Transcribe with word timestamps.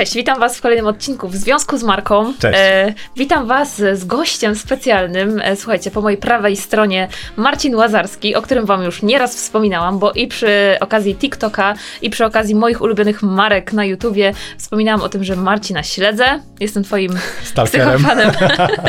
Cześć, 0.00 0.14
witam 0.14 0.40
Was 0.40 0.58
w 0.58 0.60
kolejnym 0.60 0.86
odcinku 0.86 1.28
w 1.28 1.36
związku 1.36 1.78
z 1.78 1.82
marką. 1.82 2.34
Cześć. 2.38 2.58
E, 2.62 2.94
witam 3.16 3.46
Was 3.46 3.76
z 3.76 4.04
gościem 4.04 4.54
specjalnym. 4.54 5.40
E, 5.44 5.56
słuchajcie, 5.56 5.90
po 5.90 6.00
mojej 6.00 6.18
prawej 6.18 6.56
stronie 6.56 7.08
Marcin 7.36 7.74
Łazarski, 7.74 8.34
o 8.34 8.42
którym 8.42 8.66
Wam 8.66 8.82
już 8.82 9.02
nieraz 9.02 9.36
wspominałam, 9.36 9.98
bo 9.98 10.12
i 10.12 10.26
przy 10.26 10.76
okazji 10.80 11.14
TikToka, 11.14 11.74
i 12.02 12.10
przy 12.10 12.24
okazji 12.24 12.54
moich 12.54 12.80
ulubionych 12.80 13.22
marek 13.22 13.72
na 13.72 13.84
YouTubie 13.84 14.32
wspominałam 14.58 15.02
o 15.02 15.08
tym, 15.08 15.24
że 15.24 15.36
Marcina 15.36 15.82
śledzę. 15.82 16.24
Jestem 16.60 16.84
Twoim 16.84 17.12
psychofanem. 17.64 18.30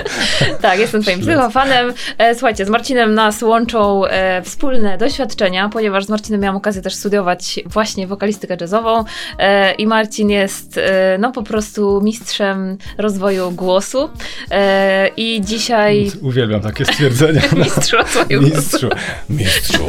tak, 0.62 0.80
jestem 0.80 1.02
Twoim 1.02 1.20
psychofanem. 1.20 1.94
E, 2.18 2.36
słuchajcie, 2.36 2.66
z 2.66 2.70
Marcinem 2.70 3.14
nas 3.14 3.42
łączą 3.42 4.06
e, 4.06 4.42
wspólne 4.42 4.98
doświadczenia, 4.98 5.70
ponieważ 5.70 6.06
z 6.06 6.10
Marcinem 6.10 6.42
miałam 6.42 6.58
okazję 6.58 6.82
też 6.82 6.96
studiować 6.96 7.60
właśnie 7.66 8.08
wokalistykę 8.08 8.58
jazzową 8.62 9.04
e, 9.40 9.74
i 9.74 9.88
Marcin 9.88 10.30
jest 10.30 10.78
e, 10.78 11.01
no 11.20 11.32
po 11.32 11.44
prostu 11.44 12.02
mistrzem 12.04 12.78
rozwoju 12.98 13.52
głosu 13.52 14.10
e, 14.52 15.08
i 15.18 15.42
dzisiaj... 15.42 16.12
Uwielbiam 16.22 16.62
takie 16.62 16.86
stwierdzenia. 16.86 17.42
Mistrzu 17.56 17.98
rozwoju 17.98 18.42
Mistrzu. 18.42 18.90
Mistrzu. 19.30 19.84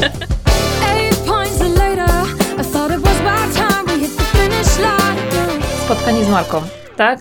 Spotkanie 5.84 6.24
z 6.24 6.28
Marką 6.28 6.62
tak? 6.96 7.20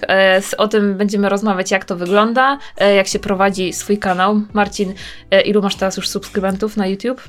O 0.58 0.68
tym 0.68 0.98
będziemy 0.98 1.30
rozmawiać, 1.30 1.72
jak 1.72 1.86
to 1.86 1.96
wygląda, 1.96 2.58
jak 2.96 3.08
się 3.08 3.20
prowadzi 3.20 3.74
swój 3.74 3.98
kanał. 3.98 4.42
Marcin, 4.54 4.94
ilu 5.46 5.62
masz 5.62 5.76
teraz 5.76 5.98
już 5.98 6.10
subskrybentów 6.10 6.78
na 6.78 6.88
YouTube? 6.88 7.22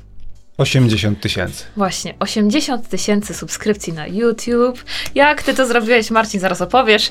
80 0.57 1.19
tysięcy. 1.19 1.63
Właśnie, 1.77 2.13
80 2.19 2.89
tysięcy 2.89 3.33
subskrypcji 3.33 3.93
na 3.93 4.07
YouTube. 4.07 4.83
Jak 5.15 5.43
ty 5.43 5.53
to 5.53 5.65
zrobiłeś, 5.65 6.11
Marcin, 6.11 6.39
zaraz 6.39 6.61
opowiesz. 6.61 7.09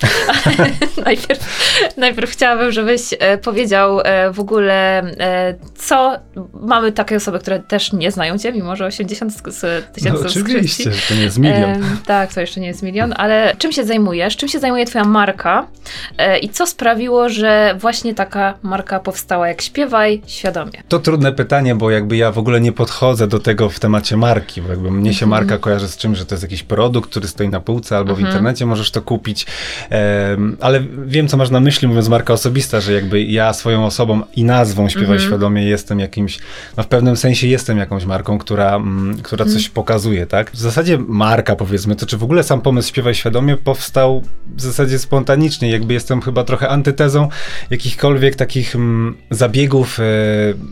najpierw, 1.04 1.40
najpierw 1.96 2.30
chciałabym, 2.30 2.72
żebyś 2.72 3.02
e, 3.18 3.38
powiedział 3.38 4.00
e, 4.00 4.30
w 4.32 4.40
ogóle, 4.40 5.02
e, 5.18 5.54
co 5.76 6.18
mamy 6.60 6.92
takie 6.92 7.16
osoby, 7.16 7.38
które 7.38 7.60
też 7.60 7.92
nie 7.92 8.10
znają 8.10 8.38
cię, 8.38 8.52
mimo 8.52 8.76
że 8.76 8.86
80 8.86 9.32
tysięcy 9.92 10.22
no, 10.22 10.30
subskrypcji. 10.30 10.88
Oczywiście, 10.88 10.90
to 11.08 11.14
nie 11.14 11.22
jest 11.22 11.38
milion. 11.38 11.84
tak, 12.06 12.34
to 12.34 12.40
jeszcze 12.40 12.60
nie 12.60 12.66
jest 12.66 12.82
milion, 12.82 13.14
ale 13.16 13.54
czym 13.58 13.72
się 13.72 13.84
zajmujesz? 13.84 14.36
Czym 14.36 14.48
się 14.48 14.58
zajmuje 14.58 14.86
twoja 14.86 15.04
marka? 15.04 15.66
I 16.42 16.48
co 16.48 16.66
sprawiło, 16.66 17.28
że 17.28 17.74
właśnie 17.78 18.14
taka 18.14 18.54
marka 18.62 19.00
powstała? 19.00 19.48
Jak 19.48 19.62
śpiewaj 19.62 20.22
świadomie. 20.26 20.82
To 20.88 20.98
trudne 20.98 21.32
pytanie, 21.32 21.74
bo 21.74 21.90
jakby 21.90 22.16
ja 22.16 22.32
w 22.32 22.38
ogóle 22.38 22.60
nie 22.60 22.72
podchodzę 22.72 23.28
do 23.32 23.38
tego 23.38 23.70
w 23.70 23.80
temacie 23.80 24.16
marki, 24.16 24.62
bo 24.62 24.68
jakby 24.68 24.90
mnie 24.90 25.14
się 25.14 25.26
marka 25.26 25.58
kojarzy 25.58 25.88
z 25.88 25.96
czymś, 25.96 26.18
że 26.18 26.26
to 26.26 26.34
jest 26.34 26.42
jakiś 26.42 26.62
produkt, 26.62 27.10
który 27.10 27.28
stoi 27.28 27.48
na 27.48 27.60
półce 27.60 27.96
albo 27.96 28.14
w 28.14 28.18
mhm. 28.18 28.28
internecie 28.28 28.66
możesz 28.66 28.90
to 28.90 29.02
kupić, 29.02 29.46
um, 29.90 30.56
ale 30.60 30.80
wiem, 31.06 31.28
co 31.28 31.36
masz 31.36 31.50
na 31.50 31.60
myśli, 31.60 31.88
mówiąc 31.88 32.08
marka 32.08 32.32
osobista, 32.32 32.80
że 32.80 32.92
jakby 32.92 33.22
ja 33.22 33.52
swoją 33.52 33.86
osobą 33.86 34.22
i 34.36 34.44
nazwą 34.44 34.88
Śpiewaj 34.88 35.16
mhm. 35.16 35.28
Świadomie 35.28 35.64
jestem 35.64 36.00
jakimś, 36.00 36.38
no 36.76 36.82
w 36.82 36.86
pewnym 36.86 37.16
sensie 37.16 37.46
jestem 37.46 37.78
jakąś 37.78 38.04
marką, 38.04 38.38
która, 38.38 38.76
m, 38.76 39.16
która 39.22 39.44
coś 39.44 39.54
mhm. 39.54 39.72
pokazuje, 39.74 40.26
tak? 40.26 40.50
W 40.50 40.58
zasadzie 40.58 40.98
marka, 40.98 41.56
powiedzmy, 41.56 41.96
to 41.96 42.06
czy 42.06 42.16
w 42.16 42.24
ogóle 42.24 42.42
sam 42.42 42.60
pomysł 42.60 42.88
Śpiewaj 42.88 43.14
Świadomie 43.14 43.56
powstał 43.56 44.22
w 44.56 44.60
zasadzie 44.60 44.98
spontanicznie, 44.98 45.70
jakby 45.70 45.94
jestem 45.94 46.20
chyba 46.20 46.44
trochę 46.44 46.68
antytezą 46.68 47.28
jakichkolwiek 47.70 48.36
takich 48.36 48.76
m, 48.76 49.14
zabiegów, 49.30 50.00
e, 50.00 50.04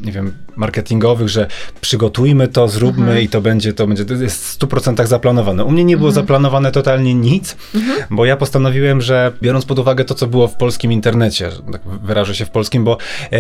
nie 0.07 0.13
wiem, 0.13 0.33
marketingowych, 0.57 1.29
że 1.29 1.47
przygotujmy 1.81 2.49
to, 2.51 2.69
zróbmy 2.69 3.05
mhm. 3.05 3.23
i 3.23 3.29
to 3.29 3.41
będzie, 3.41 3.73
to 3.73 3.87
będzie, 3.87 4.05
to 4.05 4.15
jest 4.15 4.45
w 4.45 4.59
100% 4.59 5.07
zaplanowane. 5.07 5.65
U 5.65 5.71
mnie 5.71 5.85
nie 5.85 5.97
było 5.97 6.09
mhm. 6.09 6.25
zaplanowane 6.25 6.73
totalnie 6.73 7.15
nic, 7.15 7.57
mhm. 7.75 7.99
bo 8.11 8.25
ja 8.25 8.37
postanowiłem, 8.37 9.01
że 9.01 9.33
biorąc 9.43 9.65
pod 9.65 9.79
uwagę 9.79 10.05
to, 10.05 10.15
co 10.15 10.27
było 10.27 10.49
w 10.49 10.57
polskim 10.57 10.93
internecie, 10.93 11.51
tak 11.73 11.83
wyrażę 12.03 12.35
się 12.35 12.45
w 12.45 12.51
polskim, 12.51 12.85
bo 12.85 12.99
e, 13.33 13.39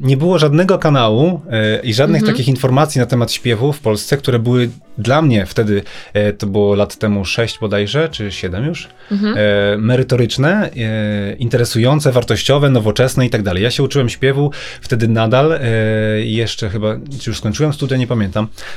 nie 0.00 0.16
było 0.16 0.38
żadnego 0.38 0.78
kanału 0.78 1.40
e, 1.50 1.80
i 1.80 1.94
żadnych 1.94 2.20
mhm. 2.20 2.36
takich 2.36 2.48
informacji 2.48 2.98
na 2.98 3.06
temat 3.06 3.32
śpiewu 3.32 3.72
w 3.72 3.80
Polsce, 3.80 4.16
które 4.16 4.38
były 4.38 4.70
dla 4.98 5.22
mnie 5.22 5.46
wtedy, 5.46 5.82
e, 6.12 6.32
to 6.32 6.46
było 6.46 6.74
lat 6.74 6.96
temu 6.96 7.24
6 7.24 7.58
bodajże, 7.58 8.08
czy 8.08 8.32
7 8.32 8.64
już, 8.64 8.88
mhm. 9.12 9.34
e, 9.38 9.76
merytoryczne, 9.78 10.70
e, 10.76 11.34
interesujące, 11.34 12.12
wartościowe, 12.12 12.70
nowoczesne 12.70 13.26
i 13.26 13.30
tak 13.30 13.42
dalej. 13.42 13.62
Ja 13.62 13.70
się 13.70 13.82
uczyłem 13.82 14.08
śpiewu 14.08 14.50
wtedy 14.80 15.08
nadal, 15.08 15.52
e, 15.52 15.60
jeszcze 16.20 16.70
chyba, 16.70 16.96
czy 17.20 17.30
już 17.30 17.38
skończyłem 17.38 17.72
studia, 17.72 17.96
nie 17.96 18.06
pamiętam, 18.06 18.19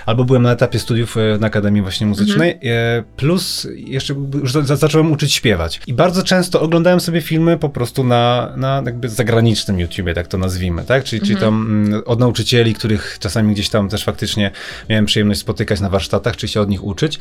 albo 0.05 0.25
byłem 0.25 0.43
na 0.43 0.51
etapie 0.51 0.79
studiów 0.79 1.17
e, 1.17 1.37
na 1.39 1.47
Akademii 1.47 1.81
właśnie 1.81 2.07
Muzycznej, 2.07 2.51
mhm. 2.51 2.73
E, 2.73 3.03
plus 3.17 3.67
jeszcze 3.75 4.13
już 4.13 4.51
zacząłem 4.51 5.11
uczyć 5.11 5.33
śpiewać. 5.33 5.81
I 5.87 5.93
bardzo 5.93 6.23
często 6.23 6.61
oglądałem 6.61 6.99
sobie 6.99 7.21
filmy 7.21 7.57
po 7.57 7.69
prostu 7.69 8.03
na, 8.03 8.53
na 8.57 8.81
jakby 8.85 9.09
zagranicznym 9.09 9.79
YouTubie, 9.79 10.13
tak 10.13 10.27
to 10.27 10.37
nazwijmy, 10.37 10.83
tak? 10.83 11.03
Czyli, 11.03 11.21
mhm. 11.21 11.27
czyli 11.27 11.45
tam 11.45 11.85
mm, 11.85 12.01
od 12.05 12.19
nauczycieli, 12.19 12.73
których 12.73 13.17
czasami 13.19 13.53
gdzieś 13.53 13.69
tam 13.69 13.89
też 13.89 14.03
faktycznie 14.03 14.51
miałem 14.89 15.05
przyjemność 15.05 15.39
spotykać 15.39 15.79
na 15.79 15.89
warsztatach, 15.89 16.37
czy 16.37 16.47
się 16.47 16.61
od 16.61 16.69
nich 16.69 16.83
uczyć. 16.83 17.19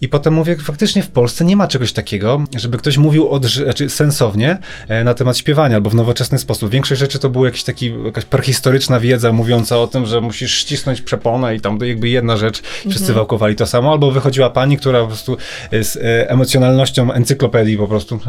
I 0.00 0.08
potem 0.08 0.34
mówię, 0.34 0.56
faktycznie 0.56 1.02
w 1.02 1.10
Polsce 1.10 1.44
nie 1.44 1.56
ma 1.56 1.68
czegoś 1.68 1.92
takiego, 1.92 2.44
żeby 2.56 2.78
ktoś 2.78 2.98
mówił 2.98 3.28
od, 3.28 3.46
znaczy 3.46 3.90
sensownie 3.90 4.58
e, 4.88 5.04
na 5.04 5.14
temat 5.14 5.38
śpiewania, 5.38 5.76
albo 5.76 5.90
w 5.90 5.94
nowoczesny 5.94 6.38
sposób. 6.38 6.70
Większość 6.70 7.00
rzeczy 7.00 7.18
to 7.18 7.30
była 7.30 7.46
jakiś 7.46 7.64
taki, 7.64 7.94
jakaś 8.04 8.24
prehistoryczna 8.24 9.00
wiedza 9.00 9.32
mówiąca 9.32 9.78
o 9.78 9.86
tym, 9.86 10.06
że 10.06 10.20
musisz 10.20 10.54
ścisnąć 10.54 11.00
przeponę 11.00 11.56
i 11.56 11.60
tam 11.60 11.78
jakby 11.82 12.08
jedna 12.08 12.36
rzecz, 12.36 12.62
wszyscy 12.62 12.98
mhm. 12.98 13.14
wałkowali 13.14 13.56
to 13.56 13.66
samo, 13.66 13.92
albo 13.92 14.10
wychodziła 14.10 14.50
pani, 14.50 14.76
która 14.76 15.00
po 15.00 15.06
prostu 15.06 15.36
z 15.72 15.96
e, 15.96 16.30
emocjonalnością 16.30 17.12
encyklopedii 17.12 17.76
po 17.76 17.88
prostu 17.88 18.20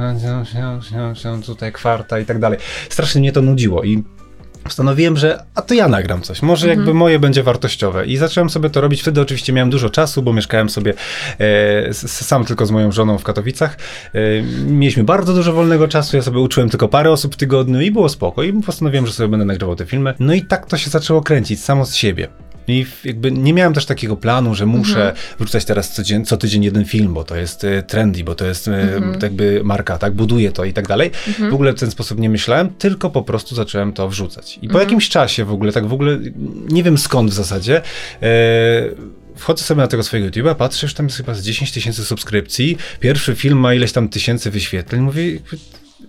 tutaj 1.45 1.71
kwarta 1.71 2.19
i 2.19 2.25
tak 2.25 2.39
dalej. 2.39 2.59
Strasznie 2.89 3.21
mnie 3.21 3.31
to 3.31 3.41
nudziło 3.41 3.83
i 3.83 4.03
postanowiłem, 4.67 5.17
że 5.17 5.43
a 5.55 5.61
to 5.61 5.73
ja 5.73 5.87
nagram 5.87 6.21
coś, 6.21 6.41
może 6.41 6.65
mhm. 6.65 6.79
jakby 6.79 6.93
moje 6.93 7.19
będzie 7.19 7.43
wartościowe. 7.43 8.05
I 8.05 8.17
zacząłem 8.17 8.49
sobie 8.49 8.69
to 8.69 8.81
robić. 8.81 9.01
Wtedy 9.01 9.21
oczywiście 9.21 9.53
miałem 9.53 9.69
dużo 9.69 9.89
czasu, 9.89 10.21
bo 10.21 10.33
mieszkałem 10.33 10.69
sobie 10.69 10.93
e, 11.39 11.93
sam 11.93 12.45
tylko 12.45 12.65
z 12.65 12.71
moją 12.71 12.91
żoną 12.91 13.17
w 13.17 13.23
Katowicach. 13.23 13.77
E, 14.13 14.19
mieliśmy 14.67 15.03
bardzo 15.03 15.33
dużo 15.33 15.53
wolnego 15.53 15.87
czasu, 15.87 16.17
ja 16.17 16.23
sobie 16.23 16.39
uczyłem 16.39 16.69
tylko 16.69 16.87
parę 16.87 17.11
osób 17.11 17.33
w 17.33 17.37
tygodniu 17.37 17.81
i 17.81 17.91
było 17.91 18.09
spoko. 18.09 18.43
I 18.43 18.53
postanowiłem, 18.53 19.07
że 19.07 19.13
sobie 19.13 19.29
będę 19.29 19.45
nagrywał 19.45 19.75
te 19.75 19.85
filmy. 19.85 20.13
No 20.19 20.33
i 20.33 20.41
tak 20.41 20.65
to 20.65 20.77
się 20.77 20.89
zaczęło 20.89 21.21
kręcić, 21.21 21.63
samo 21.63 21.85
z 21.85 21.95
siebie. 21.95 22.27
I 22.67 22.85
jakby 23.03 23.31
nie 23.31 23.53
miałem 23.53 23.73
też 23.73 23.85
takiego 23.85 24.17
planu, 24.17 24.55
że 24.55 24.65
muszę 24.65 25.09
mhm. 25.09 25.15
wrzucać 25.39 25.65
teraz 25.65 25.93
co, 25.93 26.03
dzień, 26.03 26.25
co 26.25 26.37
tydzień 26.37 26.63
jeden 26.63 26.85
film, 26.85 27.13
bo 27.13 27.23
to 27.23 27.35
jest 27.35 27.63
e, 27.63 27.83
trendy, 27.83 28.23
bo 28.23 28.35
to 28.35 28.45
jest 28.45 28.67
e, 28.67 28.81
mhm. 28.81 29.19
jakby 29.21 29.61
marka, 29.63 29.97
tak, 29.97 30.13
buduje 30.13 30.51
to 30.51 30.65
i 30.65 30.73
tak 30.73 30.87
dalej. 30.87 31.11
Mhm. 31.27 31.51
W 31.51 31.53
ogóle 31.53 31.73
w 31.73 31.79
ten 31.79 31.91
sposób 31.91 32.19
nie 32.19 32.29
myślałem, 32.29 32.69
tylko 32.69 33.09
po 33.09 33.21
prostu 33.21 33.55
zacząłem 33.55 33.93
to 33.93 34.09
wrzucać. 34.09 34.57
I 34.57 34.59
po 34.59 34.65
mhm. 34.65 34.85
jakimś 34.85 35.09
czasie 35.09 35.45
w 35.45 35.51
ogóle, 35.51 35.71
tak 35.71 35.87
w 35.87 35.93
ogóle, 35.93 36.19
nie 36.69 36.83
wiem 36.83 36.97
skąd 36.97 37.31
w 37.31 37.33
zasadzie, 37.33 37.81
e, 38.21 38.29
wchodzę 39.35 39.63
sobie 39.63 39.81
na 39.81 39.87
tego 39.87 40.03
swojego 40.03 40.29
YouTube'a, 40.29 40.55
patrzę, 40.55 40.85
już 40.85 40.93
tam 40.93 41.05
jest 41.05 41.17
chyba 41.17 41.33
z 41.33 41.41
10 41.41 41.71
tysięcy 41.71 42.05
subskrypcji, 42.05 42.77
pierwszy 42.99 43.35
film 43.35 43.59
ma 43.59 43.73
ileś 43.73 43.91
tam 43.91 44.09
tysięcy 44.09 44.51
wyświetleń, 44.51 45.01
mówię, 45.01 45.39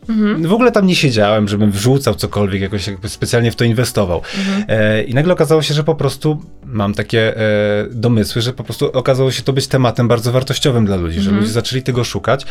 Mhm. 0.08 0.42
W 0.42 0.52
ogóle 0.52 0.72
tam 0.72 0.86
nie 0.86 0.96
siedziałem, 0.96 1.48
żebym 1.48 1.70
wrzucał 1.70 2.14
cokolwiek, 2.14 2.62
jakoś 2.62 2.86
jakby 2.86 3.08
specjalnie 3.08 3.50
w 3.50 3.56
to 3.56 3.64
inwestował. 3.64 4.22
Mhm. 4.38 4.64
E, 4.68 5.02
I 5.02 5.14
nagle 5.14 5.32
okazało 5.32 5.62
się, 5.62 5.74
że 5.74 5.84
po 5.84 5.94
prostu 5.94 6.42
mam 6.64 6.94
takie 6.94 7.36
e, 7.36 7.42
domysły, 7.90 8.42
że 8.42 8.52
po 8.52 8.64
prostu 8.64 8.92
okazało 8.92 9.30
się 9.30 9.42
to 9.42 9.52
być 9.52 9.66
tematem 9.66 10.08
bardzo 10.08 10.32
wartościowym 10.32 10.86
dla 10.86 10.96
ludzi, 10.96 11.18
mhm. 11.18 11.34
że 11.34 11.40
ludzie 11.40 11.52
zaczęli 11.52 11.82
tego 11.82 12.04
szukać. 12.04 12.46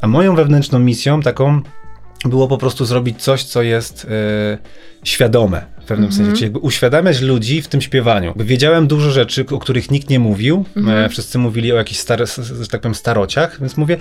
A 0.00 0.06
moją 0.06 0.36
wewnętrzną 0.36 0.78
misją 0.78 1.22
taką 1.22 1.62
było 2.24 2.48
po 2.48 2.58
prostu 2.58 2.84
zrobić 2.84 3.22
coś, 3.22 3.44
co 3.44 3.62
jest 3.62 4.06
e, 4.10 4.58
świadome 5.04 5.66
w 5.80 5.84
pewnym 5.84 6.10
mm 6.10 6.10
-hmm. 6.10 6.16
sensie, 6.16 6.32
czyli 6.32 6.44
jakby 6.44 6.58
uświadamiać 6.58 7.20
ludzi 7.20 7.62
w 7.62 7.68
tym 7.68 7.80
śpiewaniu. 7.80 8.34
Wiedziałem 8.36 8.86
dużo 8.86 9.10
rzeczy, 9.10 9.46
o 9.50 9.58
których 9.58 9.90
nikt 9.90 10.10
nie 10.10 10.18
mówił, 10.18 10.64
mm 10.76 10.88
-hmm. 10.88 11.04
e, 11.04 11.08
wszyscy 11.08 11.38
mówili 11.38 11.72
o 11.72 11.76
jakichś, 11.76 12.00
stare, 12.00 12.26
że 12.26 12.68
tak 12.70 12.80
powiem, 12.80 12.94
starociach, 12.94 13.60
więc 13.60 13.76
mówię, 13.76 13.96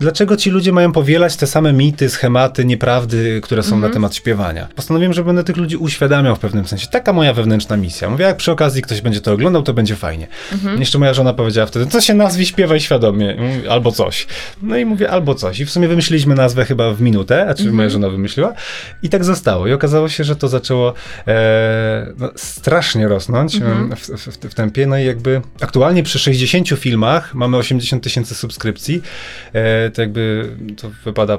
Dlaczego 0.00 0.36
ci 0.36 0.50
ludzie 0.50 0.72
mają 0.72 0.92
powielać 0.92 1.36
te 1.36 1.46
same 1.46 1.72
mity, 1.72 2.08
schematy, 2.08 2.64
nieprawdy, 2.64 3.40
które 3.42 3.62
są 3.62 3.68
-hmm. 3.68 3.70
na 3.70 3.76
mhm. 3.76 3.92
temat 3.92 4.14
śpiewania? 4.14 4.68
Postanowiłem, 4.76 5.12
że 5.12 5.24
będę 5.24 5.44
tych 5.44 5.56
ludzi 5.56 5.76
uświadamiał 5.76 6.36
w 6.36 6.38
pewnym 6.38 6.66
sensie. 6.66 6.86
Taka 6.86 7.12
moja 7.12 7.32
wewnętrzna 7.32 7.76
misja. 7.76 8.10
Mówię, 8.10 8.24
jak 8.24 8.36
przy 8.36 8.52
okazji 8.52 8.82
ktoś 8.82 9.00
będzie 9.00 9.20
to 9.20 9.32
oglądał, 9.32 9.62
to 9.62 9.74
będzie 9.74 9.96
fajnie. 9.96 10.28
-hmm. 10.52 10.78
Jeszcze 10.78 10.98
moja 10.98 11.14
żona 11.14 11.32
powiedziała 11.32 11.66
wtedy, 11.66 11.86
co 11.86 12.00
się 12.00 12.14
nazwi 12.14 12.46
śpiewaj 12.46 12.80
świadomie, 12.80 13.36
albo 13.70 13.92
coś. 13.92 14.26
No 14.62 14.76
i 14.76 14.84
mówię, 14.84 15.10
albo 15.10 15.34
coś. 15.34 15.60
I 15.60 15.66
w 15.66 15.70
sumie 15.70 15.88
wymyśliliśmy 15.88 16.34
nazwę 16.34 16.64
chyba 16.64 16.94
w 16.94 17.00
minutę, 17.00 17.46
a 17.48 17.54
czy 17.54 17.64
-hmm. 17.64 17.72
moja 17.72 17.88
żona 17.88 18.08
wymyśliła. 18.08 18.52
I 19.02 19.08
tak 19.08 19.24
zostało. 19.24 19.66
I 19.66 19.72
okazało 19.72 20.08
się, 20.08 20.24
że 20.24 20.36
to 20.36 20.48
zaczęło 20.48 20.94
e, 21.26 22.12
no, 22.18 22.30
strasznie 22.36 23.08
rosnąć 23.08 23.54
mhm. 23.54 23.96
w, 23.96 24.08
w, 24.08 24.50
w, 24.50 24.54
tempie. 24.54 24.86
No 24.86 24.98
i 24.98 25.04
jakby 25.04 25.42
aktualnie 25.60 26.02
przy 26.02 26.18
60 26.18 26.68
filmach 26.68 27.34
mamy 27.34 27.56
80 27.56 28.02
tysięcy 28.02 28.34
subskrypcji. 28.34 29.02
E, 29.52 29.85
to 29.90 30.02
jakby 30.02 30.50
to 30.76 30.90
wypada 31.04 31.38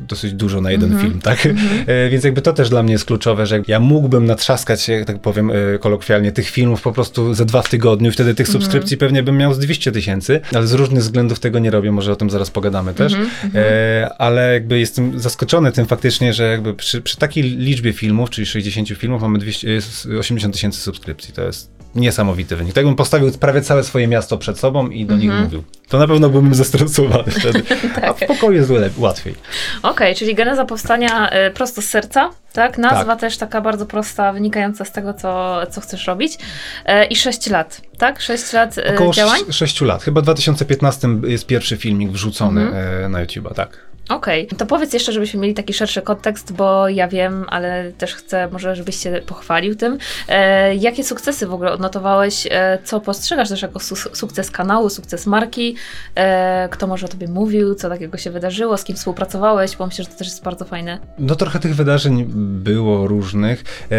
dosyć 0.00 0.32
dużo 0.32 0.60
na 0.60 0.70
jeden 0.70 0.92
Mhm. 0.92 1.08
film, 1.10 1.20
tak? 1.20 1.46
E, 1.86 2.10
Więc 2.10 2.24
jakby 2.24 2.42
to 2.42 2.52
też 2.52 2.70
dla 2.70 2.82
mnie 2.82 2.92
jest 2.92 3.04
kluczowe, 3.04 3.46
że 3.46 3.62
ja 3.68 3.80
mógłbym 3.80 4.26
natrzaskać 4.26 4.82
się, 4.82 5.04
tak 5.06 5.20
powiem 5.20 5.50
e, 5.50 5.78
kolokwialnie, 5.78 6.32
tych 6.32 6.48
filmów 6.48 6.82
po 6.82 6.92
prostu 6.92 7.34
ze 7.34 7.44
dwa 7.44 7.62
w 7.62 7.68
tygodniu 7.68 8.12
wtedy 8.12 8.34
tych 8.34 8.46
Mhm. 8.46 8.62
subskrypcji 8.62 8.96
pewnie 8.96 9.22
bym 9.22 9.36
miał 9.36 9.54
z 9.54 9.58
200 9.58 9.92
tysięcy, 9.92 10.40
ale 10.54 10.66
z 10.66 10.72
różnych 10.72 11.02
względów 11.02 11.40
tego 11.40 11.58
nie 11.58 11.70
robię, 11.70 11.92
może 11.92 12.12
o 12.12 12.16
tym 12.16 12.30
zaraz 12.30 12.50
pogadamy 12.50 12.94
też. 12.94 13.12
Mhm, 13.14 13.50
E, 13.54 14.08
ale 14.18 14.52
jakby 14.52 14.78
jestem 14.78 15.20
zaskoczony 15.20 15.72
tym 15.72 15.86
faktycznie, 15.86 16.32
że 16.32 16.44
jakby 16.50 16.74
przy, 16.74 17.02
przy 17.02 17.16
takiej 17.16 17.42
liczbie 17.42 17.92
filmów, 17.92 18.30
czyli 18.30 18.46
60 18.46 18.88
filmów, 18.88 19.22
mamy 19.22 19.38
200, 19.38 19.68
e, 20.14 20.18
80 20.18 20.54
tysięcy 20.54 20.80
subskrypcji. 20.80 21.34
To 21.34 21.42
jest 21.42 21.75
niesamowity 21.96 22.56
wynik. 22.56 22.74
Tak 22.74 22.84
bym 22.84 22.96
postawił 22.96 23.30
prawie 23.32 23.62
całe 23.62 23.84
swoje 23.84 24.08
miasto 24.08 24.38
przed 24.38 24.58
sobą 24.58 24.88
i 24.88 25.06
do 25.06 25.16
nich 25.16 25.24
Mhm. 25.30 25.44
mówił. 25.44 25.64
To 25.88 25.98
na 25.98 26.06
pewno 26.08 26.28
byłbym 26.28 26.54
zestresowany 26.54 27.30
wtedy. 27.40 27.62
A 27.96 28.00
Tak. 28.00 28.16
w 28.18 28.26
pokoju 28.26 28.52
jest 28.52 28.70
łatwiej. 28.98 29.34
Okej, 29.82 30.14
czyli 30.14 30.34
geneza 30.34 30.64
powstania 30.64 31.30
y, 31.48 31.50
prosto 31.50 31.82
z 31.82 31.84
serca, 31.84 32.30
tak? 32.52 32.78
Nazwa 32.78 33.16
też 33.16 33.36
taka 33.38 33.60
bardzo 33.60 33.86
prosta, 33.86 34.32
wynikająca 34.32 34.84
z 34.84 34.92
tego, 34.92 35.14
co, 35.14 35.60
co 35.70 35.80
chcesz 35.80 36.06
robić. 36.06 36.38
E, 36.84 37.04
I 37.04 37.16
6 37.16 37.46
lat, 37.50 37.80
tak? 37.98 38.20
6 38.20 38.52
lat 38.52 38.78
y, 38.78 38.94
Około 38.94 39.12
działań? 39.12 39.40
6 39.50 39.80
lat. 39.80 40.02
Chyba 40.02 40.20
w 40.20 40.24
2015 40.24 41.08
jest 41.26 41.46
pierwszy 41.46 41.76
filmik 41.76 42.10
wrzucony 42.10 42.60
Mhm. 42.60 43.04
e, 43.04 43.08
na 43.08 43.24
YouTube'a, 43.26 43.54
tak. 43.54 43.78
Okej, 44.08 44.46
to 44.46 44.66
powiedz 44.66 44.92
jeszcze, 44.92 45.12
żebyśmy 45.12 45.40
mieli 45.40 45.54
taki 45.54 45.72
szerszy 45.74 46.02
kontekst, 46.02 46.52
bo 46.52 46.88
ja 46.88 47.08
wiem, 47.08 47.44
ale 47.48 47.92
też 47.98 48.14
chcę 48.14 48.48
może, 48.52 48.76
żebyś 48.76 48.96
się 48.96 49.20
pochwalił 49.26 49.74
tym. 49.74 49.98
E, 50.28 50.74
jakie 50.74 51.04
sukcesy 51.04 51.46
w 51.46 51.54
ogóle 51.54 51.72
odnotowałeś? 51.72 52.46
E, 52.50 52.78
co 52.84 53.00
postrzegasz 53.00 53.48
też 53.48 53.62
jako 53.62 53.78
su- 53.80 54.14
sukces 54.16 54.50
kanału, 54.50 54.90
sukces 54.90 55.26
marki? 55.26 55.76
E, 56.14 56.68
kto 56.70 56.86
może 56.86 57.06
o 57.06 57.08
tobie 57.08 57.28
mówił? 57.28 57.74
Co 57.74 57.88
takiego 57.88 58.18
się 58.18 58.30
wydarzyło? 58.30 58.76
Z 58.76 58.84
kim 58.84 58.96
współpracowałeś? 58.96 59.76
Bo 59.76 59.86
myślę, 59.86 60.04
że 60.04 60.10
to 60.10 60.16
też 60.16 60.26
jest 60.26 60.42
bardzo 60.44 60.64
fajne. 60.64 60.98
No 61.18 61.34
trochę 61.36 61.58
tych 61.58 61.74
wydarzeń 61.76 62.24
było 62.62 63.06
różnych. 63.06 63.64
E, 63.90 63.96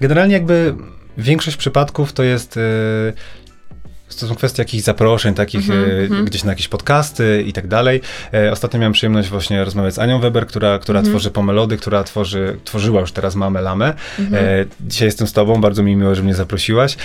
Generalnie 0.00 0.34
jakby 0.34 0.74
większość 1.18 1.56
przypadków 1.56 2.12
to 2.12 2.22
jest... 2.22 2.58
To 4.20 4.26
są 4.28 4.34
kwestie 4.34 4.62
jakichś 4.62 4.84
zaproszeń, 4.84 5.34
takich 5.34 5.70
mhm. 5.70 6.24
gdzieś 6.24 6.44
na 6.44 6.52
jakieś 6.52 6.68
podcasty 6.68 7.44
i 7.46 7.52
tak 7.52 7.66
dalej. 7.66 8.00
E, 8.34 8.52
Ostatnio 8.52 8.80
miałem 8.80 8.92
przyjemność 8.92 9.28
właśnie 9.28 9.64
rozmawiać 9.64 9.94
z 9.94 9.98
Anią 9.98 10.20
Weber, 10.20 10.46
która, 10.46 10.78
która 10.78 10.98
Mhm. 11.00 11.12
tworzy 11.14 11.30
Pomelody, 11.30 11.76
która 11.76 12.04
tworzy, 12.04 12.56
tworzyła 12.64 13.00
już 13.00 13.12
teraz 13.12 13.34
Mamę 13.34 13.60
Lamę. 13.62 13.94
Mhm. 14.18 14.44
E, 14.44 14.64
dzisiaj 14.80 15.08
jestem 15.08 15.26
z 15.26 15.32
tobą, 15.32 15.60
bardzo 15.60 15.82
mi 15.82 15.96
miło, 15.96 16.14
że 16.14 16.22
mnie 16.22 16.34
zaprosiłaś. 16.34 16.96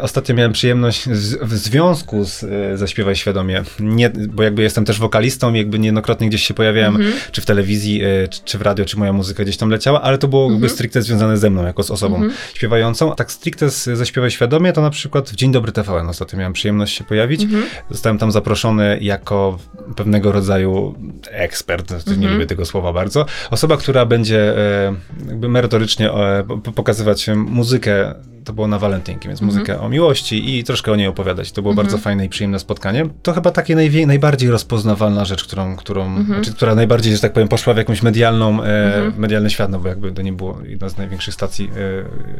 Ostatnio 0.00 0.34
miałem 0.34 0.52
przyjemność 0.52 1.04
z, 1.10 1.34
w 1.42 1.54
związku 1.56 2.24
z 2.24 2.44
Zaśpiewaj 2.78 3.16
Świadomie, 3.16 3.62
nie, 3.80 4.10
bo 4.10 4.42
jakby 4.42 4.62
jestem 4.62 4.84
też 4.84 4.98
wokalistą 4.98 5.54
i 5.54 5.58
jakby 5.58 5.78
niejednokrotnie 5.78 6.28
gdzieś 6.28 6.42
się 6.46 6.54
pojawiałem, 6.54 6.96
Mhm. 6.96 7.14
czy 7.32 7.40
w 7.40 7.46
telewizji, 7.46 8.02
czy, 8.30 8.40
czy 8.44 8.58
w 8.58 8.62
radio, 8.62 8.84
czy 8.84 8.98
moja 8.98 9.12
muzyka 9.12 9.42
gdzieś 9.42 9.56
tam 9.56 9.70
leciała, 9.70 10.02
ale 10.02 10.18
to 10.18 10.28
było 10.28 10.42
jakby 10.42 10.56
Mhm. 10.56 10.72
stricte 10.72 11.02
związane 11.02 11.36
ze 11.38 11.50
mną, 11.50 11.66
jako 11.66 11.82
z 11.82 11.90
osobą 11.90 12.22
śpiewającą. 12.54 13.14
Tak 13.14 13.32
stricte 13.32 13.70
z 13.70 13.84
Zaśpiewaj 13.84 14.30
Świadomie, 14.30 14.72
to 14.72 14.80
na 14.82 14.90
przykład 14.90 15.30
w 15.30 15.34
Dzień 15.34 15.52
Dobry 15.52 15.72
TVN 15.72 16.08
ostatnio 16.08 16.38
miałem 16.38 16.45
przyjemność 16.52 16.96
się 16.98 17.04
pojawić. 17.04 17.42
Mhm. 17.42 17.64
Zostałem 17.90 18.18
tam 18.18 18.32
zaproszony 18.32 18.98
jako 19.00 19.58
pewnego 19.96 20.32
rodzaju 20.32 20.94
ekspert, 21.30 21.90
nie 22.06 22.12
Mhm. 22.14 22.32
lubię 22.32 22.46
tego 22.46 22.64
słowa 22.66 22.92
bardzo. 22.92 23.26
Osoba, 23.50 23.76
która 23.76 24.06
będzie 24.06 24.58
e, 24.58 24.94
jakby 25.28 25.48
merytorycznie 25.48 26.10
e, 26.12 26.44
po- 26.64 26.72
pokazywać 26.72 27.26
muzykę, 27.36 28.14
to 28.44 28.52
było 28.52 28.68
na 28.68 28.78
walentynki, 28.78 29.28
więc 29.28 29.42
Mhm. 29.42 29.56
muzykę 29.58 29.80
o 29.80 29.88
miłości 29.88 30.56
i 30.58 30.64
troszkę 30.64 30.92
o 30.92 30.96
niej 30.96 31.06
opowiadać. 31.06 31.52
To 31.52 31.62
było 31.62 31.72
Mhm. 31.72 31.86
bardzo 31.86 31.98
fajne 31.98 32.24
i 32.24 32.28
przyjemne 32.28 32.58
spotkanie. 32.58 33.06
To 33.22 33.32
chyba 33.32 33.50
takie 33.50 33.74
najwie, 33.74 34.06
najbardziej 34.06 34.50
rozpoznawalna 34.50 35.24
rzecz, 35.24 35.44
którą, 35.44 35.76
którą 35.76 36.04
Mhm. 36.06 36.26
znaczy, 36.26 36.52
która 36.52 36.74
najbardziej, 36.74 37.14
że 37.14 37.20
tak 37.20 37.32
powiem, 37.32 37.48
poszła 37.48 37.74
w 37.74 37.76
jakąś 37.76 38.02
medialną, 38.02 38.62
e, 38.62 39.12
medialny 39.16 39.50
świat, 39.50 39.70
no 39.70 39.78
bo 39.80 39.88
jakby 39.88 40.12
to 40.12 40.22
nie 40.22 40.32
było 40.32 40.58
jedna 40.64 40.88
z 40.88 40.96
największych 40.98 41.34
stacji 41.34 41.70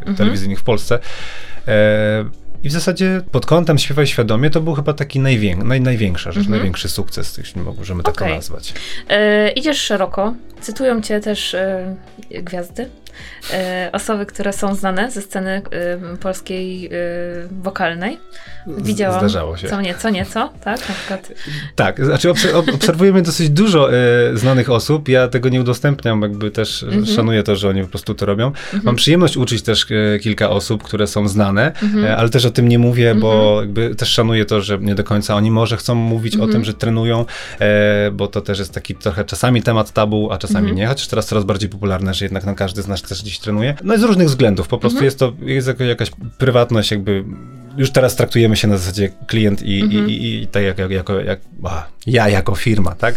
e, 0.06 0.14
telewizyjnych 0.14 0.60
w 0.60 0.62
Polsce. 0.64 0.98
E, 1.68 2.24
i 2.66 2.68
w 2.68 2.72
zasadzie 2.72 3.22
pod 3.32 3.46
kątem 3.46 3.78
Śpiewaj 3.78 4.06
Świadomie 4.06 4.50
to 4.50 4.60
był 4.60 4.74
chyba 4.74 4.92
taki 4.92 5.20
najwię, 5.20 5.56
naj, 5.56 5.80
największa 5.80 6.32
rzecz, 6.32 6.40
Mhm. 6.44 6.50
największy 6.56 6.88
sukces, 6.88 7.38
jeśli 7.38 7.62
możemy 7.62 8.02
tak 8.02 8.14
Okej. 8.14 8.28
to 8.28 8.34
nazwać. 8.34 8.74
E, 9.08 9.50
idziesz 9.50 9.80
szeroko. 9.80 10.34
Cytują 10.60 11.02
cię 11.02 11.20
też 11.20 11.54
e, 11.54 11.96
gwiazdy. 12.30 12.88
E, 13.52 13.90
osoby, 13.92 14.26
które 14.26 14.52
są 14.52 14.74
znane 14.74 15.10
ze 15.10 15.22
sceny 15.22 15.62
e, 16.12 16.16
polskiej 16.16 16.86
e, 16.86 16.90
wokalnej. 17.62 18.18
Widziałam. 18.78 19.18
Zdarzało 19.20 19.56
się. 19.56 19.68
Co 19.68 19.80
nieco, 19.80 20.10
nieco, 20.10 20.52
tak? 20.64 20.88
Na 20.88 20.94
przykład. 20.94 21.32
Tak, 21.76 22.04
znaczy 22.04 22.28
obser- 22.28 22.54
ob- 22.54 22.74
obserwujemy 22.74 23.22
dosyć 23.22 23.50
dużo 23.50 23.88
znanych 24.34 24.70
osób. 24.70 25.08
Ja 25.08 25.28
tego 25.28 25.48
nie 25.48 25.60
udostępniam, 25.60 26.22
jakby 26.22 26.50
też 26.50 26.82
Mhm. 26.82 27.06
szanuję 27.06 27.42
to, 27.42 27.56
że 27.56 27.68
oni 27.68 27.82
po 27.82 27.88
prostu 27.88 28.14
to 28.14 28.26
robią. 28.26 28.46
Mhm. 28.46 28.82
Mam 28.84 28.96
przyjemność 28.96 29.36
uczyć 29.36 29.62
też 29.62 29.86
kilka 30.22 30.50
osób, 30.50 30.82
które 30.82 31.06
są 31.06 31.28
znane, 31.28 31.72
Mhm. 31.82 32.18
ale 32.18 32.28
też 32.28 32.44
o 32.44 32.50
tym 32.50 32.68
nie 32.68 32.78
mówię, 32.78 33.14
bo 33.14 33.58
jakby 33.60 33.94
też 33.94 34.08
szanuję 34.08 34.44
to, 34.44 34.60
że 34.60 34.78
nie 34.78 34.94
do 34.94 35.04
końca 35.04 35.34
oni 35.34 35.50
może 35.50 35.76
chcą 35.76 35.94
mówić 35.94 36.36
o 36.36 36.46
tym, 36.46 36.64
że 36.64 36.74
trenują, 36.74 37.24
bo 38.12 38.26
to 38.26 38.40
też 38.40 38.58
jest 38.58 38.74
taki 38.74 38.94
trochę 38.94 39.24
czasami 39.24 39.62
temat 39.62 39.92
tabu, 39.92 40.32
a 40.32 40.38
czasami 40.38 40.72
nie, 40.72 40.86
chociaż 40.86 41.06
teraz 41.08 41.26
coraz 41.26 41.44
bardziej 41.44 41.68
popularne, 41.70 42.14
że 42.14 42.24
jednak 42.24 42.44
na 42.44 42.54
każdy 42.54 42.82
z 42.82 42.88
nas 42.88 43.02
też 43.08 43.22
gdzieś 43.22 43.38
trenuje. 43.38 43.74
No 43.84 43.94
i 43.94 43.98
z 43.98 44.02
różnych 44.02 44.28
względów, 44.28 44.68
po 44.68 44.78
prostu 44.78 44.96
Mhm. 44.96 45.04
jest 45.04 45.18
to 45.18 45.32
jest 45.40 45.68
jakaś 45.80 46.10
prywatność, 46.38 46.90
jakby 46.90 47.24
już 47.76 47.90
teraz 47.90 48.16
traktujemy 48.16 48.56
się 48.56 48.68
na 48.68 48.76
zasadzie 48.78 49.08
klient 49.26 49.62
i, 49.62 49.80
Mhm. 49.80 50.10
i, 50.10 50.12
i, 50.12 50.42
i 50.42 50.46
tak 50.46 50.62
jak, 50.62 50.78
jak, 50.78 50.90
jako, 50.90 51.20
jak 51.20 51.40
a, 51.64 51.86
ja 52.06 52.28
jako 52.28 52.54
firma, 52.54 52.94
tak? 52.94 53.14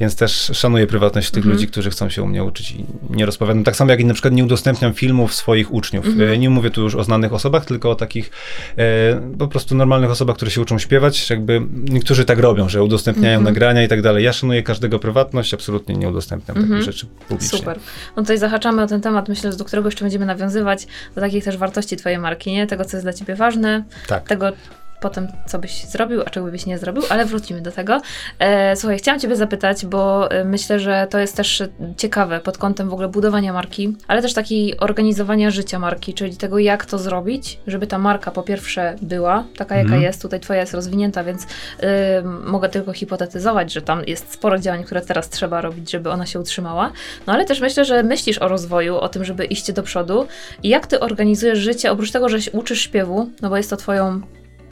Więc 0.00 0.16
też 0.16 0.50
szanuję 0.54 0.86
prywatność 0.86 1.30
tych 1.30 1.38
Mhm. 1.38 1.54
ludzi, 1.54 1.66
którzy 1.68 1.90
chcą 1.90 2.08
się 2.10 2.22
u 2.22 2.26
mnie 2.26 2.44
uczyć 2.44 2.70
i 2.70 2.84
nie 3.10 3.26
rozpowiadam. 3.26 3.64
Tak 3.64 3.76
samo 3.76 3.90
jak 3.90 4.00
i 4.00 4.04
na 4.04 4.14
przykład 4.14 4.34
nie 4.34 4.44
udostępniam 4.44 4.94
filmów 4.94 5.34
swoich 5.34 5.72
uczniów. 5.72 6.06
Mhm. 6.06 6.30
E, 6.32 6.38
Nie 6.38 6.50
mówię 6.50 6.70
tu 6.70 6.82
już 6.82 6.94
o 6.94 7.04
znanych 7.04 7.32
osobach, 7.32 7.64
tylko 7.64 7.90
o 7.90 7.94
takich 7.94 8.30
e, 8.78 9.20
po 9.38 9.48
prostu 9.48 9.74
normalnych 9.74 10.10
osobach, 10.10 10.36
które 10.36 10.50
się 10.50 10.60
uczą 10.60 10.78
śpiewać. 10.78 11.30
Jakby 11.30 11.60
niektórzy 11.90 12.24
tak 12.24 12.38
robią, 12.38 12.68
że 12.68 12.82
udostępniają 12.82 13.38
Mhm. 13.38 13.54
nagrania 13.54 13.82
i 13.84 13.88
tak 13.88 14.02
dalej. 14.02 14.24
Ja 14.24 14.32
szanuję 14.32 14.62
każdego 14.62 14.98
prywatność, 14.98 15.54
absolutnie 15.54 15.94
nie 15.94 16.08
udostępniam 16.08 16.56
Mhm. 16.58 16.80
takich 16.80 16.92
rzeczy 16.94 17.06
publicznie. 17.28 17.58
Super. 17.58 17.78
No 18.16 18.22
tutaj 18.22 18.38
zahaczamy 18.38 18.82
o 18.82 18.86
ten 18.86 19.00
temat, 19.00 19.28
myślę, 19.28 19.52
że 19.52 19.58
do 19.58 19.64
którego 19.64 19.88
jeszcze 19.88 20.04
będziemy 20.04 20.26
nawiązywać, 20.26 20.86
do 21.14 21.20
takich 21.20 21.44
też 21.44 21.56
wartości 21.56 21.96
twojej 21.96 22.18
marki, 22.18 22.52
nie? 22.52 22.66
Tego, 22.66 22.84
co 22.84 22.96
jest 22.96 23.04
dla 23.04 23.12
ciebie 23.12 23.34
ważne, 23.34 23.84
Tak. 24.06 24.24
tego 24.28 24.52
potem, 25.00 25.28
co 25.46 25.58
byś 25.58 25.84
zrobił, 25.84 26.22
a 26.26 26.30
czego 26.30 26.46
byś 26.46 26.66
nie 26.66 26.78
zrobił, 26.78 27.02
ale 27.08 27.24
wrócimy 27.24 27.60
do 27.60 27.72
tego. 27.72 28.00
E, 28.38 28.76
słuchaj, 28.76 28.98
chciałam 28.98 29.20
ciebie 29.20 29.36
zapytać, 29.36 29.86
bo 29.86 30.30
e, 30.30 30.44
myślę, 30.44 30.80
że 30.80 31.06
to 31.10 31.18
jest 31.18 31.36
też 31.36 31.62
ciekawe 31.96 32.40
pod 32.40 32.58
kątem 32.58 32.88
w 32.88 32.92
ogóle 32.92 33.08
budowania 33.08 33.52
marki, 33.52 33.96
ale 34.08 34.22
też 34.22 34.34
takiej 34.34 34.80
organizowania 34.80 35.50
życia 35.50 35.78
marki, 35.78 36.14
czyli 36.14 36.36
tego, 36.36 36.58
jak 36.58 36.86
to 36.86 36.98
zrobić, 36.98 37.58
żeby 37.66 37.86
ta 37.86 37.98
marka 37.98 38.30
po 38.30 38.42
pierwsze 38.42 38.96
była 39.02 39.44
taka, 39.56 39.74
jaka 39.74 39.88
Mhm. 39.88 40.02
jest. 40.02 40.22
Tutaj 40.22 40.40
twoja 40.40 40.60
jest 40.60 40.74
rozwinięta, 40.74 41.24
więc 41.24 41.46
e, 41.80 42.22
mogę 42.22 42.68
tylko 42.68 42.92
hipotetyzować, 42.92 43.72
że 43.72 43.82
tam 43.82 44.02
jest 44.06 44.32
sporo 44.32 44.58
działań, 44.58 44.84
które 44.84 45.00
teraz 45.00 45.28
trzeba 45.28 45.60
robić, 45.60 45.90
żeby 45.90 46.10
ona 46.10 46.26
się 46.26 46.40
utrzymała. 46.40 46.92
No 47.26 47.32
ale 47.32 47.44
też 47.44 47.60
myślę, 47.60 47.84
że 47.84 48.02
myślisz 48.02 48.38
o 48.38 48.48
rozwoju, 48.48 48.96
o 48.96 49.08
tym, 49.08 49.24
żeby 49.24 49.44
iść 49.44 49.72
do 49.72 49.82
przodu. 49.82 50.26
I 50.62 50.68
jak 50.68 50.86
ty 50.86 51.00
organizujesz 51.00 51.58
życie, 51.58 51.92
oprócz 51.92 52.10
tego, 52.10 52.28
że 52.28 52.42
się 52.42 52.50
uczysz 52.50 52.80
śpiewu, 52.80 53.30
no 53.42 53.50
bo 53.50 53.56
jest 53.56 53.70
to 53.70 53.76
twoją 53.76 54.20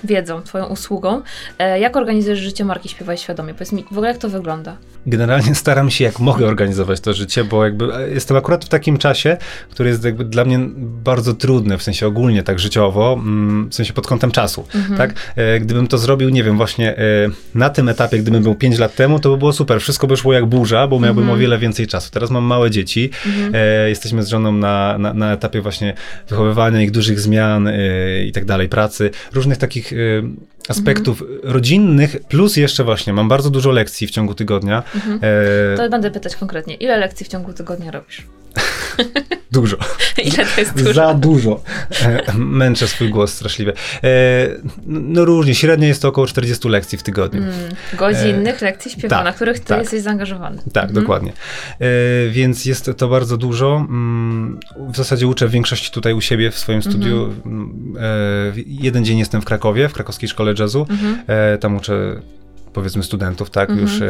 wiedzą, 0.07 0.43
twoją 0.43 0.67
usługą, 0.67 1.23
e, 1.59 1.81
jak 1.81 1.97
organizujesz 1.97 2.39
życie 2.39 2.65
marki 2.65 2.89
Śpiewaj 2.89 3.19
Świadomie? 3.19 3.53
Powiedz 3.55 3.73
mi, 3.73 3.85
w 3.85 3.93
ogóle 3.93 4.09
jak 4.09 4.19
to 4.19 4.29
wygląda? 4.29 4.77
Generalnie 5.07 5.55
staram 5.55 5.91
się 5.91 6.05
jak 6.05 6.21
mogę 6.21 6.47
organizować 6.47 7.01
to 7.01 7.15
życie, 7.15 7.45
bo 7.45 7.65
jakby 7.65 7.95
e, 7.95 8.09
jestem 8.11 8.37
akurat 8.37 8.65
w 8.65 8.69
takim 8.69 8.99
czasie, 8.99 9.37
który 9.71 9.89
jest 9.89 10.05
jakby 10.05 10.25
dla 10.25 10.45
mnie 10.45 10.59
bardzo 11.05 11.35
trudny, 11.35 11.79
w 11.79 11.83
sensie 11.83 12.07
ogólnie 12.07 12.43
tak 12.43 12.59
życiowo, 12.59 13.13
mm, 13.13 13.69
w 13.71 13.75
sensie 13.75 13.93
pod 13.93 14.07
kątem 14.07 14.31
czasu, 14.31 14.65
Mhm. 14.75 14.97
tak? 14.99 15.15
E, 15.37 15.61
Gdybym 15.61 15.87
to 15.87 15.99
zrobił, 15.99 16.29
nie 16.29 16.45
wiem, 16.45 16.57
właśnie 16.57 16.95
na 17.55 17.71
tym 17.71 17.89
etapie, 17.89 18.19
gdybym 18.19 18.43
był 18.43 18.55
5 18.55 18.79
lat 18.79 18.95
temu, 18.95 19.19
to 19.19 19.31
by 19.31 19.37
było 19.37 19.53
super, 19.53 19.81
wszystko 19.81 20.07
by 20.07 20.17
szło 20.17 20.33
jak 20.33 20.47
burza, 20.47 20.87
bo 20.89 21.01
miałbym 21.01 21.23
Mhm. 21.25 21.39
o 21.39 21.41
wiele 21.41 21.59
więcej 21.59 21.87
czasu. 21.87 22.11
Teraz 22.11 22.31
mam 22.31 22.45
małe 22.45 22.71
dzieci, 22.71 23.11
Mhm. 23.27 23.53
jesteśmy 23.89 24.23
z 24.23 24.29
żoną 24.29 24.53
na, 24.53 24.99
na, 24.99 25.15
na 25.15 25.33
etapie 25.33 25.61
właśnie 25.61 25.95
wychowywania 26.29 26.83
ich 26.83 26.91
dużych 26.91 27.21
zmian 27.21 27.69
i 28.27 28.33
tak 28.33 28.45
dalej, 28.45 28.69
pracy, 28.69 29.11
różnych 29.35 29.59
takich 29.59 29.93
e, 29.97 30.23
aspektów 30.69 31.23
rodzinnych, 31.43 32.17
plus 32.29 32.57
jeszcze 32.57 32.85
właśnie 32.85 33.13
mam 33.13 33.29
bardzo 33.29 33.51
dużo 33.51 33.71
lekcji 33.71 34.07
w 34.07 34.11
ciągu 34.11 34.35
tygodnia. 34.35 34.83
Mhm. 34.95 35.21
E, 35.23 35.77
To 35.77 35.91
będę 35.91 36.11
pytać 36.11 36.37
konkretnie, 36.37 36.75
ile 36.75 36.97
lekcji 36.99 37.27
w 37.27 37.29
ciągu 37.29 37.53
tygodnia 37.53 37.91
robisz? 37.91 38.27
Dużo. 39.61 39.77
ile 40.25 40.47
to 40.55 40.61
jest 40.61 40.77
dużo? 40.79 40.93
Za 40.93 41.15
dużo. 41.15 41.61
E, 42.03 42.33
Męczę 42.39 42.89
swój 42.89 43.11
głos 43.11 43.33
straszliwie. 43.35 43.73
E, 44.05 44.09
No 44.87 45.25
różnie, 45.25 45.55
średnio 45.55 45.87
jest 45.89 46.03
to 46.03 46.09
około 46.09 46.27
40 46.27 46.69
lekcji 46.69 46.99
w 46.99 47.03
tygodniu. 47.03 47.43
Mm, 47.43 47.55
godzinnych 47.99 48.61
lekcji 48.61 48.91
śpiewu, 48.91 49.09
tak, 49.09 49.25
na 49.25 49.33
których 49.33 49.59
ty 49.61 49.65
tak. 49.67 49.81
jesteś 49.81 50.03
zaangażowany. 50.03 50.57
Tak, 50.73 50.85
Mhm. 50.85 50.93
dokładnie. 51.05 51.33
E, 51.81 51.87
więc 52.31 52.65
jest 52.65 52.91
to 52.97 53.09
bardzo 53.09 53.37
dużo. 53.37 53.77
Mm, 53.89 54.61
W 54.89 54.97
zasadzie 54.97 55.27
uczę 55.27 55.49
większości 55.49 55.91
tutaj 55.91 56.13
u 56.13 56.21
siebie 56.21 56.51
w 56.51 56.59
swoim 56.59 56.83
studiu. 56.83 57.25
Mhm. 57.25 57.43
Mm, 57.47 57.77
E, 58.01 58.53
jeden 58.67 59.05
dzień 59.05 59.19
jestem 59.19 59.43
w 59.43 59.45
Krakowie, 59.45 59.89
w 59.89 59.93
krakowskiej 59.93 60.29
szkole 60.29 60.55
jazzu. 60.59 60.87
Mhm. 60.91 61.23
E, 61.27 61.59
tam 61.59 61.77
uczę 61.77 62.21
powiedzmy 62.77 63.03
studentów, 63.03 63.51
tak, 63.51 63.71
Mhm. 63.71 63.89
już 63.89 64.01
e, 64.03 64.07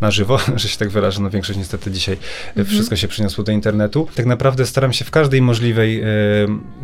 na 0.00 0.10
żywo, 0.10 0.38
że 0.56 0.68
się 0.68 0.78
tak 0.78 0.88
wyrażę, 0.88 1.20
no 1.22 1.30
większość 1.30 1.58
niestety 1.58 1.90
dzisiaj 1.90 2.14
e, 2.14 2.48
Mhm. 2.48 2.66
wszystko 2.66 2.96
się 2.96 3.08
przeniosło 3.08 3.44
do 3.44 3.52
internetu. 3.52 4.08
Tak 4.14 4.26
naprawdę 4.26 4.66
staram 4.66 4.92
się 4.92 5.04
w 5.04 5.10
każdej 5.10 5.42
możliwej, 5.42 6.00
e, 6.00 6.04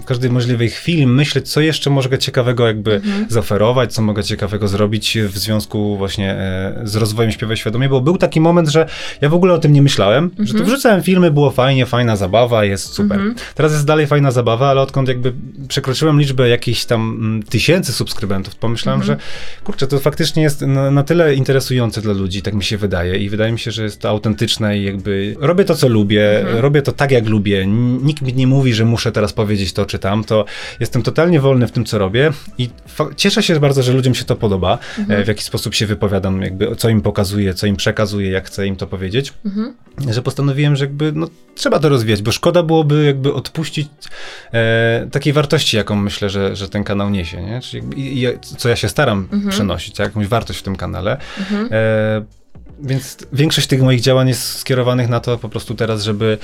w 0.01 0.05
każdej 0.07 0.31
możliwej 0.31 0.71
chwili 0.71 1.07
myśleć, 1.07 1.49
co 1.53 1.61
jeszcze 1.61 1.91
mogę 1.91 2.19
ciekawego 2.19 2.67
jakby 2.67 2.95
Mhm. 2.95 3.27
zaoferować, 3.29 3.93
co 3.93 4.03
mogę 4.03 4.25
ciekawego 4.25 4.69
zrobić 4.69 5.19
w 5.29 5.39
związku 5.39 5.97
właśnie 5.97 6.33
e, 6.33 6.81
z 6.85 6.97
rozwojem 6.97 7.33
Śpiewaj 7.33 7.57
Świadomie, 7.57 7.89
bo 7.89 8.01
był 8.01 8.19
taki 8.19 8.41
moment, 8.41 8.69
że 8.69 8.89
ja 9.21 9.29
w 9.29 9.35
ogóle 9.35 9.55
o 9.55 9.59
tym 9.59 9.73
nie 9.73 9.83
myślałem, 9.83 10.31
że 10.39 10.55
to 10.55 10.65
wrzucałem 10.65 11.03
filmy, 11.03 11.31
było 11.31 11.51
fajnie, 11.51 11.87
fajna 11.87 12.17
zabawa, 12.17 12.65
jest 12.65 12.93
super. 12.95 13.19
Mhm. 13.19 13.35
Teraz 13.55 13.73
jest 13.73 13.85
dalej 13.87 14.07
fajna 14.07 14.31
zabawa, 14.31 14.69
ale 14.71 14.81
odkąd 14.81 15.09
jakby 15.09 15.33
przekroczyłem 15.69 16.21
liczbę 16.21 16.49
jakichś 16.49 16.85
tam 16.85 17.01
mm, 17.21 17.43
tysięcy 17.43 17.93
subskrybentów, 17.93 18.57
pomyślałem, 18.57 19.01
Mhm. 19.01 19.19
że 19.21 19.25
kurczę, 19.65 19.87
to 19.87 19.99
faktycznie 19.99 20.43
jest 20.43 20.58
na, 20.61 20.91
na 20.91 21.03
tyle 21.03 21.35
interesujące 21.35 22.01
dla 22.01 22.13
ludzi, 22.13 22.43
tak 22.43 22.55
mi 22.55 22.65
się 22.65 22.77
wydaje 22.79 23.19
i 23.19 23.29
wydaje 23.29 23.53
mi 23.53 23.59
się, 23.59 23.71
że 23.71 23.83
jest 23.83 24.01
to 24.01 24.09
autentyczne 24.09 24.79
i 24.79 24.85
jakby 24.85 25.37
robię 25.41 25.65
to, 25.65 25.75
co 25.75 25.89
lubię, 25.89 26.39
Mhm. 26.41 26.59
robię 26.59 26.83
to 26.83 26.93
tak, 26.93 27.11
jak 27.11 27.27
lubię. 27.29 27.67
Nikt 28.03 28.23
mi 28.23 28.35
nie 28.35 28.47
mówi, 28.47 28.75
że 28.75 28.85
muszę 28.85 29.13
teraz 29.13 29.33
powiedzieć 29.33 29.73
to 29.73 29.87
czy 29.87 29.99
tamto. 29.99 30.45
Jestem 30.81 31.03
totalnie 31.03 31.41
wolny 31.41 31.67
w 31.67 31.73
tym, 31.73 31.85
co 31.85 31.99
robię 31.99 32.31
i 32.59 32.69
cieszę 33.17 33.43
się 33.43 33.61
bardzo, 33.61 33.83
że 33.83 33.93
ludziom 33.93 34.15
się 34.15 34.25
to 34.25 34.37
podoba, 34.37 34.79
Mhm. 34.99 35.21
e, 35.21 35.25
w 35.25 35.29
jaki 35.29 35.45
sposób 35.45 35.75
się 35.75 35.87
wypowiadam, 35.87 36.43
jakby 36.43 36.77
co 36.77 36.89
im 36.89 37.01
pokazuję, 37.01 37.55
co 37.55 37.67
im 37.67 37.77
przekazuję, 37.77 38.31
jak 38.31 38.47
chcę 38.47 38.67
im 38.67 38.77
to 38.77 38.87
powiedzieć 38.87 39.33
Mhm. 39.45 39.75
że 40.09 40.23
postanowiłem, 40.23 40.77
że 40.77 40.85
jakby 40.85 41.13
no, 41.15 41.29
trzeba 41.55 41.79
to 41.79 41.89
rozwijać, 41.89 42.23
bo 42.23 42.33
szkoda 42.33 42.63
byłoby 42.63 43.05
jakby 43.07 43.35
odpuścić 43.35 43.89
e, 44.55 45.09
takiej 45.13 45.33
wartości, 45.33 45.77
jaką 45.77 45.97
myślę, 45.97 46.31
że, 46.31 46.57
że 46.57 46.69
ten 46.69 46.85
kanał 46.85 47.11
niesie, 47.11 47.43
nie? 47.43 47.61
Czyli 47.61 47.81
jakby, 47.83 47.97
i, 47.97 48.23
i, 48.25 48.27
co 48.41 48.69
ja 48.69 48.77
się 48.77 48.89
staram 48.89 49.29
Mhm. 49.33 49.51
przenosić, 49.51 49.95
tak? 49.95 50.07
jakąś 50.07 50.27
wartość 50.27 50.48
w 50.57 50.63
tym 50.63 50.77
kanale. 50.77 51.17
Mhm. 51.39 51.69
E, 51.73 52.25
więc 52.83 53.17
większość 53.33 53.67
tych 53.67 53.83
moich 53.83 54.01
działań 54.01 54.29
jest 54.29 54.59
skierowanych 54.59 55.09
na 55.09 55.21
to 55.21 55.39
po 55.39 55.49
prostu 55.49 55.75
teraz, 55.75 56.03
żeby 56.03 56.39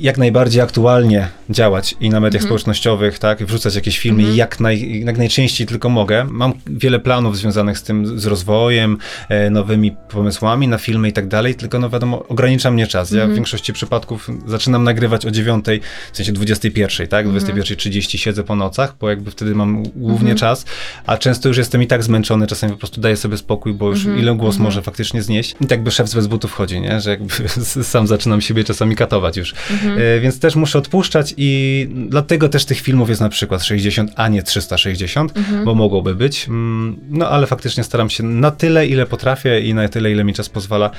jak 0.00 0.18
najbardziej 0.18 0.62
aktualnie 0.62 1.28
działać 1.50 1.94
i 2.00 2.10
na 2.10 2.20
mediach 2.20 2.42
Mhm. 2.42 2.48
społecznościowych, 2.48 3.18
tak, 3.18 3.44
wrzucać 3.44 3.74
jakieś 3.74 3.98
filmy 3.98 4.18
Mhm. 4.20 4.36
jak, 4.38 4.60
naj, 4.60 5.02
jak 5.04 5.18
najczęściej 5.18 5.66
tylko 5.66 5.88
mogę. 5.88 6.24
Mam 6.30 6.52
wiele 6.66 7.00
planów 7.00 7.36
związanych 7.36 7.78
z 7.78 7.82
tym, 7.82 8.18
z 8.20 8.26
rozwojem, 8.26 8.98
e, 9.28 9.50
nowymi 9.50 9.96
pomysłami 10.08 10.68
na 10.68 10.78
filmy 10.78 11.08
i 11.08 11.12
tak 11.12 11.28
dalej, 11.28 11.54
tylko 11.54 11.78
no 11.78 11.90
wiadomo, 11.90 12.26
ogranicza 12.28 12.70
mnie 12.70 12.86
czas. 12.86 13.10
Ja 13.10 13.16
w 13.16 13.20
Mhm. 13.20 13.34
większości 13.34 13.72
przypadków 13.72 14.28
zaczynam 14.46 14.84
nagrywać 14.84 15.26
o 15.26 15.30
9, 15.30 15.64
w 16.12 16.16
sensie 16.16 16.32
21, 16.32 17.06
tak, 17.08 17.26
Mhm. 17.26 17.44
21.30 17.44 18.18
siedzę 18.18 18.44
po 18.44 18.56
nocach, 18.56 18.94
bo 19.00 19.08
jakby 19.10 19.30
wtedy 19.30 19.54
mam 19.54 19.82
głównie 19.82 20.18
Mhm. 20.32 20.36
czas, 20.36 20.64
a 21.06 21.16
często 21.16 21.48
już 21.48 21.58
jestem 21.58 21.82
i 21.82 21.86
tak 21.86 22.02
zmęczony, 22.02 22.46
czasami 22.46 22.72
po 22.72 22.78
prostu 22.78 23.00
daję 23.00 23.16
sobie 23.16 23.36
spokój, 23.36 23.74
bo 23.74 23.88
już 23.88 23.98
Mhm. 23.98 24.18
ile 24.18 24.34
głos 24.34 24.54
Mhm. 24.54 24.64
może 24.64 24.82
faktycznie 24.82 25.22
znieść. 25.22 25.54
I 25.60 25.66
tak 25.66 25.82
by 25.82 25.90
szef 25.90 26.08
z 26.08 26.14
bez 26.14 26.26
butów 26.26 26.52
chodzi, 26.52 26.80
nie? 26.80 27.00
że 27.00 27.10
jakby 27.10 27.34
sam 27.84 28.06
zaczynam 28.06 28.40
siebie 28.40 28.64
czasami 28.64 28.96
katować 28.96 29.36
już. 29.36 29.47
Mhm. 29.70 29.98
E, 29.98 30.20
więc 30.20 30.40
też 30.40 30.56
muszę 30.56 30.78
odpuszczać 30.78 31.34
i 31.36 31.88
dlatego 32.08 32.48
też 32.48 32.64
tych 32.64 32.80
filmów 32.80 33.08
jest 33.08 33.20
na 33.20 33.28
przykład 33.28 33.64
60, 33.64 34.10
a 34.16 34.28
nie 34.28 34.42
360, 34.42 35.36
Mhm. 35.36 35.64
bo 35.64 35.74
mogłoby 35.74 36.14
być. 36.14 36.48
Mm, 36.48 36.96
No 37.10 37.28
ale 37.28 37.46
faktycznie 37.46 37.84
staram 37.84 38.10
się 38.10 38.22
na 38.22 38.50
tyle, 38.50 38.86
ile 38.86 39.06
potrafię 39.06 39.60
i 39.60 39.74
na 39.74 39.88
tyle, 39.88 40.10
ile 40.12 40.24
mi 40.24 40.34
czas 40.34 40.48
pozwala, 40.48 40.90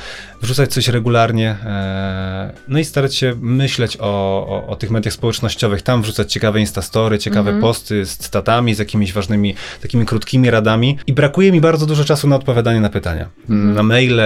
wrzucać 0.42 0.72
coś 0.74 0.88
regularnie. 0.88 1.56
e, 1.66 2.54
No 2.68 2.80
i 2.80 2.86
starać 2.86 3.16
się 3.16 3.34
myśleć 3.42 3.98
o, 4.00 4.04
o, 4.48 4.68
o 4.68 4.76
tych 4.76 4.92
mediach 4.92 5.14
społecznościowych, 5.14 5.82
tam 5.82 6.02
wrzucać 6.02 6.34
ciekawe 6.34 6.60
instastory, 6.60 7.18
ciekawe 7.20 7.50
Mhm. 7.50 7.62
posty 7.62 8.06
z 8.06 8.18
cytatami, 8.18 8.76
z 8.76 8.80
jakimiś 8.80 9.14
ważnymi, 9.14 9.56
takimi 9.82 10.06
krótkimi 10.06 10.50
radami. 10.52 10.98
I 11.08 11.14
brakuje 11.14 11.52
mi 11.52 11.62
bardzo 11.62 11.86
dużo 11.86 12.04
czasu 12.06 12.28
na 12.28 12.36
odpowiadanie 12.36 12.82
na 12.82 12.90
pytania. 12.90 13.30
Mhm. 13.50 13.74
Na 13.74 13.84
maile, 13.84 14.22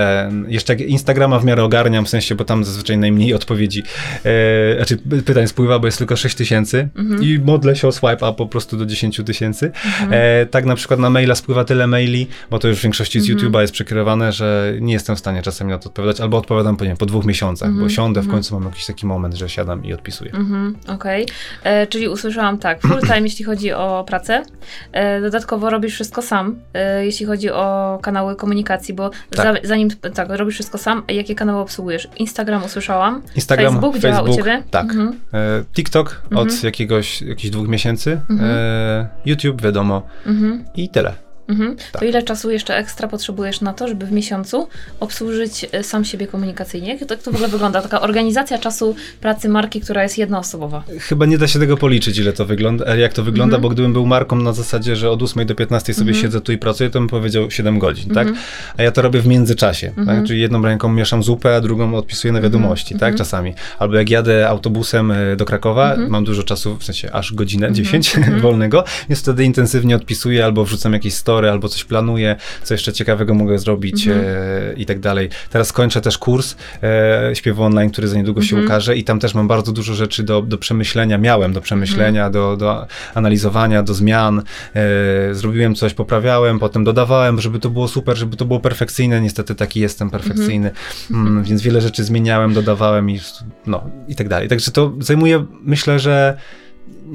jeszcze 0.47 0.75
Instagrama 0.75 1.39
w 1.39 1.45
miarę 1.45 1.63
ogarniam, 1.63 2.05
w 2.05 2.09
sensie, 2.09 2.35
bo 2.35 2.45
tam 2.45 2.63
zazwyczaj 2.65 2.97
najmniej 2.97 3.33
odpowiedzi, 3.33 3.83
e, 4.25 4.75
znaczy 4.75 4.97
pytań 5.25 5.47
spływa, 5.47 5.79
bo 5.79 5.85
jest 5.87 5.97
tylko 5.97 6.15
6 6.15 6.35
tysięcy 6.35 6.89
Mhm. 6.95 7.23
i 7.23 7.39
modlę 7.45 7.75
się 7.75 7.87
o 7.87 7.91
swipe 7.91 8.13
up 8.29 8.33
po 8.33 8.45
prostu 8.47 8.77
do 8.77 8.85
10 8.85 9.21
tysięcy. 9.25 9.65
Mhm. 9.85 10.11
E, 10.13 10.45
tak 10.45 10.65
na 10.65 10.75
przykład 10.75 10.99
na 10.99 11.09
maila 11.09 11.35
spływa 11.35 11.63
tyle 11.65 11.87
maili, 11.87 12.27
bo 12.51 12.59
to 12.59 12.67
już 12.67 12.79
w 12.79 12.83
większości 12.83 13.19
z 13.21 13.29
Mhm. 13.29 13.51
YouTube'a 13.51 13.61
jest 13.61 13.73
przekierowane, 13.73 14.31
że 14.31 14.73
nie 14.81 14.93
jestem 14.93 15.15
w 15.15 15.19
stanie 15.19 15.41
czasami 15.41 15.71
na 15.71 15.77
to 15.77 15.89
odpowiadać, 15.89 16.21
albo 16.21 16.37
odpowiadam 16.37 16.77
po, 16.77 16.85
nie 16.85 16.95
po 16.95 17.05
dwóch 17.05 17.25
miesiącach, 17.25 17.67
Mhm. 17.69 17.85
bo 17.87 17.89
siądę, 17.89 18.21
w 18.21 18.23
Mhm. 18.23 18.37
końcu 18.37 18.53
mam 18.59 18.63
jakiś 18.69 18.85
taki 18.85 19.05
moment, 19.05 19.33
że 19.35 19.49
siadam 19.49 19.85
i 19.85 19.93
odpisuję. 19.93 20.31
Mhm, 20.33 20.75
okej. 20.87 21.25
E, 21.63 21.87
Czyli 21.87 22.07
usłyszałam 22.07 22.57
tak, 22.57 22.81
full 22.81 23.01
time 23.01 23.21
jeśli 23.29 23.45
chodzi 23.45 23.71
o 23.71 24.03
pracę. 24.07 24.43
E, 24.91 25.21
dodatkowo 25.21 25.69
robisz 25.69 25.93
wszystko 25.93 26.21
sam, 26.21 26.55
e, 26.73 27.05
jeśli 27.05 27.25
chodzi 27.25 27.49
o 27.49 27.99
kanały 28.01 28.35
komunikacji, 28.35 28.93
bo 28.93 29.09
Tak. 29.09 29.61
za, 29.61 29.67
zanim 29.67 29.89
tak, 30.13 30.29
robisz 30.29 30.53
wszystko 30.55 30.77
sam, 30.77 31.03
jakie 31.07 31.35
kanały 31.35 31.59
obsługujesz? 31.61 32.07
Instagram 32.17 32.63
usłyszałam. 32.63 33.21
Instagram, 33.35 33.73
Facebook, 33.73 33.95
Facebook, 34.11 34.45
tak. 34.71 34.83
Mhm. 34.83 35.19
E, 35.33 35.63
TikTok 35.73 36.21
Mhm. 36.31 36.47
od 36.47 36.63
jakiegoś, 36.63 37.21
jakichś 37.21 37.49
dwóch 37.49 37.67
miesięcy, 37.67 38.21
Mhm. 38.29 38.49
e, 38.53 39.07
YouTube 39.25 39.61
wiadomo 39.61 40.01
Mhm. 40.25 40.63
i 40.75 40.89
tyle. 40.89 41.13
Mhm. 41.47 41.75
Tak. 41.91 41.99
To 42.01 42.05
ile 42.07 42.23
czasu 42.23 42.51
jeszcze 42.51 42.77
ekstra 42.77 43.07
potrzebujesz 43.07 43.61
na 43.61 43.73
to, 43.73 43.87
żeby 43.87 44.05
w 44.05 44.11
miesiącu 44.11 44.67
obsłużyć 44.99 45.65
e, 45.71 45.83
sam 45.83 46.05
siebie 46.05 46.27
komunikacyjnie? 46.27 46.97
Jak 47.09 47.21
to, 47.21 47.31
w 47.31 47.35
ogóle 47.35 47.47
wygląda? 47.47 47.81
Taka 47.81 48.01
organizacja 48.01 48.57
czasu 48.57 48.95
pracy 49.21 49.49
marki, 49.49 49.81
która 49.81 50.03
jest 50.03 50.17
jednoosobowa. 50.17 50.83
Chyba 50.99 51.25
nie 51.25 51.37
da 51.37 51.47
się 51.47 51.59
tego 51.59 51.77
policzyć, 51.77 52.17
ile 52.17 52.33
to 52.33 52.45
wygląda, 52.45 52.85
e, 52.85 52.99
jak 52.99 53.13
to 53.13 53.23
wygląda, 53.23 53.55
Mhm. 53.55 53.61
bo 53.61 53.69
gdybym 53.69 53.93
był 53.93 54.05
marką 54.05 54.35
na 54.35 54.53
zasadzie, 54.53 54.95
że 54.95 55.11
od 55.11 55.23
8 55.23 55.45
do 55.45 55.55
15 55.55 55.93
sobie 55.93 56.09
Mhm. 56.11 56.21
siedzę 56.25 56.41
tu 56.41 56.51
i 56.51 56.57
pracuję, 56.57 56.89
to 56.89 56.99
bym 56.99 57.07
powiedział 57.09 57.51
7 57.51 57.79
godzin, 57.79 58.13
tak? 58.13 58.27
Mhm. 58.27 58.45
A 58.77 58.83
ja 58.83 58.91
to 58.91 59.01
robię 59.01 59.19
w 59.21 59.27
międzyczasie, 59.27 59.87
Mhm. 59.97 60.07
tak? 60.07 60.27
Czyli 60.27 60.41
jedną 60.41 60.61
ręką 60.61 60.93
mieszam 60.93 61.23
zupę, 61.23 61.55
a 61.55 61.61
drugą 61.61 61.95
odpisuję 61.95 62.33
na 62.33 62.41
wiadomości, 62.41 62.93
Mhm. 62.93 63.11
tak? 63.11 63.17
Czasami. 63.17 63.53
Albo 63.79 63.95
jak 63.95 64.09
jadę 64.09 64.49
autobusem 64.49 65.11
e, 65.11 65.35
do 65.35 65.45
Krakowa, 65.45 65.91
Mhm. 65.91 66.09
mam 66.11 66.23
dużo 66.23 66.43
czasu, 66.43 66.77
w 66.77 66.83
sensie 66.83 67.11
aż 67.11 67.33
godzinę, 67.33 67.67
Mhm. 67.67 67.85
10 67.85 68.15
Mhm. 68.17 68.41
wolnego, 68.47 68.83
więc 69.09 69.19
wtedy 69.21 69.43
intensywnie 69.43 69.95
odpisuję, 69.95 70.45
albo 70.45 70.65
wrzucam 70.65 70.93
jakieś 70.93 71.13
story, 71.13 71.32
albo 71.37 71.67
coś 71.67 71.83
planuję, 71.83 72.35
co 72.63 72.73
jeszcze 72.73 72.93
ciekawego 72.93 73.33
mogę 73.33 73.59
zrobić 73.59 74.07
Mhm. 74.07 74.25
e, 74.69 74.73
i 74.73 74.85
tak 74.85 74.99
dalej. 74.99 75.29
Teraz 75.49 75.73
kończę 75.73 76.01
też 76.01 76.17
kurs 76.17 76.55
e, 76.83 77.31
śpiewu 77.35 77.63
online, 77.63 77.89
który 77.91 78.07
za 78.07 78.17
niedługo 78.17 78.41
się 78.41 78.55
Mhm. 78.55 78.65
ukaże 78.65 78.95
i 78.97 79.03
tam 79.03 79.19
też 79.19 79.33
mam 79.35 79.47
bardzo 79.47 79.71
dużo 79.71 79.93
rzeczy 79.93 80.23
do, 80.23 80.41
do 80.41 80.57
przemyślenia, 80.57 81.17
miałem 81.17 81.53
do 81.53 81.61
przemyślenia, 81.61 82.25
Mhm. 82.25 82.33
do, 82.33 82.57
do 82.57 82.87
analizowania, 83.13 83.83
do 83.83 83.93
zmian. 83.93 84.41
E, 84.75 85.33
zrobiłem 85.35 85.75
coś, 85.75 85.93
poprawiałem, 85.93 86.59
potem 86.59 86.83
dodawałem, 86.83 87.41
żeby 87.41 87.59
to 87.59 87.69
było 87.69 87.87
super, 87.87 88.17
żeby 88.17 88.35
to 88.37 88.45
było 88.45 88.59
perfekcyjne. 88.59 89.21
Niestety 89.21 89.55
taki 89.55 89.79
jestem 89.79 90.09
perfekcyjny, 90.09 90.71
Mhm. 91.11 91.27
mm, 91.27 91.43
więc 91.43 91.61
wiele 91.61 91.81
rzeczy 91.81 92.03
zmieniałem, 92.03 92.53
dodawałem 92.53 93.09
i 93.09 93.19
no 93.67 93.83
i 94.07 94.15
tak 94.15 94.27
dalej. 94.29 94.47
Także 94.47 94.71
to 94.71 94.93
zajmuje, 94.99 95.45
myślę, 95.63 95.99
że 95.99 96.37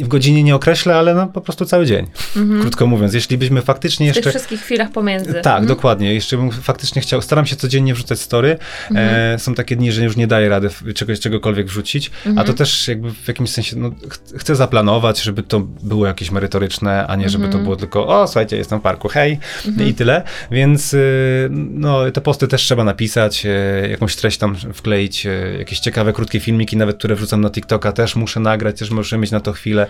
w 0.04 0.08
godzinie 0.08 0.42
nie 0.42 0.54
określę, 0.54 0.96
ale 0.96 1.14
no 1.14 1.26
po 1.26 1.40
prostu 1.40 1.64
cały 1.64 1.86
dzień. 1.86 2.06
Mhm. 2.36 2.60
Krótko 2.60 2.86
mówiąc, 2.86 3.14
jeśli 3.14 3.38
byśmy 3.38 3.62
faktycznie 3.62 4.06
W 4.06 4.14
tych 4.14 4.16
jeszcze 4.16 4.30
wszystkich 4.38 4.60
chwilach 4.60 4.90
pomiędzy. 4.92 5.32
tak, 5.32 5.46
Mhm. 5.46 5.66
dokładnie. 5.66 6.14
Jeszcze 6.14 6.36
bym 6.36 6.50
faktycznie 6.50 7.02
chciał, 7.02 7.22
staram 7.22 7.46
się 7.46 7.56
codziennie 7.56 7.94
wrzucać 7.94 8.20
story. 8.20 8.58
Mhm. 8.90 9.08
E, 9.34 9.38
są 9.38 9.54
takie 9.54 9.76
dni, 9.76 9.92
że 9.92 10.04
już 10.04 10.16
nie 10.16 10.26
daję 10.26 10.48
rady 10.48 10.68
czegoś, 10.94 11.20
czegokolwiek 11.20 11.66
wrzucić, 11.66 12.10
a 12.36 12.44
to 12.44 12.52
też 12.54 12.88
jakby 12.88 13.10
w 13.14 13.28
jakimś 13.28 13.50
sensie, 13.50 13.76
no, 13.76 13.90
ch- 13.90 14.38
chcę 14.40 14.56
zaplanować, 14.56 15.22
żeby 15.22 15.42
to 15.42 15.60
było 15.60 16.06
jakieś 16.06 16.30
merytoryczne, 16.30 17.06
a 17.06 17.16
nie 17.16 17.28
żeby 17.28 17.48
to 17.48 17.58
było 17.58 17.76
tylko, 17.76 18.06
o 18.06 18.26
słuchajcie, 18.26 18.56
jestem 18.56 18.78
w 18.78 18.82
parku, 18.82 19.08
hej, 19.08 19.38
i 19.86 19.94
tyle. 19.94 20.22
Więc 20.50 20.94
y, 20.94 21.48
no, 21.50 22.10
te 22.10 22.20
posty 22.20 22.48
też 22.48 22.62
trzeba 22.62 22.84
napisać, 22.84 23.46
e, 23.46 23.88
jakąś 23.90 24.16
treść 24.16 24.38
tam 24.38 24.56
wkleić, 24.74 25.26
e, 25.26 25.30
jakieś 25.58 25.80
ciekawe, 25.80 26.12
krótkie 26.12 26.40
filmiki, 26.40 26.76
nawet 26.76 26.96
które 26.98 27.14
wrzucam 27.14 27.40
na 27.40 27.50
TikToka, 27.50 27.92
też 27.92 28.16
muszę 28.16 28.40
nagrać, 28.40 28.78
też 28.78 28.90
muszę 28.90 29.18
mieć 29.18 29.30
na 29.30 29.40
to 29.40 29.52
chwilę, 29.52 29.86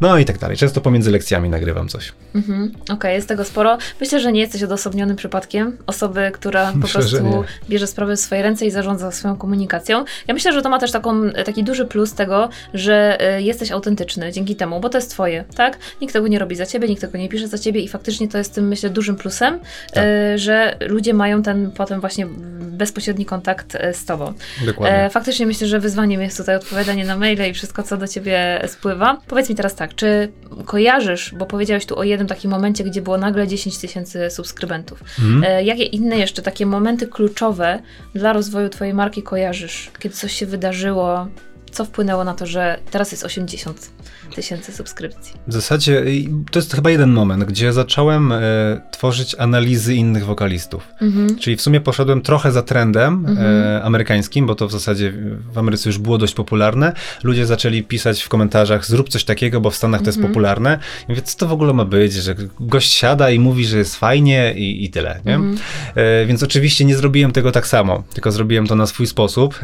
no 0.00 0.18
i 0.18 0.24
tak 0.24 0.38
dalej. 0.38 0.56
Często 0.56 0.80
pomiędzy 0.80 1.10
lekcjami 1.10 1.48
nagrywam 1.48 1.88
coś. 1.88 2.12
Mhm. 2.34 2.72
Okej, 2.90 3.14
jest 3.14 3.28
tego 3.28 3.44
sporo. 3.44 3.78
Myślę, 4.00 4.20
że 4.20 4.32
nie 4.32 4.40
jesteś 4.40 4.62
odosobnionym 4.62 5.16
przypadkiem 5.16 5.76
osoby, 5.86 6.30
która 6.34 6.72
po 6.72 6.78
Myślę, 6.78 7.00
prostu 7.00 7.44
bierze 7.68 7.86
sprawy 7.86 8.16
w 8.16 8.20
swoje 8.20 8.42
ręce 8.42 8.66
i 8.66 8.70
zarządza 8.70 9.10
swoją 9.10 9.36
komunikacją. 9.36 10.04
Ja 10.28 10.34
myślę, 10.34 10.52
że 10.52 10.62
to 10.62 10.68
ma 10.68 10.78
też 10.78 10.92
taką, 10.92 11.30
taki 11.44 11.64
duży 11.64 11.84
plus 11.84 12.14
tego, 12.14 12.48
że 12.74 13.18
y, 13.38 13.42
jesteś 13.42 13.70
autentyczny 13.70 14.32
dzięki 14.32 14.56
temu, 14.56 14.80
bo 14.80 14.88
to 14.88 14.98
jest 14.98 15.10
twoje, 15.10 15.44
tak? 15.56 15.78
Nikt 16.00 16.12
tego 16.12 16.28
nie 16.28 16.38
robi 16.38 16.56
za 16.56 16.66
ciebie, 16.66 16.88
nikt 16.88 17.00
tego 17.00 17.18
nie 17.18 17.28
pisze 17.28 17.48
za 17.48 17.58
ciebie 17.58 17.80
i 17.80 17.88
faktycznie 17.88 18.28
to 18.28 18.38
jest 18.38 18.54
tym, 18.54 18.68
myślę, 18.68 18.90
dużym 18.90 19.16
plusem, 19.16 19.60
Tak. 19.92 20.04
y, 20.04 20.38
że 20.38 20.76
ludzie 20.88 21.14
mają 21.14 21.42
ten 21.42 21.70
potem 21.70 22.00
właśnie 22.00 22.26
bezpośredni 22.60 23.26
kontakt 23.26 23.74
y, 23.74 23.94
z 23.94 24.04
tobą. 24.04 24.32
Dokładnie. 24.66 25.04
E, 25.04 25.10
faktycznie 25.10 25.46
myślę, 25.46 25.66
że 25.66 25.80
wyzwaniem 25.80 26.22
jest 26.22 26.36
tutaj 26.36 26.56
odpowiadanie 26.56 27.04
na 27.04 27.16
maile 27.16 27.50
i 27.50 27.54
wszystko, 27.54 27.82
co 27.82 27.96
do 27.96 28.08
ciebie 28.08 28.62
spływa. 28.66 29.18
Powiedz 29.36 29.48
mi 29.48 29.54
teraz 29.54 29.74
tak, 29.74 29.94
czy 29.94 30.32
kojarzysz, 30.64 31.34
bo 31.38 31.46
powiedziałeś 31.46 31.86
tu 31.86 31.98
o 31.98 32.02
jednym 32.04 32.28
takim 32.28 32.50
momencie, 32.50 32.84
gdzie 32.84 33.02
było 33.02 33.18
nagle 33.18 33.48
10 33.48 33.78
tysięcy 33.78 34.30
subskrybentów. 34.30 35.00
Mhm. 35.18 35.44
E, 35.44 35.64
jakie 35.64 35.82
inne 35.82 36.18
jeszcze 36.18 36.42
takie 36.42 36.66
momenty 36.66 37.06
kluczowe 37.06 37.78
dla 38.14 38.32
rozwoju 38.32 38.68
twojej 38.68 38.94
marki 38.94 39.22
kojarzysz? 39.22 39.90
Kiedy 39.98 40.14
coś 40.14 40.32
się 40.32 40.46
wydarzyło, 40.46 41.26
co 41.70 41.84
wpłynęło 41.84 42.24
na 42.24 42.34
to, 42.34 42.46
że 42.46 42.78
teraz 42.90 43.12
jest 43.12 43.24
80 43.24 43.90
tysięcy 44.34 44.72
subskrypcji? 44.72 45.34
W 45.46 45.52
zasadzie 45.52 46.04
to 46.50 46.58
jest 46.58 46.74
chyba 46.74 46.90
jeden 46.90 47.10
moment, 47.10 47.44
gdzie 47.44 47.72
zacząłem 47.72 48.32
e, 48.32 48.40
tworzyć 48.90 49.34
analizy 49.38 49.94
innych 49.94 50.24
wokalistów. 50.24 50.88
Mhm. 51.00 51.38
Czyli 51.38 51.56
w 51.56 51.60
sumie 51.60 51.80
poszedłem 51.80 52.22
trochę 52.22 52.52
za 52.52 52.62
trendem 52.62 53.26
mhm. 53.28 53.38
e, 53.38 53.82
amerykańskim, 53.82 54.46
bo 54.46 54.54
to 54.54 54.68
w 54.68 54.72
zasadzie 54.72 55.12
w 55.52 55.58
Ameryce 55.58 55.88
już 55.88 55.98
było 55.98 56.18
dość 56.18 56.34
popularne. 56.34 56.92
Ludzie 57.22 57.46
zaczęli 57.46 57.82
pisać 57.82 58.22
w 58.22 58.28
komentarzach, 58.28 58.86
zrób 58.86 59.08
coś 59.08 59.24
takiego, 59.24 59.60
bo 59.60 59.70
w 59.70 59.76
Stanach 59.76 60.00
to 60.00 60.06
jest 60.06 60.18
mhm. 60.18 60.32
popularne. 60.32 60.78
I 61.08 61.12
mówię, 61.12 61.22
co 61.22 61.38
to 61.38 61.48
w 61.48 61.52
ogóle 61.52 61.72
ma 61.72 61.84
być, 61.84 62.12
że 62.12 62.34
gość 62.60 62.92
siada 62.92 63.30
i 63.30 63.38
mówi, 63.38 63.66
że 63.66 63.78
jest 63.78 63.96
fajnie 63.96 64.54
i, 64.56 64.84
i 64.84 64.90
tyle. 64.90 65.20
Nie? 65.24 65.34
Mhm. 65.34 65.56
Więc 66.26 66.42
oczywiście 66.42 66.84
nie 66.84 66.96
zrobiłem 66.96 67.32
tego 67.32 67.52
tak 67.52 67.66
samo, 67.66 68.02
tylko 68.14 68.32
zrobiłem 68.32 68.66
to 68.66 68.76
na 68.76 68.86
swój 68.86 69.06
sposób, 69.06 69.60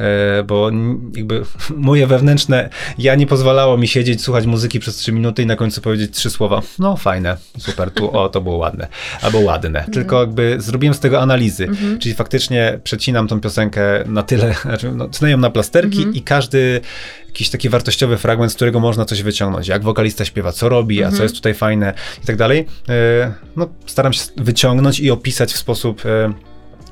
bo 0.47 0.71
jakby 1.17 1.43
moje 1.77 2.07
wewnętrzne, 2.07 2.69
ja 2.99 3.15
nie 3.15 3.27
pozwalało 3.27 3.79
mi 3.79 3.89
siedzieć, 3.89 4.23
słuchać 4.23 4.47
muzyki 4.53 4.81
przez 4.81 4.97
trzy 4.97 5.13
minuty 5.13 5.43
i 5.43 5.47
na 5.47 5.57
końcu 5.57 5.81
powiedzieć 5.81 6.17
trzy 6.17 6.31
słowa. 6.31 6.63
No 6.79 6.97
fajne, 6.97 7.37
super, 7.59 7.91
tu 7.91 8.19
o, 8.19 8.29
to 8.29 8.41
było 8.41 8.57
ładne, 8.57 8.89
albo 9.23 9.39
ładne. 9.39 9.79
Mhm. 9.79 9.93
Tylko 9.93 10.21
jakby 10.21 10.57
zrobiłem 10.61 10.95
z 10.95 11.01
tego 11.01 11.21
analizy, 11.21 11.65
mhm. 11.65 11.99
czyli 11.99 12.15
faktycznie 12.15 12.81
przecinam 12.85 13.29
tą 13.29 13.41
piosenkę 13.41 13.83
na 14.07 14.23
tyle, 14.23 14.55
znaczy 14.63 14.93
no, 15.23 15.29
ją 15.29 15.39
na 15.39 15.51
plasterki 15.51 15.99
mhm. 15.99 16.15
i 16.15 16.23
każdy 16.23 16.81
jakiś 17.27 17.51
taki 17.51 17.69
wartościowy 17.69 18.17
fragment, 18.17 18.53
z 18.53 18.55
którego 18.55 18.81
można 18.81 19.05
coś 19.05 19.23
wyciągnąć. 19.23 19.69
Jak 19.69 19.83
wokalista 19.83 20.25
śpiewa, 20.25 20.53
co 20.53 20.69
robi, 20.69 21.03
a 21.03 21.07
co 21.07 21.09
mhm. 21.09 21.23
jest 21.23 21.35
tutaj 21.35 21.55
fajne 21.55 21.95
i 22.23 22.27
tak 22.27 22.37
dalej. 22.37 22.67
E, 22.89 23.33
no, 23.57 23.69
staram 23.87 24.13
się 24.13 24.23
wyciągnąć 24.37 25.01
i 25.01 25.11
opisać 25.11 25.53
w 25.53 25.57
sposób 25.57 26.07
e, 26.07 26.33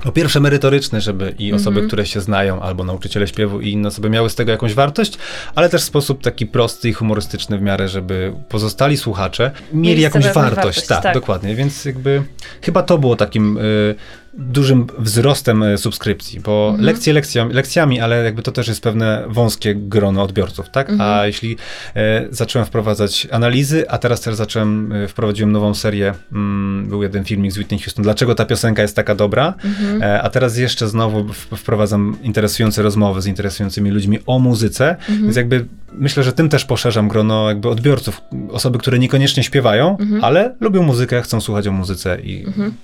po 0.02 0.12
pierwsze 0.12 0.40
merytoryczny, 0.40 1.00
żeby 1.00 1.34
i 1.38 1.52
osoby, 1.52 1.70
mm 1.70 1.84
-hmm. 1.84 1.86
które 1.86 2.06
się 2.06 2.20
znają, 2.20 2.62
albo 2.62 2.84
nauczyciele 2.84 3.26
śpiewu 3.26 3.60
i 3.60 3.70
inne 3.72 3.88
osoby 3.88 4.10
miały 4.10 4.30
z 4.30 4.34
tego 4.34 4.52
jakąś 4.52 4.74
wartość, 4.74 5.18
ale 5.54 5.68
też 5.68 5.82
w 5.82 5.84
sposób 5.84 6.22
taki 6.22 6.46
prosty 6.46 6.88
i 6.88 6.92
humorystyczny 6.92 7.58
w 7.58 7.62
miarę, 7.62 7.88
żeby 7.88 8.32
pozostali 8.48 8.96
słuchacze 8.96 9.50
mieli, 9.72 9.88
mieli 9.88 10.02
jakąś 10.02 10.24
wartość. 10.24 10.56
wartość. 10.56 10.86
Tak, 10.86 11.02
tak, 11.02 11.14
dokładnie. 11.14 11.54
Więc 11.54 11.84
jakby 11.84 12.22
chyba 12.62 12.82
to 12.82 12.98
było 12.98 13.16
takim 13.16 13.58
y, 13.58 13.94
dużym 14.40 14.86
wzrostem 14.98 15.62
e, 15.62 15.78
subskrypcji, 15.78 16.40
bo 16.40 16.68
mhm. 16.68 16.84
lekcje 16.84 17.12
lekcjami, 17.12 17.54
lekcjami, 17.54 18.00
ale 18.00 18.24
jakby 18.24 18.42
to 18.42 18.52
też 18.52 18.68
jest 18.68 18.82
pewne 18.82 19.24
wąskie 19.28 19.74
grono 19.74 20.22
odbiorców, 20.22 20.70
tak? 20.70 20.90
Mhm. 20.90 21.10
A 21.10 21.26
jeśli 21.26 21.56
e, 21.96 22.26
zacząłem 22.30 22.66
wprowadzać 22.66 23.28
analizy, 23.30 23.90
a 23.90 23.98
teraz 23.98 24.20
też 24.20 24.34
zacząłem, 24.34 24.92
e, 24.92 25.08
wprowadziłem 25.08 25.52
nową 25.52 25.74
serię, 25.74 26.14
mm, 26.32 26.88
był 26.88 27.02
jeden 27.02 27.24
filmik 27.24 27.52
z 27.52 27.58
Whitney 27.58 27.80
Houston, 27.80 28.02
dlaczego 28.02 28.34
ta 28.34 28.44
piosenka 28.44 28.82
jest 28.82 28.96
taka 28.96 29.14
dobra, 29.14 29.54
mhm. 29.64 30.02
e, 30.02 30.22
a 30.22 30.30
teraz 30.30 30.56
jeszcze 30.56 30.88
znowu 30.88 31.32
wprowadzam 31.32 32.16
interesujące 32.22 32.82
rozmowy 32.82 33.22
z 33.22 33.26
interesującymi 33.26 33.90
ludźmi 33.90 34.18
o 34.26 34.38
muzyce, 34.38 34.90
mhm. 34.90 35.22
więc 35.22 35.36
jakby 35.36 35.66
myślę, 35.92 36.22
że 36.22 36.32
tym 36.32 36.48
też 36.48 36.64
poszerzam 36.64 37.08
grono 37.08 37.48
jakby 37.48 37.68
odbiorców, 37.68 38.20
osoby, 38.50 38.78
które 38.78 38.98
niekoniecznie 38.98 39.42
śpiewają, 39.42 39.96
mhm. 39.98 40.24
ale 40.24 40.54
lubią 40.60 40.82
muzykę, 40.82 41.22
chcą 41.22 41.40
słuchać 41.40 41.66
o 41.66 41.72
muzyce 41.72 42.20
i 42.20 42.46
mhm 42.46 42.74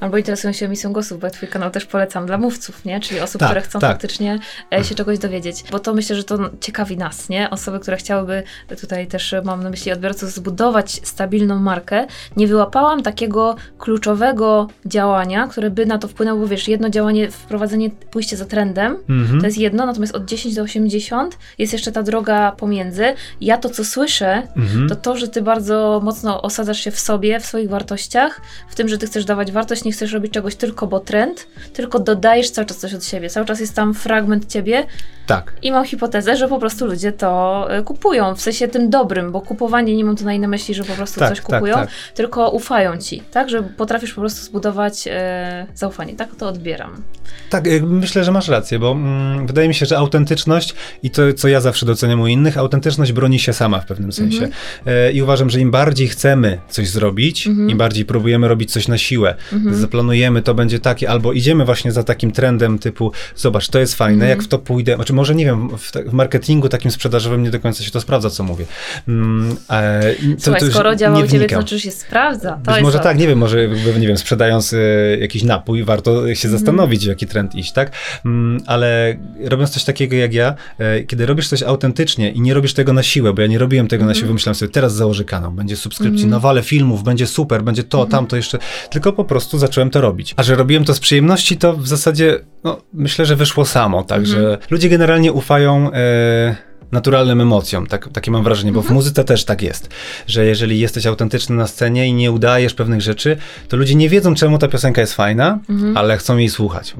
albo 0.00 0.18
interesują 0.18 0.52
się 0.52 0.66
emisją 0.66 0.92
głosów, 0.92 1.20
bo 1.20 1.26
ja 1.26 1.30
twój 1.30 1.48
kanał 1.48 1.70
też 1.70 1.86
polecam 1.86 2.26
dla 2.26 2.38
mówców, 2.38 2.84
nie? 2.84 3.00
Czyli 3.00 3.20
osób, 3.20 3.40
tak, 3.40 3.48
które 3.48 3.60
chcą 3.60 3.80
tak. 3.80 3.90
faktycznie 3.90 4.38
e, 4.74 4.84
się 4.84 4.94
czegoś 4.94 5.18
dowiedzieć. 5.18 5.64
Bo 5.70 5.78
to 5.78 5.94
myślę, 5.94 6.16
że 6.16 6.24
to 6.24 6.38
ciekawi 6.60 6.96
nas, 6.96 7.28
nie? 7.28 7.50
Osoby, 7.50 7.80
które 7.80 7.96
chciałyby, 7.96 8.42
tutaj 8.80 9.06
też 9.06 9.34
mam 9.44 9.62
na 9.62 9.70
myśli 9.70 9.92
odbiorców, 9.92 10.30
zbudować 10.30 11.00
stabilną 11.08 11.58
markę. 11.58 12.06
Nie 12.36 12.46
wyłapałam 12.46 13.02
takiego 13.02 13.56
kluczowego 13.78 14.68
działania, 14.86 15.48
które 15.48 15.70
by 15.70 15.86
na 15.86 15.98
to 15.98 16.08
wpłynęło, 16.08 16.40
bo 16.40 16.46
wiesz, 16.46 16.68
jedno 16.68 16.90
działanie, 16.90 17.30
wprowadzenie, 17.30 17.90
pójście 17.90 18.36
za 18.36 18.44
trendem, 18.44 18.96
mhm. 19.08 19.40
to 19.40 19.46
jest 19.46 19.58
jedno, 19.58 19.86
natomiast 19.86 20.14
od 20.14 20.24
10 20.24 20.54
do 20.54 20.62
80 20.62 21.38
jest 21.58 21.72
jeszcze 21.72 21.92
ta 21.92 22.02
droga 22.02 22.52
pomiędzy. 22.54 23.14
Ja 23.40 23.58
to, 23.58 23.70
co 23.70 23.84
słyszę, 23.84 24.42
mhm. 24.56 24.88
to 24.88 24.96
to, 24.96 25.16
że 25.16 25.28
ty 25.28 25.42
bardzo 25.42 26.00
mocno 26.04 26.42
osadzasz 26.42 26.80
się 26.80 26.90
w 26.90 26.98
sobie, 26.98 27.40
w 27.40 27.46
swoich 27.46 27.68
wartościach, 27.68 28.40
w 28.68 28.74
tym, 28.74 28.88
że 28.88 28.98
ty 28.98 29.06
chcesz 29.06 29.24
dawać 29.24 29.52
wartość 29.52 29.84
nie 29.84 29.92
chcesz 29.92 30.12
robić 30.12 30.32
czegoś 30.32 30.56
tylko 30.56 30.86
bo 30.86 31.00
trend, 31.00 31.46
tylko 31.72 31.98
dodajesz 31.98 32.50
cały 32.50 32.66
czas 32.66 32.76
coś 32.76 32.94
od 32.94 33.04
siebie. 33.04 33.30
Cały 33.30 33.46
czas 33.46 33.60
jest 33.60 33.74
tam 33.74 33.94
fragment 33.94 34.52
ciebie. 34.52 34.86
Tak. 35.26 35.52
I 35.62 35.72
mam 35.72 35.84
hipotezę, 35.84 36.36
że 36.36 36.48
po 36.48 36.58
prostu 36.58 36.86
ludzie 36.86 37.12
to 37.12 37.66
y, 37.78 37.82
kupują, 37.82 38.34
w 38.34 38.40
sensie 38.40 38.68
tym 38.68 38.90
dobrym, 38.90 39.32
bo 39.32 39.40
kupowanie 39.40 39.96
nie 39.96 40.04
mam 40.04 40.16
tu 40.16 40.24
na 40.24 40.34
inne 40.34 40.48
myśli, 40.48 40.74
że 40.74 40.84
po 40.84 40.92
prostu 40.92 41.20
tak, 41.20 41.28
coś 41.28 41.38
tak, 41.40 41.46
kupują, 41.46 41.74
tak. 41.74 41.88
tylko 42.14 42.50
ufają 42.50 42.98
ci, 42.98 43.22
tak? 43.30 43.50
Że 43.50 43.62
potrafisz 43.62 44.14
po 44.14 44.20
prostu 44.20 44.46
zbudować 44.46 45.08
e, 45.10 45.66
zaufanie. 45.74 46.14
Tak 46.14 46.36
to 46.36 46.48
odbieram. 46.48 47.02
Tak, 47.50 47.64
myślę, 47.82 48.24
że 48.24 48.32
masz 48.32 48.48
rację, 48.48 48.78
bo 48.78 48.92
mm, 48.92 49.46
wydaje 49.46 49.68
mi 49.68 49.74
się, 49.74 49.86
że 49.86 49.98
autentyczność 49.98 50.74
i 51.02 51.10
to, 51.10 51.22
co 51.32 51.48
ja 51.48 51.60
zawsze 51.60 51.86
doceniam 51.86 52.20
u 52.20 52.26
innych, 52.26 52.43
autentyczność 52.56 53.12
broni 53.12 53.38
się 53.38 53.52
sama 53.52 53.80
w 53.80 53.86
pewnym 53.86 54.12
sensie. 54.12 54.38
Mm 54.38 54.50
-hmm. 54.50 54.90
e, 54.90 55.12
I 55.12 55.22
uważam, 55.22 55.50
że 55.50 55.60
im 55.60 55.70
bardziej 55.70 56.08
chcemy 56.08 56.58
coś 56.68 56.88
zrobić, 56.88 57.46
mm 57.46 57.58
-hmm. 57.58 57.70
im 57.70 57.78
bardziej 57.78 58.04
próbujemy 58.04 58.48
robić 58.48 58.72
coś 58.72 58.88
na 58.88 58.98
siłę, 58.98 59.34
mm 59.52 59.64
-hmm 59.64 59.84
zaplanujemy, 59.84 60.42
to 60.42 60.54
będzie 60.54 60.78
takie, 60.78 61.10
albo 61.10 61.32
idziemy 61.32 61.64
właśnie 61.64 61.92
za 61.92 62.04
takim 62.04 62.32
trendem 62.32 62.78
typu, 62.78 63.12
zobacz, 63.36 63.68
to 63.68 63.78
jest 63.78 63.94
fajne, 63.94 64.28
jak 64.28 64.42
w 64.42 64.48
to 64.48 64.58
pójdę, 64.58 64.94
znaczy 64.94 65.12
może 65.12 65.34
nie 65.34 65.44
wiem, 65.44 65.68
w, 65.78 65.92
w, 65.92 66.12
marketingu 66.12 66.68
takim 66.68 66.90
sprzedażowym 66.90 67.42
nie 67.42 67.50
do 67.50 67.60
końca 67.60 67.84
się 67.84 67.90
to 67.90 68.00
sprawdza, 68.00 68.30
co 68.30 68.44
mówię. 68.44 68.64
Mm, 69.08 69.56
e, 69.70 70.14
to, 70.14 70.20
Słuchaj, 70.38 70.60
to 70.60 70.66
skoro 70.66 70.96
działa 70.96 71.20
u 71.20 71.26
ciebie, 71.26 71.46
to 71.46 71.54
znaczy, 71.54 71.80
się 71.80 71.90
sprawdza. 71.90 72.60
To 72.64 72.72
Być 72.72 72.82
może 72.82 72.98
to. 72.98 73.04
tak, 73.04 73.18
nie 73.18 73.28
wiem, 73.28 73.38
może, 73.38 73.68
nie 73.98 74.06
wiem, 74.06 74.16
sprzedając 74.16 74.72
e, 74.72 74.78
jakiś 75.20 75.42
napój, 75.42 75.84
warto 75.84 76.12
się 76.12 76.48
mhm. 76.48 76.50
zastanowić, 76.50 77.04
w 77.04 77.08
jaki 77.08 77.26
trend 77.26 77.54
iść, 77.54 77.72
tak? 77.72 77.90
Mm, 78.24 78.60
ale 78.66 79.16
robiąc 79.44 79.70
coś 79.70 79.84
takiego 79.84 80.16
jak 80.16 80.34
ja, 80.34 80.54
e, 80.78 81.02
kiedy 81.02 81.26
robisz 81.26 81.48
coś 81.48 81.62
autentycznie 81.62 82.30
i 82.34 82.40
nie 82.40 82.54
robisz 82.54 82.74
tego 82.74 82.92
na 82.92 83.02
siłę, 83.02 83.32
bo 83.32 83.42
ja 83.42 83.48
nie 83.48 83.58
robiłem 83.58 83.88
tego 83.88 84.04
na 84.04 84.10
mhm. 84.10 84.14
siłę, 84.14 84.26
wymyślałem 84.26 84.54
sobie, 84.54 84.72
teraz 84.72 84.94
założę 84.94 85.24
kanał, 85.24 85.52
będzie 85.52 85.76
subskrypcji, 85.76 86.22
mm. 86.22 86.30
nawale 86.30 86.62
filmów, 86.62 87.02
będzie 87.02 87.26
super, 87.26 87.62
będzie 87.62 87.82
to, 87.82 87.98
mhm. 87.98 88.10
tamto 88.10 88.36
jeszcze, 88.36 88.58
tylko 88.90 89.12
po 89.12 89.24
prostu 89.24 89.58
zacząłem 89.58 89.90
to 89.90 90.00
robić. 90.00 90.34
A 90.36 90.42
że 90.42 90.54
robiłem 90.54 90.84
to 90.84 90.94
z 90.94 91.00
przyjemności, 91.00 91.56
to 91.56 91.72
w 91.72 91.88
zasadzie 91.88 92.40
no, 92.64 92.80
myślę, 92.92 93.26
że 93.26 93.36
wyszło 93.36 93.64
samo. 93.64 94.02
Także 94.02 94.38
mhm. 94.38 94.58
ludzie 94.70 94.88
generalnie 94.88 95.32
ufają. 95.32 95.92
E, 95.92 96.73
naturalnym 96.92 97.40
emocjom, 97.40 97.86
tak, 97.86 98.08
takie 98.12 98.30
mam 98.30 98.44
wrażenie, 98.44 98.72
bo 98.72 98.80
w 98.80 98.84
mhm. 98.84 98.94
muzyce 98.94 99.24
też 99.24 99.44
tak 99.44 99.62
jest, 99.62 99.88
że 100.26 100.46
jeżeli 100.46 100.80
jesteś 100.80 101.06
autentyczny 101.06 101.56
na 101.56 101.66
scenie 101.66 102.06
i 102.06 102.12
nie 102.12 102.32
udajesz 102.32 102.74
pewnych 102.74 103.00
rzeczy, 103.00 103.36
to 103.68 103.76
ludzie 103.76 103.94
nie 103.94 104.08
wiedzą, 104.08 104.34
czemu 104.34 104.58
ta 104.58 104.68
piosenka 104.68 105.00
jest 105.00 105.14
fajna, 105.14 105.58
mhm. 105.68 105.96
ale 105.96 106.16
chcą 106.16 106.36
jej 106.36 106.48
słuchać. 106.48 106.94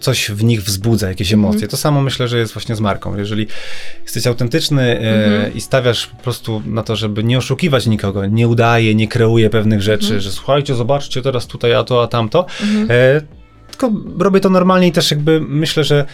Coś 0.00 0.30
w 0.30 0.44
nich 0.44 0.62
wzbudza, 0.62 1.08
jakieś 1.08 1.32
emocje. 1.32 1.56
Mhm. 1.56 1.70
To 1.70 1.76
samo 1.76 2.02
myślę, 2.02 2.28
że 2.28 2.38
jest 2.38 2.52
właśnie 2.52 2.74
z 2.74 2.80
marką. 2.80 3.16
Jeżeli 3.16 3.46
jesteś 4.02 4.26
autentyczny 4.26 4.82
e, 4.82 5.24
mhm. 5.24 5.54
i 5.54 5.60
stawiasz 5.60 6.06
po 6.06 6.22
prostu 6.22 6.62
na 6.66 6.82
to, 6.82 6.96
żeby 6.96 7.24
nie 7.24 7.38
oszukiwać 7.38 7.86
nikogo, 7.86 8.26
nie 8.26 8.48
udaje, 8.48 8.94
nie 8.94 9.08
kreuje 9.08 9.50
pewnych 9.50 9.82
rzeczy, 9.82 10.04
mhm. 10.04 10.20
że 10.20 10.32
słuchajcie, 10.32 10.74
zobaczcie 10.74 11.22
teraz 11.22 11.46
tutaj 11.46 11.74
a 11.74 11.84
to, 11.84 12.02
a 12.02 12.06
tamto, 12.06 12.46
mhm. 12.62 12.86
e, 12.90 13.20
tylko 13.70 13.90
robię 14.18 14.40
to 14.40 14.50
normalnie 14.50 14.88
i 14.88 14.92
też 14.92 15.10
jakby 15.10 15.40
myślę, 15.40 15.84
że 15.84 16.04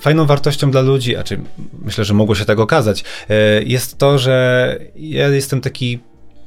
fajną 0.00 0.26
wartością 0.26 0.70
dla 0.70 0.80
ludzi, 0.80 1.16
a 1.16 1.22
czy 1.22 1.40
myślę, 1.82 2.04
że 2.04 2.14
mogło 2.14 2.34
się 2.34 2.44
tak 2.44 2.58
okazać, 2.58 3.04
e, 3.30 3.62
jest 3.62 3.98
to, 3.98 4.18
że 4.18 4.78
ja 4.96 5.28
jestem 5.28 5.60
taki 5.60 5.98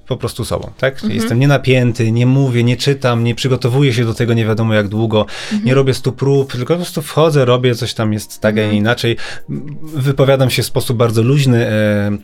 po 0.07 0.17
prostu 0.17 0.45
sobą, 0.45 0.71
tak? 0.77 0.93
Mhm. 0.93 1.13
Jestem 1.13 1.39
nienapięty, 1.39 2.11
nie 2.11 2.25
mówię, 2.25 2.63
nie 2.63 2.77
czytam, 2.77 3.23
nie 3.23 3.35
przygotowuję 3.35 3.93
się 3.93 4.05
do 4.05 4.13
tego 4.13 4.33
nie 4.33 4.45
wiadomo 4.45 4.73
jak 4.73 4.87
długo, 4.87 5.21
mhm. 5.21 5.65
nie 5.65 5.73
robię 5.73 5.93
stu 5.93 6.11
prób, 6.11 6.51
tylko 6.51 6.73
po 6.73 6.77
prostu 6.77 7.01
wchodzę, 7.01 7.45
robię 7.45 7.75
coś 7.75 7.93
tam 7.93 8.13
jest 8.13 8.41
tak, 8.41 8.53
a 8.53 8.55
nie 8.55 8.63
mhm. 8.63 8.77
inaczej. 8.77 9.17
Wypowiadam 9.81 10.49
się 10.49 10.63
w 10.63 10.65
sposób 10.65 10.97
bardzo 10.97 11.23
luźny, 11.23 11.67
e, 11.67 12.17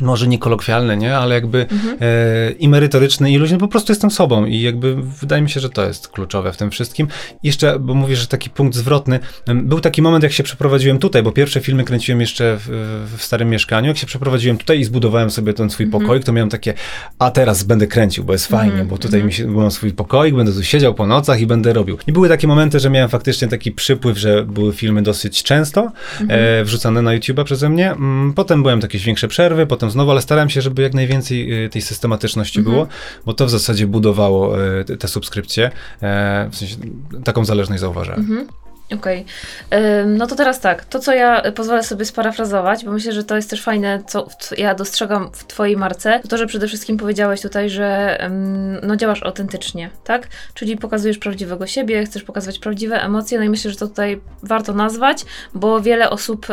może 0.00 0.28
nie 0.28 0.38
kolokwialne, 0.38 0.96
nie, 0.96 1.16
ale 1.16 1.34
jakby 1.34 1.66
mhm. 1.70 1.98
e, 2.00 2.50
i 2.50 2.68
merytoryczny, 2.68 3.32
i 3.32 3.38
luźny, 3.38 3.58
po 3.58 3.68
prostu 3.68 3.92
jestem 3.92 4.10
sobą 4.10 4.44
i 4.44 4.60
jakby 4.60 4.94
wydaje 4.94 5.42
mi 5.42 5.50
się, 5.50 5.60
że 5.60 5.70
to 5.70 5.84
jest 5.84 6.08
kluczowe 6.08 6.52
w 6.52 6.56
tym 6.56 6.70
wszystkim. 6.70 7.08
Jeszcze, 7.42 7.78
bo 7.78 7.94
mówisz, 7.94 8.18
że 8.18 8.26
taki 8.26 8.50
punkt 8.50 8.76
zwrotny, 8.76 9.20
był 9.54 9.80
taki 9.80 10.02
moment, 10.02 10.22
jak 10.22 10.32
się 10.32 10.42
przeprowadziłem 10.42 10.98
tutaj, 10.98 11.22
bo 11.22 11.32
pierwsze 11.32 11.60
filmy 11.60 11.84
kręciłem 11.84 12.20
jeszcze 12.20 12.56
w, 12.60 12.68
w 13.16 13.22
starym 13.22 13.50
mieszkaniu, 13.50 13.88
jak 13.88 13.96
się 13.96 14.06
przeprowadziłem 14.06 14.58
tutaj 14.58 14.80
i 14.80 14.84
zbudowałem 14.84 15.30
sobie 15.30 15.54
ten 15.54 15.70
swój 15.70 15.86
mhm. 15.86 16.02
pokoik, 16.02 16.24
to 16.24 16.32
miałem 16.32 16.50
takie, 16.50 16.74
a 17.18 17.30
teraz 17.30 17.62
będę 17.62 17.86
kręcił, 17.86 18.24
bo 18.24 18.32
jest 18.32 18.46
fajnie, 18.46 18.70
mhm. 18.70 18.88
bo 18.88 18.98
tutaj 18.98 19.24
mi 19.24 19.32
się, 19.32 19.52
bo 19.52 19.60
mam 19.60 19.70
swój 19.70 19.92
pokoik, 19.92 20.34
będę 20.34 20.52
tu 20.52 20.62
siedział 20.62 20.94
po 20.94 21.06
nocach 21.06 21.40
i 21.40 21.46
będę 21.46 21.72
robił. 21.72 21.98
I 22.06 22.12
były 22.12 22.28
takie 22.28 22.46
momenty, 22.46 22.80
że 22.80 22.90
miałem 22.90 23.08
faktycznie 23.08 23.48
taki 23.48 23.72
przypływ, 23.72 24.18
że 24.18 24.42
były 24.42 24.72
filmy 24.72 25.02
dosyć 25.02 25.42
często 25.42 25.92
e, 26.28 26.64
wrzucane 26.64 27.02
na 27.02 27.18
YouTube'a 27.18 27.44
przeze 27.44 27.68
mnie. 27.68 27.90
Mm, 27.90 28.32
potem 28.32 28.62
byłem 28.62 28.80
jakieś 28.80 29.04
większe 29.04 29.28
przerwy, 29.28 29.66
potem 29.66 29.87
znowu, 29.90 30.10
ale 30.10 30.22
starałem 30.22 30.50
się, 30.50 30.60
żeby 30.60 30.82
jak 30.82 30.94
najwięcej 30.94 31.64
y, 31.64 31.68
tej 31.68 31.82
systematyczności 31.82 32.58
mhm. 32.58 32.74
było, 32.76 32.88
bo 33.26 33.34
to 33.34 33.46
w 33.46 33.50
zasadzie 33.50 33.86
budowało 33.86 34.68
y, 34.80 34.96
te 34.96 35.08
subskrypcje. 35.08 35.70
E, 36.02 36.48
w 36.50 36.56
sensie 36.56 36.76
taką 37.24 37.44
zależność 37.44 37.80
zauważałem. 37.80 38.20
Mhm. 38.20 38.46
Okej. 38.94 39.24
Okay. 39.66 40.06
No 40.06 40.26
to 40.26 40.36
teraz 40.36 40.60
tak, 40.60 40.84
to 40.84 40.98
co 40.98 41.14
ja 41.14 41.42
pozwolę 41.52 41.82
sobie 41.82 42.04
sparafrazować, 42.04 42.84
bo 42.84 42.92
myślę, 42.92 43.12
że 43.12 43.24
to 43.24 43.36
jest 43.36 43.50
też 43.50 43.62
fajne, 43.62 44.02
co 44.06 44.28
ja 44.56 44.74
dostrzegam 44.74 45.30
w 45.32 45.44
twojej 45.46 45.76
marce, 45.76 46.20
to, 46.28 46.38
że 46.38 46.46
przede 46.46 46.66
wszystkim 46.66 46.96
powiedziałeś 46.96 47.40
tutaj, 47.40 47.70
że 47.70 48.18
no 48.82 48.96
działasz 48.96 49.22
autentycznie, 49.22 49.90
tak? 50.04 50.28
Czyli 50.54 50.76
pokazujesz 50.76 51.18
prawdziwego 51.18 51.66
siebie, 51.66 52.04
chcesz 52.04 52.22
pokazywać 52.22 52.58
prawdziwe 52.58 53.02
emocje, 53.02 53.38
no 53.38 53.44
i 53.44 53.48
myślę, 53.48 53.70
że 53.70 53.76
to 53.76 53.88
tutaj 53.88 54.20
warto 54.42 54.72
nazwać, 54.72 55.24
bo 55.54 55.80
wiele 55.80 56.10
osób 56.10 56.46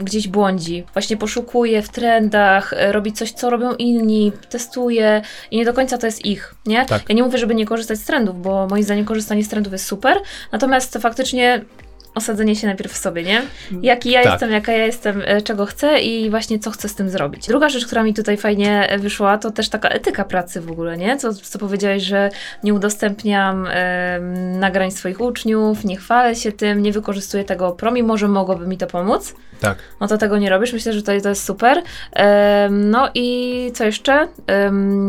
gdzieś 0.00 0.28
błądzi. 0.28 0.84
Właśnie 0.92 1.16
poszukuje 1.16 1.82
w 1.82 1.88
trendach, 1.88 2.72
e, 2.72 2.92
robi 2.92 3.12
coś, 3.12 3.32
co 3.32 3.50
robią 3.50 3.74
inni, 3.74 4.32
testuje 4.50 5.22
i 5.50 5.56
nie 5.56 5.64
do 5.64 5.72
końca 5.72 5.98
to 5.98 6.06
jest 6.06 6.26
ich, 6.26 6.54
nie? 6.66 6.86
Tak. 6.86 7.02
Ja 7.08 7.14
nie 7.14 7.22
mówię, 7.22 7.38
żeby 7.38 7.54
nie 7.54 7.66
korzystać 7.66 7.98
z 7.98 8.04
trendów, 8.04 8.42
bo 8.42 8.66
moim 8.66 8.82
zdaniem 8.82 9.04
korzystanie 9.04 9.44
z 9.44 9.48
trendów 9.48 9.72
jest 9.72 9.86
super, 9.86 10.16
natomiast 10.52 10.98
faktycznie 11.00 11.43
мне 11.44 11.66
osadzenie 12.14 12.56
się 12.56 12.66
najpierw 12.66 12.92
w 12.92 12.96
sobie, 12.96 13.22
nie? 13.22 13.42
Jaki 13.82 14.10
ja 14.10 14.22
tak. 14.22 14.32
jestem, 14.32 14.50
jaka 14.50 14.72
ja 14.72 14.86
jestem, 14.86 15.22
e, 15.24 15.42
czego 15.42 15.66
chcę 15.66 16.00
i 16.00 16.30
właśnie 16.30 16.58
co 16.58 16.70
chcę 16.70 16.88
z 16.88 16.94
tym 16.94 17.10
zrobić. 17.10 17.46
Druga 17.46 17.68
rzecz, 17.68 17.86
która 17.86 18.02
mi 18.02 18.14
tutaj 18.14 18.36
fajnie 18.36 18.88
wyszła, 18.98 19.38
to 19.38 19.50
też 19.50 19.68
taka 19.68 19.88
etyka 19.88 20.24
pracy 20.24 20.60
w 20.60 20.70
ogóle, 20.70 20.96
nie? 20.96 21.16
Co, 21.16 21.34
co 21.34 21.58
powiedziałeś, 21.58 22.02
że 22.02 22.30
nie 22.62 22.74
udostępniam 22.74 23.66
e, 23.70 24.20
nagrań 24.58 24.90
swoich 24.90 25.20
uczniów, 25.20 25.84
nie 25.84 25.96
chwalę 25.96 26.34
się 26.34 26.52
tym, 26.52 26.82
nie 26.82 26.92
wykorzystuję 26.92 27.44
tego 27.44 27.72
pro, 27.72 27.90
mimo 27.90 28.16
że 28.16 28.28
mogłoby 28.28 28.66
mi 28.66 28.78
to 28.78 28.86
pomóc. 28.86 29.34
Tak. 29.60 29.78
No 30.00 30.08
to 30.08 30.18
tego 30.18 30.38
nie 30.38 30.50
robisz. 30.50 30.72
Myślę, 30.72 30.92
że 30.92 31.02
to, 31.02 31.20
to 31.22 31.28
jest 31.28 31.44
super. 31.44 31.82
E, 32.16 32.68
no 32.70 33.10
i 33.14 33.70
co 33.74 33.84
jeszcze? 33.84 34.28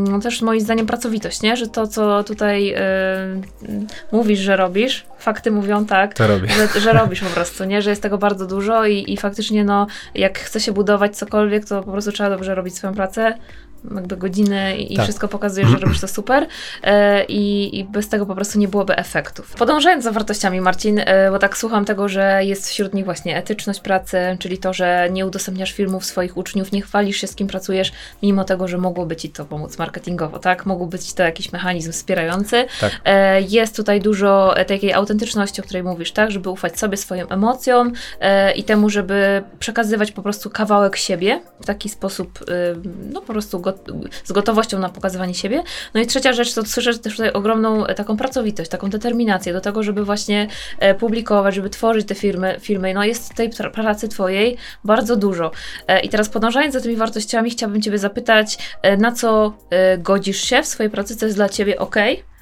no 0.09 0.19
też 0.19 0.41
moim 0.41 0.61
zdaniem 0.61 0.85
pracowitość, 0.85 1.41
nie? 1.41 1.57
Że 1.57 1.67
to, 1.67 1.87
co 1.87 2.23
tutaj 2.23 2.75
mówisz, 4.11 4.39
że 4.39 4.55
robisz, 4.55 5.05
fakty 5.19 5.51
mówią 5.51 5.85
tak, 5.85 6.13
to 6.13 6.27
robię. 6.27 6.47
Że, 6.49 6.79
że 6.79 6.93
robisz 6.95 7.21
po 7.21 7.29
prostu, 7.29 7.63
nie? 7.63 7.81
Że 7.81 7.89
jest 7.89 8.01
tego 8.01 8.17
bardzo 8.17 8.47
dużo 8.47 8.85
i, 8.85 9.13
i 9.13 9.17
faktycznie, 9.17 9.63
no, 9.63 9.87
jak 10.15 10.39
chce 10.39 10.59
się 10.59 10.71
budować 10.71 11.17
cokolwiek, 11.17 11.65
to 11.65 11.83
po 11.83 11.91
prostu 11.91 12.11
trzeba 12.11 12.29
dobrze 12.29 12.55
robić 12.55 12.75
swoją 12.75 12.93
pracę, 12.93 13.33
jakby 13.95 14.17
godziny 14.17 14.77
i, 14.77 14.95
tak. 14.95 15.03
wszystko 15.03 15.27
pokazuje, 15.27 15.67
że 15.67 15.77
robisz 15.77 16.01
to 16.01 16.07
super 16.07 16.47
e, 16.83 17.23
i, 17.25 17.79
i, 17.79 17.83
bez 17.83 18.09
tego 18.09 18.25
po 18.25 18.35
prostu 18.35 18.59
nie 18.59 18.67
byłoby 18.67 18.95
efektów. 18.95 19.55
Podążając 19.55 20.03
za 20.03 20.11
wartościami, 20.11 20.61
Marcin, 20.61 20.99
e, 20.99 21.31
bo 21.31 21.39
tak 21.39 21.57
słucham 21.57 21.85
tego, 21.85 22.09
że 22.09 22.39
jest 22.43 22.69
wśród 22.69 22.93
nich 22.93 23.05
właśnie 23.05 23.37
etyczność 23.37 23.79
pracy, 23.79 24.17
czyli 24.39 24.57
to, 24.57 24.73
że 24.73 25.09
nie 25.11 25.25
udostępniasz 25.25 25.71
filmów 25.71 26.05
swoich 26.05 26.37
uczniów, 26.37 26.71
nie 26.71 26.81
chwalisz 26.81 27.17
się 27.17 27.27
z 27.27 27.35
kim 27.35 27.47
pracujesz, 27.47 27.91
mimo 28.23 28.43
tego, 28.43 28.67
że 28.67 28.77
mogłoby 28.77 29.15
ci 29.15 29.29
to 29.29 29.45
pomóc 29.45 29.77
marketingowo, 29.77 30.39
tak? 30.39 30.65
Mógłby 30.65 30.99
ci 30.99 31.13
to 31.13 31.23
jakiś 31.23 31.51
mechanizm 31.51 31.91
wspierający. 31.91 32.65
Tak. 32.79 32.91
E, 33.05 33.41
jest 33.41 33.75
tutaj 33.75 34.01
dużo 34.01 34.55
takiej 34.67 34.93
autentyczności, 34.93 35.61
o 35.61 35.63
której 35.63 35.83
mówisz, 35.83 36.11
tak? 36.11 36.31
Żeby 36.31 36.49
ufać 36.49 36.79
sobie, 36.79 36.97
swoim 36.97 37.27
emocjom 37.29 37.91
i 38.55 38.63
temu, 38.63 38.89
żeby 38.89 39.43
przekazywać 39.59 40.11
po 40.11 40.21
prostu 40.21 40.49
kawałek 40.49 40.95
siebie 40.95 41.41
w 41.61 41.65
taki 41.65 41.89
sposób, 41.89 42.39
no 43.13 43.21
po 43.21 43.33
prostu 43.33 43.59
go 43.59 43.74
z 44.23 44.31
gotowością 44.31 44.79
na 44.79 44.89
pokazywanie 44.89 45.33
siebie. 45.33 45.63
No 45.93 46.01
i 46.01 46.07
trzecia 46.07 46.33
rzecz, 46.33 46.53
to 46.53 46.65
słyszę 46.65 46.99
też 46.99 47.13
tutaj 47.13 47.31
ogromną 47.31 47.85
e, 47.87 47.95
taką 47.95 48.17
pracowitość, 48.17 48.69
taką 48.69 48.89
determinację 48.89 49.53
do 49.53 49.61
tego, 49.61 49.83
żeby 49.83 50.05
właśnie 50.05 50.47
e, 50.79 50.95
publikować, 50.95 51.55
żeby 51.55 51.69
tworzyć 51.69 52.07
te 52.07 52.15
filmy, 52.15 52.55
filmy. 52.59 52.93
No 52.93 53.03
jest 53.03 53.33
tej 53.33 53.49
pracy 53.73 54.07
twojej 54.07 54.57
bardzo 54.83 55.15
dużo. 55.15 55.51
E, 55.87 55.99
I 55.99 56.09
teraz 56.09 56.29
podążając 56.29 56.73
za 56.73 56.81
tymi 56.81 56.95
wartościami, 56.95 57.49
chciałabym 57.49 57.81
ciebie 57.81 57.97
zapytać, 57.97 58.57
na 58.97 59.11
co 59.11 59.53
godzisz 59.97 60.41
się 60.41 60.63
w 60.63 60.65
swojej 60.65 60.89
pracy, 60.89 61.15
co 61.15 61.25
jest 61.25 61.37
dla 61.37 61.49
ciebie 61.49 61.79
ok, 61.79 61.95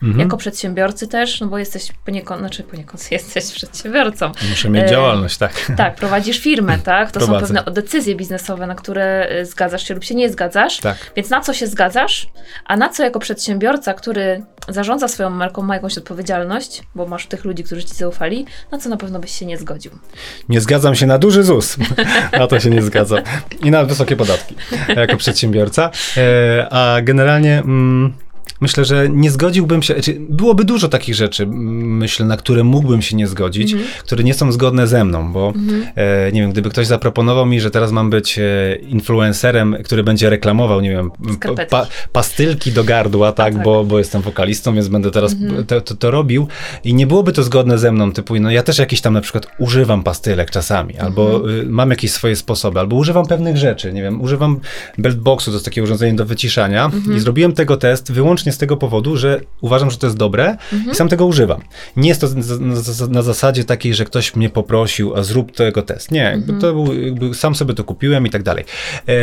mhm. 0.03 0.19
jako 0.19 0.37
przedsiębiorcy 0.37 1.07
też, 1.07 1.41
no 1.41 1.47
bo 1.47 1.57
jesteś 1.57 1.91
poniekąd, 2.05 2.39
znaczy 2.39 2.63
poniekąd 2.63 3.11
jesteś 3.11 3.51
przedsiębiorcą. 3.51 4.31
Muszę 4.49 4.69
mieć 4.69 4.89
działalność, 4.89 5.37
tak. 5.37 5.71
Tak, 5.77 5.95
prowadzisz 5.95 6.39
firmę, 6.39 6.77
tak? 6.83 7.11
To 7.11 7.19
Prowadzę. 7.19 7.47
są 7.47 7.53
pewne 7.53 7.71
decyzje 7.71 8.15
biznesowe, 8.15 8.67
na 8.67 8.75
które 8.75 9.29
zgadzasz 9.43 9.87
się 9.87 9.93
lub 9.93 10.03
się 10.03 10.15
nie 10.15 10.29
zgadzasz. 10.29 10.77
Tak. 10.77 10.97
Więc 11.15 11.29
na 11.29 11.41
co 11.41 11.53
się 11.53 11.67
zgadzasz, 11.67 12.27
a 12.65 12.77
na 12.77 12.89
co 12.89 13.03
jako 13.03 13.19
przedsiębiorca, 13.19 13.93
który 13.93 14.43
zarządza 14.69 15.07
swoją 15.07 15.29
marką, 15.29 15.61
ma 15.61 15.75
jakąś 15.75 15.97
odpowiedzialność, 15.97 16.83
bo 16.95 17.05
masz 17.05 17.27
tych 17.27 17.45
ludzi, 17.45 17.63
którzy 17.63 17.83
ci 17.83 17.95
zaufali, 17.95 18.45
na 18.71 18.77
co 18.77 18.89
na 18.89 18.97
pewno 18.97 19.19
byś 19.19 19.31
się 19.31 19.45
nie 19.45 19.57
zgodził. 19.57 19.91
Nie 20.49 20.61
zgadzam 20.61 20.95
się 20.95 21.05
na 21.05 21.17
duży 21.17 21.43
ZUS. 21.43 21.77
na 22.39 22.47
to 22.47 22.59
się 22.59 22.69
nie 22.69 22.81
zgadzam. 22.81 23.19
I 23.63 23.71
na 23.71 23.85
wysokie 23.85 24.15
podatki 24.15 24.55
jako 24.95 25.17
przedsiębiorca. 25.17 25.91
E, 26.17 26.67
a 26.71 27.01
generalnie... 27.01 27.57
Mm, 27.57 28.13
myślę, 28.61 28.85
że 28.85 29.09
nie 29.09 29.31
zgodziłbym 29.31 29.81
się, 29.81 29.93
znaczy 29.93 30.17
byłoby 30.29 30.65
dużo 30.65 30.87
takich 30.89 31.15
rzeczy, 31.15 31.47
myślę, 31.47 32.25
na 32.25 32.37
które 32.37 32.63
mógłbym 32.63 33.01
się 33.01 33.15
nie 33.15 33.27
zgodzić, 33.27 33.73
mm 33.73 33.85
-hmm. 33.85 34.03
które 34.03 34.23
nie 34.23 34.33
są 34.33 34.51
zgodne 34.51 34.87
ze 34.87 35.05
mną, 35.05 35.33
bo 35.33 35.53
mm 35.55 35.67
-hmm. 35.67 35.83
e, 35.95 36.31
nie 36.31 36.41
wiem, 36.41 36.51
gdyby 36.51 36.69
ktoś 36.69 36.87
zaproponował 36.87 37.45
mi, 37.45 37.61
że 37.61 37.71
teraz 37.71 37.91
mam 37.91 38.09
być 38.09 38.39
e, 38.39 38.75
influencerem, 38.75 39.75
który 39.83 40.03
będzie 40.03 40.29
reklamował, 40.29 40.81
nie 40.81 40.89
wiem, 40.89 41.11
pa, 41.69 41.87
pastylki 42.11 42.71
do 42.71 42.83
gardła, 42.83 43.31
tak, 43.31 43.53
tak, 43.53 43.63
Bo, 43.63 43.83
bo 43.83 43.97
jestem 43.99 44.21
wokalistą, 44.21 44.75
więc 44.75 44.87
będę 44.87 45.11
teraz 45.11 45.33
mm 45.33 45.49
-hmm. 45.49 45.65
to, 45.65 45.81
to, 45.81 45.95
to, 45.95 46.11
robił 46.11 46.47
i 46.83 46.93
nie 46.93 47.07
byłoby 47.07 47.31
to 47.31 47.43
zgodne 47.43 47.77
ze 47.77 47.91
mną, 47.91 48.11
typu, 48.11 48.35
no 48.39 48.51
ja 48.51 48.63
też 48.63 48.77
jakiś 48.77 49.01
tam 49.01 49.13
na 49.13 49.21
przykład 49.21 49.47
używam 49.57 50.03
pastylek 50.03 50.51
czasami, 50.51 50.97
albo 50.97 51.35
mhm. 51.35 51.59
y, 51.59 51.65
mam 51.69 51.89
jakieś 51.89 52.11
swoje 52.11 52.35
sposoby, 52.35 52.79
albo 52.79 52.95
używam 52.95 53.25
pewnych 53.25 53.57
rzeczy, 53.57 53.93
nie 53.93 54.01
wiem, 54.01 54.21
używam 54.21 54.59
beltboxu, 54.97 55.51
to 55.51 55.55
jest 55.55 55.65
takie 55.65 55.83
urządzenie 55.83 56.15
do 56.15 56.25
wyciszania 56.25 56.85
mhm. 56.85 57.17
i 57.17 57.19
zrobiłem 57.19 57.53
tego 57.53 57.77
test 57.77 58.11
wyłącznie 58.33 58.51
z 58.51 58.57
tego 58.57 58.77
powodu, 58.77 59.17
że 59.17 59.41
uważam, 59.61 59.91
że 59.91 59.97
to 59.97 60.07
jest 60.07 60.17
dobre 60.17 60.57
mhm. 60.73 60.91
i 60.91 60.95
sam 60.95 61.09
tego 61.09 61.25
używam. 61.25 61.61
Nie 61.95 62.09
jest 62.09 62.21
to 62.21 62.27
na, 63.07 63.21
zasadzie 63.21 63.63
takiej, 63.63 63.93
że 63.93 64.05
ktoś 64.05 64.35
mnie 64.35 64.49
poprosił, 64.49 65.15
a 65.15 65.23
zrób 65.23 65.51
tego 65.51 65.81
test. 65.81 66.11
Nie, 66.11 66.31
mhm. 66.31 66.61
to 66.61 66.73
był, 66.73 67.03
jakby 67.05 67.33
sam 67.33 67.55
sobie 67.55 67.73
to 67.73 67.83
kupiłem 67.83 68.27
i 68.27 68.29
tak 68.29 68.43
dalej. 68.43 68.65
E, 69.07 69.13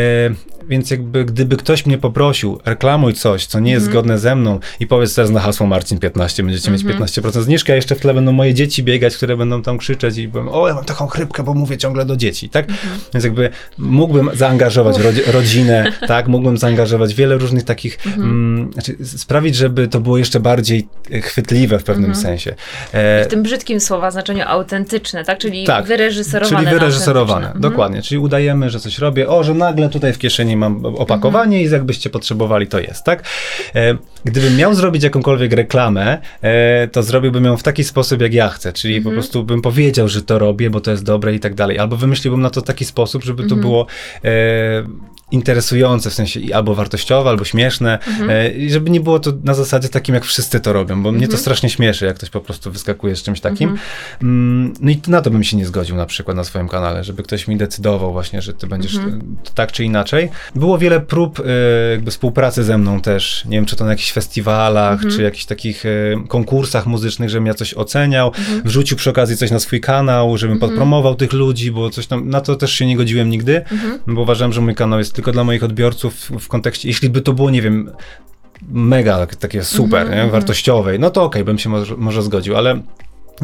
więc 0.68 0.90
jakby 0.90 1.24
gdyby 1.24 1.56
ktoś 1.56 1.86
mnie 1.86 1.98
poprosił, 1.98 2.58
reklamuj 2.64 3.14
coś, 3.14 3.46
co 3.46 3.60
nie 3.60 3.72
jest 3.72 3.86
mhm. 3.86 3.92
zgodne 3.92 4.18
ze 4.18 4.36
mną 4.36 4.58
i 4.80 4.86
powiedz 4.86 5.14
teraz 5.14 5.30
na 5.30 5.40
hasło 5.40 5.66
Marcin 5.66 5.98
15, 5.98 6.42
będziecie 6.42 6.70
mieć 6.70 6.84
15% 6.84 7.26
mhm. 7.26 7.44
zniżki, 7.44 7.72
a 7.72 7.74
jeszcze 7.74 7.94
w 7.94 8.00
tle 8.00 8.14
będą 8.14 8.32
moje 8.32 8.54
dzieci 8.54 8.82
biegać, 8.82 9.16
które 9.16 9.36
będą 9.36 9.62
tam 9.62 9.78
krzyczeć 9.78 10.18
i 10.18 10.28
powiem, 10.28 10.48
o 10.48 10.68
ja 10.68 10.74
mam 10.74 10.84
taką 10.84 11.06
chrypkę, 11.06 11.42
bo 11.42 11.54
mówię 11.54 11.78
ciągle 11.78 12.04
do 12.04 12.16
dzieci, 12.16 12.48
tak? 12.48 12.70
Mhm. 12.70 13.00
Więc 13.14 13.24
jakby 13.24 13.50
mógłbym 13.78 14.30
zaangażować 14.34 14.96
rodzinę, 15.32 15.92
tak? 16.08 16.28
Mógłbym 16.28 16.58
zaangażować 16.58 17.14
wiele 17.14 17.38
różnych 17.38 17.64
takich, 17.64 17.98
mm, 18.16 18.72
znaczy 18.72 18.96
sprawić, 19.04 19.56
żeby 19.56 19.88
to 19.88 20.00
było 20.00 20.18
jeszcze 20.18 20.40
bardziej 20.40 20.88
chwytliwe 21.22 21.78
w 21.78 21.84
pewnym 21.84 22.10
mhm. 22.10 22.22
sensie. 22.22 22.54
E... 22.92 23.24
W 23.24 23.28
tym 23.28 23.42
brzydkim 23.42 23.80
słowa 23.80 24.10
znaczeniu 24.10 24.44
autentyczne, 24.46 25.24
tak? 25.24 25.38
Czyli 25.38 25.64
tak, 25.64 25.86
wyreżyserowane. 25.86 26.56
Czyli 26.56 26.78
wyreżyserowane, 26.78 27.46
mhm. 27.46 27.60
dokładnie. 27.60 28.02
Czyli 28.02 28.18
udajemy, 28.18 28.70
że 28.70 28.80
coś 28.80 28.98
robię, 28.98 29.28
o, 29.28 29.44
że 29.44 29.54
nagle 29.54 29.88
tutaj 29.88 30.12
w 30.12 30.18
kieszeni 30.18 30.56
mam 30.56 30.84
opakowanie 30.84 31.56
mhm. 31.56 31.70
i 31.70 31.72
jakbyście 31.72 32.10
potrzebowali, 32.10 32.66
to 32.66 32.80
jest, 32.80 33.04
tak? 33.04 33.24
E, 33.74 33.96
gdybym 34.24 34.56
miał 34.56 34.74
zrobić 34.74 35.02
jakąkolwiek 35.02 35.52
reklamę, 35.52 36.18
e, 36.42 36.88
to 36.88 37.02
zrobiłbym 37.02 37.44
ją 37.44 37.56
w 37.56 37.62
taki 37.62 37.84
sposób, 37.84 38.20
jak 38.20 38.34
ja 38.34 38.48
chcę, 38.48 38.72
czyli 38.72 39.00
po 39.00 39.10
prostu 39.10 39.44
bym 39.44 39.62
powiedział, 39.62 40.08
że 40.08 40.22
to 40.22 40.38
robię, 40.38 40.70
bo 40.70 40.80
to 40.80 40.90
jest 40.90 41.04
dobre 41.04 41.34
i 41.34 41.40
tak 41.40 41.54
dalej, 41.54 41.78
albo 41.78 41.96
wymyśliłbym 41.96 42.40
na 42.40 42.50
to 42.50 42.62
taki 42.62 42.84
sposób, 42.84 43.24
żeby 43.24 43.46
to 43.46 43.56
było 43.56 43.86
e, 44.24 44.30
interesujące, 45.30 46.10
w 46.10 46.14
sensie 46.14 46.40
albo 46.54 46.74
wartościowe, 46.74 47.30
albo 47.30 47.44
śmieszne, 47.44 47.98
mhm. 48.08 48.30
E, 48.30 48.50
i 48.50 48.70
żeby 48.70 48.90
nie 48.90 49.00
było 49.00 49.18
to 49.18 49.32
na 49.44 49.54
zasadzie 49.54 49.88
takim, 49.88 50.14
jak 50.14 50.24
wszyscy 50.24 50.60
to 50.60 50.72
robią, 50.72 50.94
bo 50.94 51.08
mhm. 51.08 51.14
mnie 51.14 51.26
to 51.26 51.32
mhm. 51.32 51.40
strasznie 51.40 51.70
śmieszy, 51.70 52.06
jak 52.06 52.16
ktoś 52.16 52.30
po 52.30 52.40
prostu 52.40 52.72
wyskakuje 52.72 53.16
z 53.16 53.22
czymś 53.22 53.40
takim. 53.40 53.70
Mhm. 53.70 53.88
Mm, 54.22 54.72
no 54.80 54.90
i 54.90 55.00
na 55.08 55.22
to 55.22 55.30
bym 55.30 55.44
się 55.44 55.56
nie 55.56 55.66
zgodził 55.66 55.96
na 55.96 56.06
przykład 56.06 56.36
na 56.36 56.44
swoim 56.44 56.68
kanale, 56.68 57.04
żeby 57.04 57.22
ktoś 57.22 57.48
mi 57.48 57.56
decydował 57.56 58.12
właśnie, 58.12 58.42
że 58.42 58.54
ty 58.54 58.66
będziesz 58.66 58.94
mhm. 58.94 59.36
tak 59.54 59.72
czy 59.72 59.84
inaczej. 59.84 60.28
Było 60.54 60.78
wiele 60.78 61.00
prób 61.00 61.40
e, 61.40 61.90
jakby 61.90 62.10
współpracy 62.10 62.64
ze 62.64 62.78
mną 62.78 63.00
też, 63.00 63.44
nie 63.44 63.56
wiem, 63.56 63.66
czy 63.66 63.76
to 63.76 63.84
na 63.84 63.90
jakichś 63.90 64.12
festiwalach, 64.12 64.92
mhm. 64.92 65.10
czy 65.10 65.22
jakichś 65.22 65.44
takich 65.44 65.86
e, 65.86 65.88
konkursach 66.28 66.86
muzycznych, 66.86 67.30
żebym 67.30 67.46
ja 67.46 67.54
coś 67.54 67.74
oceniał, 67.74 68.32
wrzucił 68.64 68.96
przy 68.96 69.10
okazji 69.10 69.36
coś 69.36 69.50
na 69.50 69.58
swój 69.58 69.80
kanał, 69.80 70.38
żebym 70.38 70.58
podpromował 70.58 71.14
tych 71.14 71.32
ludzi, 71.32 71.70
bo 71.70 71.90
coś 71.90 72.06
tam, 72.06 72.28
na 72.28 72.40
to 72.40 72.56
też 72.56 72.72
się 72.72 72.86
nie 72.86 72.96
godziłem 72.96 73.30
nigdy, 73.30 73.62
bo 74.06 74.22
uważałem, 74.22 74.52
że 74.52 74.60
mój 74.60 74.74
kanał 74.74 74.98
jest 74.98 75.12
tylko 75.20 75.32
dla 75.32 75.44
moich 75.44 75.64
odbiorców 75.64 76.14
w 76.40 76.48
kontekście, 76.48 76.88
jeśli 76.88 77.10
by 77.10 77.20
to 77.20 77.32
było, 77.32 77.50
nie 77.50 77.62
wiem, 77.62 77.90
mega 78.68 79.26
takie 79.26 79.64
super, 79.64 80.06
mm 80.06 80.18
-hmm. 80.18 80.24
nie? 80.24 80.30
wartościowej, 80.30 80.98
no 80.98 81.10
to 81.10 81.24
okej, 81.24 81.42
okay, 81.42 81.44
bym 81.44 81.58
się 81.58 81.68
może, 81.68 81.96
może 81.96 82.22
zgodził, 82.22 82.56
ale 82.56 82.82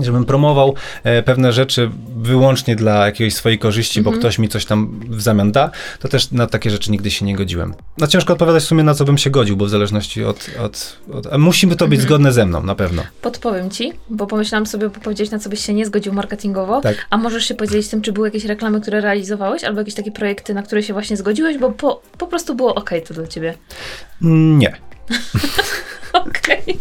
żebym 0.04 0.24
promował 0.24 0.74
e, 1.04 1.22
pewne 1.22 1.52
rzeczy 1.52 1.90
wyłącznie 2.16 2.76
dla 2.76 3.06
jakiejś 3.06 3.34
swojej 3.34 3.58
korzyści, 3.58 4.02
bo 4.02 4.10
mhm. 4.10 4.20
ktoś 4.20 4.38
mi 4.38 4.48
coś 4.48 4.64
tam 4.64 5.00
w 5.08 5.22
zamian 5.22 5.52
da, 5.52 5.70
to 6.00 6.08
też 6.08 6.30
na 6.30 6.46
takie 6.46 6.70
rzeczy 6.70 6.90
nigdy 6.90 7.10
się 7.10 7.24
nie 7.24 7.36
godziłem. 7.36 7.74
No 7.98 8.06
ciężko 8.06 8.32
odpowiadać 8.32 8.62
w 8.62 8.66
sumie 8.66 8.84
na 8.84 8.94
co 8.94 9.04
bym 9.04 9.18
się 9.18 9.30
godził, 9.30 9.56
bo 9.56 9.64
w 9.64 9.70
zależności 9.70 10.24
od... 10.24 10.50
od, 10.60 10.98
od 11.12 11.38
musimy 11.38 11.76
to 11.76 11.88
być 11.88 12.00
mhm. 12.00 12.08
zgodne 12.08 12.32
ze 12.32 12.46
mną, 12.46 12.62
na 12.62 12.74
pewno. 12.74 13.02
Podpowiem 13.22 13.70
ci, 13.70 13.92
bo 14.10 14.26
pomyślałam 14.26 14.66
sobie 14.66 14.90
powiedzieć, 14.90 15.30
na 15.30 15.38
co 15.38 15.50
byś 15.50 15.66
się 15.66 15.74
nie 15.74 15.86
zgodził 15.86 16.12
marketingowo, 16.12 16.80
tak. 16.80 17.06
a 17.10 17.16
możesz 17.16 17.44
się 17.44 17.54
podzielić 17.54 17.88
tym, 17.88 18.02
czy 18.02 18.12
były 18.12 18.28
jakieś 18.28 18.44
reklamy, 18.44 18.80
które 18.80 19.00
realizowałeś, 19.00 19.64
albo 19.64 19.80
jakieś 19.80 19.94
takie 19.94 20.12
projekty, 20.12 20.54
na 20.54 20.62
które 20.62 20.82
się 20.82 20.92
właśnie 20.92 21.16
zgodziłeś, 21.16 21.58
bo 21.58 21.70
po, 21.70 22.02
po 22.18 22.26
prostu 22.26 22.54
było 22.54 22.74
ok 22.74 22.90
to 23.08 23.14
dla 23.14 23.26
ciebie. 23.26 23.54
Nie. 24.20 24.76
Okej. 26.12 26.78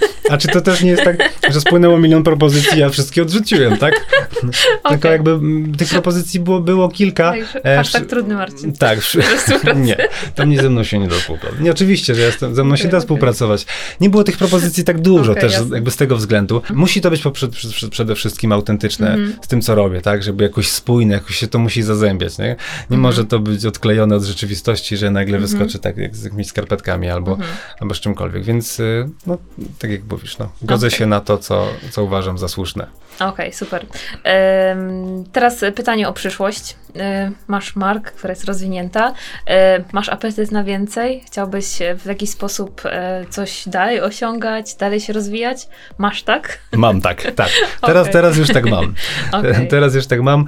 A 0.30 0.38
czy 0.38 0.48
to 0.48 0.60
też 0.60 0.82
nie 0.82 0.90
jest 0.90 1.04
tak, 1.04 1.16
że 1.50 1.60
spłynęło 1.60 1.98
milion 1.98 2.22
propozycji, 2.22 2.78
ja 2.78 2.88
wszystkie 2.88 3.22
odrzuciłem, 3.22 3.76
tak? 3.78 3.94
Tylko 4.40 4.98
Okej. 4.98 5.12
jakby 5.12 5.30
mm, 5.30 5.74
tych 5.74 5.88
propozycji 5.88 6.40
było, 6.40 6.60
było 6.60 6.88
kilka. 6.88 7.32
E, 7.64 7.76
Hashtag 7.76 8.02
wszy- 8.02 8.10
trudny 8.10 8.34
Marcin. 8.34 8.72
Tak, 8.72 8.98
nie, 9.76 9.96
tam 10.34 10.50
nie 10.50 10.62
ze 10.62 10.70
mną 10.70 10.84
się 10.84 10.98
nie 10.98 11.08
da 11.08 11.14
współpracować. 11.14 11.64
Nie, 11.64 11.70
oczywiście, 11.70 12.14
że 12.14 12.22
jestem, 12.22 12.54
ze 12.54 12.64
mną 12.64 12.76
się 12.76 12.82
Okej, 12.82 12.90
da 12.90 12.96
okej. 12.96 13.00
współpracować. 13.06 13.66
Nie 14.00 14.10
było 14.10 14.24
tych 14.24 14.36
propozycji 14.36 14.84
tak 14.84 15.00
dużo 15.00 15.34
też 15.34 15.52
jasne. 15.52 15.76
jakby 15.76 15.90
z 15.90 15.96
tego 15.96 16.16
względu. 16.16 16.62
Musi 16.74 17.00
to 17.00 17.10
być 17.10 17.22
poprze- 17.22 17.48
przy- 17.50 17.68
przy- 17.70 17.88
przede 17.88 18.14
wszystkim 18.14 18.52
autentyczne 18.52 19.08
Mhm. 19.14 19.32
z 19.42 19.48
tym, 19.48 19.60
co 19.62 19.74
robię, 19.74 20.00
tak? 20.00 20.22
Żeby 20.22 20.44
jakoś 20.44 20.68
spójne, 20.68 21.14
jakoś 21.14 21.36
się 21.36 21.46
to 21.48 21.58
musi 21.58 21.82
zazębiać, 21.82 22.38
nie? 22.38 22.44
Nie 22.46 22.52
Mhm. 22.80 23.00
może 23.00 23.24
to 23.24 23.38
być 23.38 23.66
odklejone 23.66 24.16
od 24.16 24.24
rzeczywistości, 24.24 24.96
że 24.96 25.10
nagle 25.10 25.38
wyskoczy 25.38 25.78
tak 25.78 25.96
jak 25.96 26.16
z 26.16 26.24
jakimiś 26.24 26.46
skarpetkami 26.46 27.08
albo, 27.08 27.30
Mhm. 27.32 27.50
albo 27.80 27.94
z 27.94 28.00
czymkolwiek. 28.00 28.44
Więc, 28.44 28.80
y, 28.80 29.08
no, 29.26 29.38
tak 29.78 29.90
jak 29.90 30.00
mówisz, 30.20 30.38
no, 30.38 30.48
godzę 30.62 30.86
Okej. 30.86 30.98
się 30.98 31.06
na 31.06 31.20
to, 31.20 31.38
co, 31.38 31.68
co 31.90 32.04
uważam 32.04 32.38
za 32.38 32.48
słuszne. 32.48 32.86
Okej, 33.20 33.52
super. 33.52 33.86
Em, 34.24 35.24
teraz 35.32 35.64
pytanie 35.74 36.08
o 36.08 36.12
przyszłość. 36.12 36.76
E, 36.96 37.30
masz 37.48 37.76
mark, 37.76 38.12
która 38.12 38.32
jest 38.32 38.44
rozwinięta. 38.44 39.14
E, 39.46 39.84
masz 39.92 40.08
apetyt 40.08 40.52
na 40.52 40.64
więcej? 40.64 41.22
Chciałbyś 41.26 41.78
w 41.98 42.06
jakiś 42.06 42.30
sposób 42.30 42.82
e, 42.84 43.24
coś 43.30 43.68
dalej 43.68 44.00
osiągać, 44.00 44.74
dalej 44.74 45.00
się 45.00 45.12
rozwijać? 45.12 45.68
Masz 45.98 46.22
tak? 46.22 46.58
Mam 46.72 47.00
tak, 47.00 47.22
tak. 47.36 47.50
Teraz, 47.86 48.02
Okej. 48.02 48.12
teraz 48.12 48.36
już 48.36 48.48
tak 48.48 48.64
mam. 48.66 48.94
Teraz 49.70 49.94
już 49.94 50.06
tak 50.06 50.22
mam. 50.22 50.46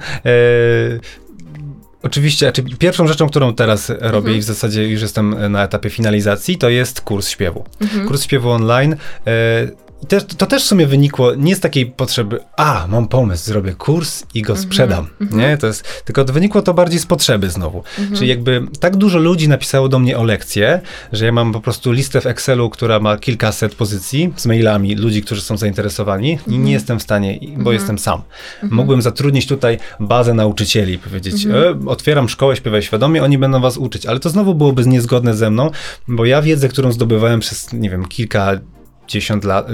Oczywiście, 2.03 2.45
znaczy 2.45 2.63
pierwszą 2.63 3.07
rzeczą, 3.07 3.29
którą 3.29 3.55
teraz 3.55 3.89
robię 3.89 4.17
Mhm. 4.17 4.35
i 4.37 4.39
w 4.39 4.43
zasadzie 4.43 4.87
już 4.87 5.01
jestem 5.01 5.51
na 5.51 5.63
etapie 5.63 5.89
finalizacji, 5.89 6.57
to 6.57 6.69
jest 6.69 7.01
kurs 7.01 7.29
śpiewu. 7.29 7.65
Mhm. 7.81 8.07
Kurs 8.07 8.23
śpiewu 8.23 8.49
online. 8.51 8.95
E, 9.27 9.67
też, 10.05 10.23
to 10.37 10.45
też 10.45 10.63
w 10.63 10.67
sumie 10.67 10.87
wynikło 10.87 11.35
nie 11.35 11.55
z 11.55 11.59
takiej 11.59 11.85
potrzeby, 11.85 12.39
a 12.57 12.87
mam 12.89 13.07
pomysł, 13.07 13.45
zrobię 13.45 13.73
kurs 13.73 14.23
i 14.33 14.41
go 14.41 14.55
sprzedam. 14.55 15.07
Nie? 15.31 15.57
To 15.57 15.67
jest, 15.67 16.03
tylko 16.05 16.25
to 16.25 16.33
wynikło 16.33 16.61
to 16.61 16.73
bardziej 16.73 16.99
z 16.99 17.05
potrzeby 17.05 17.49
znowu. 17.49 17.83
Czyli 18.15 18.27
jakby 18.27 18.67
tak 18.79 18.95
dużo 18.95 19.19
ludzi 19.19 19.47
napisało 19.47 19.89
do 19.89 19.99
mnie 19.99 20.17
o 20.17 20.23
lekcję, 20.23 20.81
że 21.11 21.25
ja 21.25 21.31
mam 21.31 21.51
po 21.51 21.61
prostu 21.61 21.91
listę 21.91 22.21
w 22.21 22.25
Excelu, 22.25 22.69
która 22.69 22.99
ma 22.99 23.17
kilkaset 23.17 23.75
pozycji 23.75 24.33
z 24.35 24.45
mailami 24.45 24.95
ludzi, 24.95 25.21
którzy 25.21 25.41
są 25.41 25.57
zainteresowani 25.57 26.39
i 26.47 26.59
nie 26.59 26.71
jestem 26.71 26.99
w 26.99 27.03
stanie, 27.03 27.39
bo 27.57 27.71
jestem 27.71 27.99
sam. 27.99 28.21
Mógłbym 28.63 29.01
zatrudnić 29.01 29.47
tutaj 29.47 29.77
bazę 29.99 30.33
nauczycieli, 30.33 30.97
powiedzieć, 30.97 31.45
e, 31.45 31.79
otwieram 31.85 32.29
szkołę 32.29 32.55
Śpiewaj 32.55 32.81
Świadomie, 32.81 33.23
oni 33.23 33.37
będą 33.37 33.61
was 33.61 33.77
uczyć, 33.77 34.05
ale 34.05 34.19
to 34.19 34.29
znowu 34.29 34.55
byłoby 34.55 34.85
niezgodne 34.85 35.33
ze 35.33 35.49
mną, 35.49 35.71
bo 36.07 36.25
ja 36.25 36.41
wiedzę, 36.41 36.69
którą 36.69 36.91
zdobywałem 36.91 37.39
przez, 37.39 37.73
nie 37.73 37.89
wiem, 37.89 38.05
kilka 38.05 38.59
dziesiąt 39.07 39.43
lat, 39.43 39.67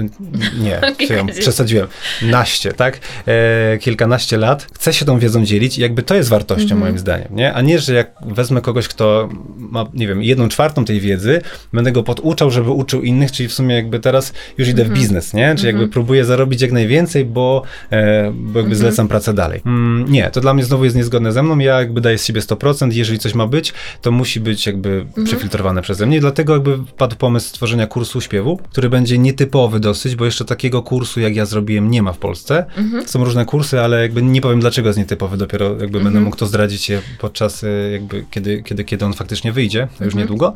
nie, 0.60 0.80
co 1.08 1.14
ja 1.14 1.24
przesadziłem, 1.24 1.86
naście, 2.22 2.72
tak, 2.72 2.98
e, 3.26 3.78
kilkanaście 3.78 4.36
lat, 4.36 4.66
chcę 4.74 4.92
się 4.92 5.04
tą 5.04 5.18
wiedzą 5.18 5.44
dzielić 5.44 5.78
i 5.78 5.80
jakby 5.80 6.02
to 6.02 6.14
jest 6.14 6.28
wartością 6.28 6.76
moim 6.76 6.98
zdaniem, 6.98 7.28
nie, 7.30 7.54
a 7.54 7.60
nie, 7.60 7.78
że 7.78 7.94
jak 7.94 8.14
wezmę 8.26 8.60
kogoś, 8.60 8.88
kto 8.88 9.28
ma, 9.56 9.86
nie 9.94 10.08
wiem, 10.08 10.22
jedną 10.22 10.48
czwartą 10.48 10.84
tej 10.84 11.00
wiedzy, 11.00 11.42
będę 11.72 11.92
go 11.92 12.02
poduczał, 12.02 12.50
żeby 12.50 12.70
uczył 12.70 13.02
innych, 13.02 13.32
czyli 13.32 13.48
w 13.48 13.52
sumie 13.52 13.74
jakby 13.74 14.00
teraz 14.00 14.32
już 14.58 14.68
idę 14.68 14.84
w 14.84 14.90
biznes, 14.90 15.34
nie, 15.34 15.54
czyli 15.54 15.66
jakby 15.66 15.88
próbuję 15.88 16.24
zarobić 16.24 16.62
jak 16.62 16.72
najwięcej, 16.72 17.24
bo, 17.24 17.62
e, 17.90 18.32
bo 18.34 18.58
jakby 18.58 18.76
zlecam 18.76 19.08
pracę 19.08 19.34
dalej. 19.34 19.60
Mm, 19.66 20.12
nie, 20.12 20.30
to 20.30 20.40
dla 20.40 20.54
mnie 20.54 20.64
znowu 20.64 20.84
jest 20.84 20.96
niezgodne 20.96 21.32
ze 21.32 21.42
mną, 21.42 21.58
ja 21.58 21.78
jakby 21.78 22.00
daję 22.00 22.18
z 22.18 22.24
siebie 22.24 22.40
100%, 22.40 22.92
jeżeli 22.92 23.18
coś 23.18 23.34
ma 23.34 23.46
być, 23.46 23.72
to 24.02 24.10
musi 24.10 24.40
być 24.40 24.66
jakby 24.66 25.06
przefiltrowane 25.24 25.82
przeze 25.82 26.06
mnie, 26.06 26.20
dlatego 26.20 26.52
jakby 26.52 26.76
wpadł 26.76 27.16
pomysł 27.16 27.48
stworzenia 27.48 27.86
kursu 27.86 28.20
śpiewu, 28.20 28.56
który 28.56 28.90
będzie 28.90 29.18
nietypowy 29.22 29.80
dosyć, 29.80 30.16
bo 30.16 30.24
jeszcze 30.24 30.44
takiego 30.44 30.82
kursu, 30.82 31.20
jak 31.20 31.36
ja 31.36 31.46
zrobiłem, 31.46 31.90
nie 31.90 32.02
ma 32.02 32.12
w 32.12 32.18
Polsce. 32.18 32.64
Są 33.06 33.24
różne 33.24 33.44
kursy, 33.44 33.80
ale 33.80 34.02
jakby 34.02 34.22
nie 34.22 34.40
powiem, 34.40 34.60
dlaczego 34.60 34.88
jest 34.88 34.98
nietypowy, 34.98 35.36
dopiero 35.36 35.76
jakby 35.80 36.00
będę 36.00 36.20
mógł 36.20 36.36
to 36.36 36.46
zdradzić 36.46 36.88
je 36.88 37.00
podczas 37.18 37.62
y, 37.64 37.90
jakby, 37.92 38.24
kiedy, 38.30 38.62
kiedy, 38.62 38.84
kiedy 38.84 39.04
on 39.04 39.12
faktycznie 39.12 39.52
wyjdzie, 39.52 39.88
to 39.98 40.04
już 40.04 40.14
niedługo. 40.14 40.54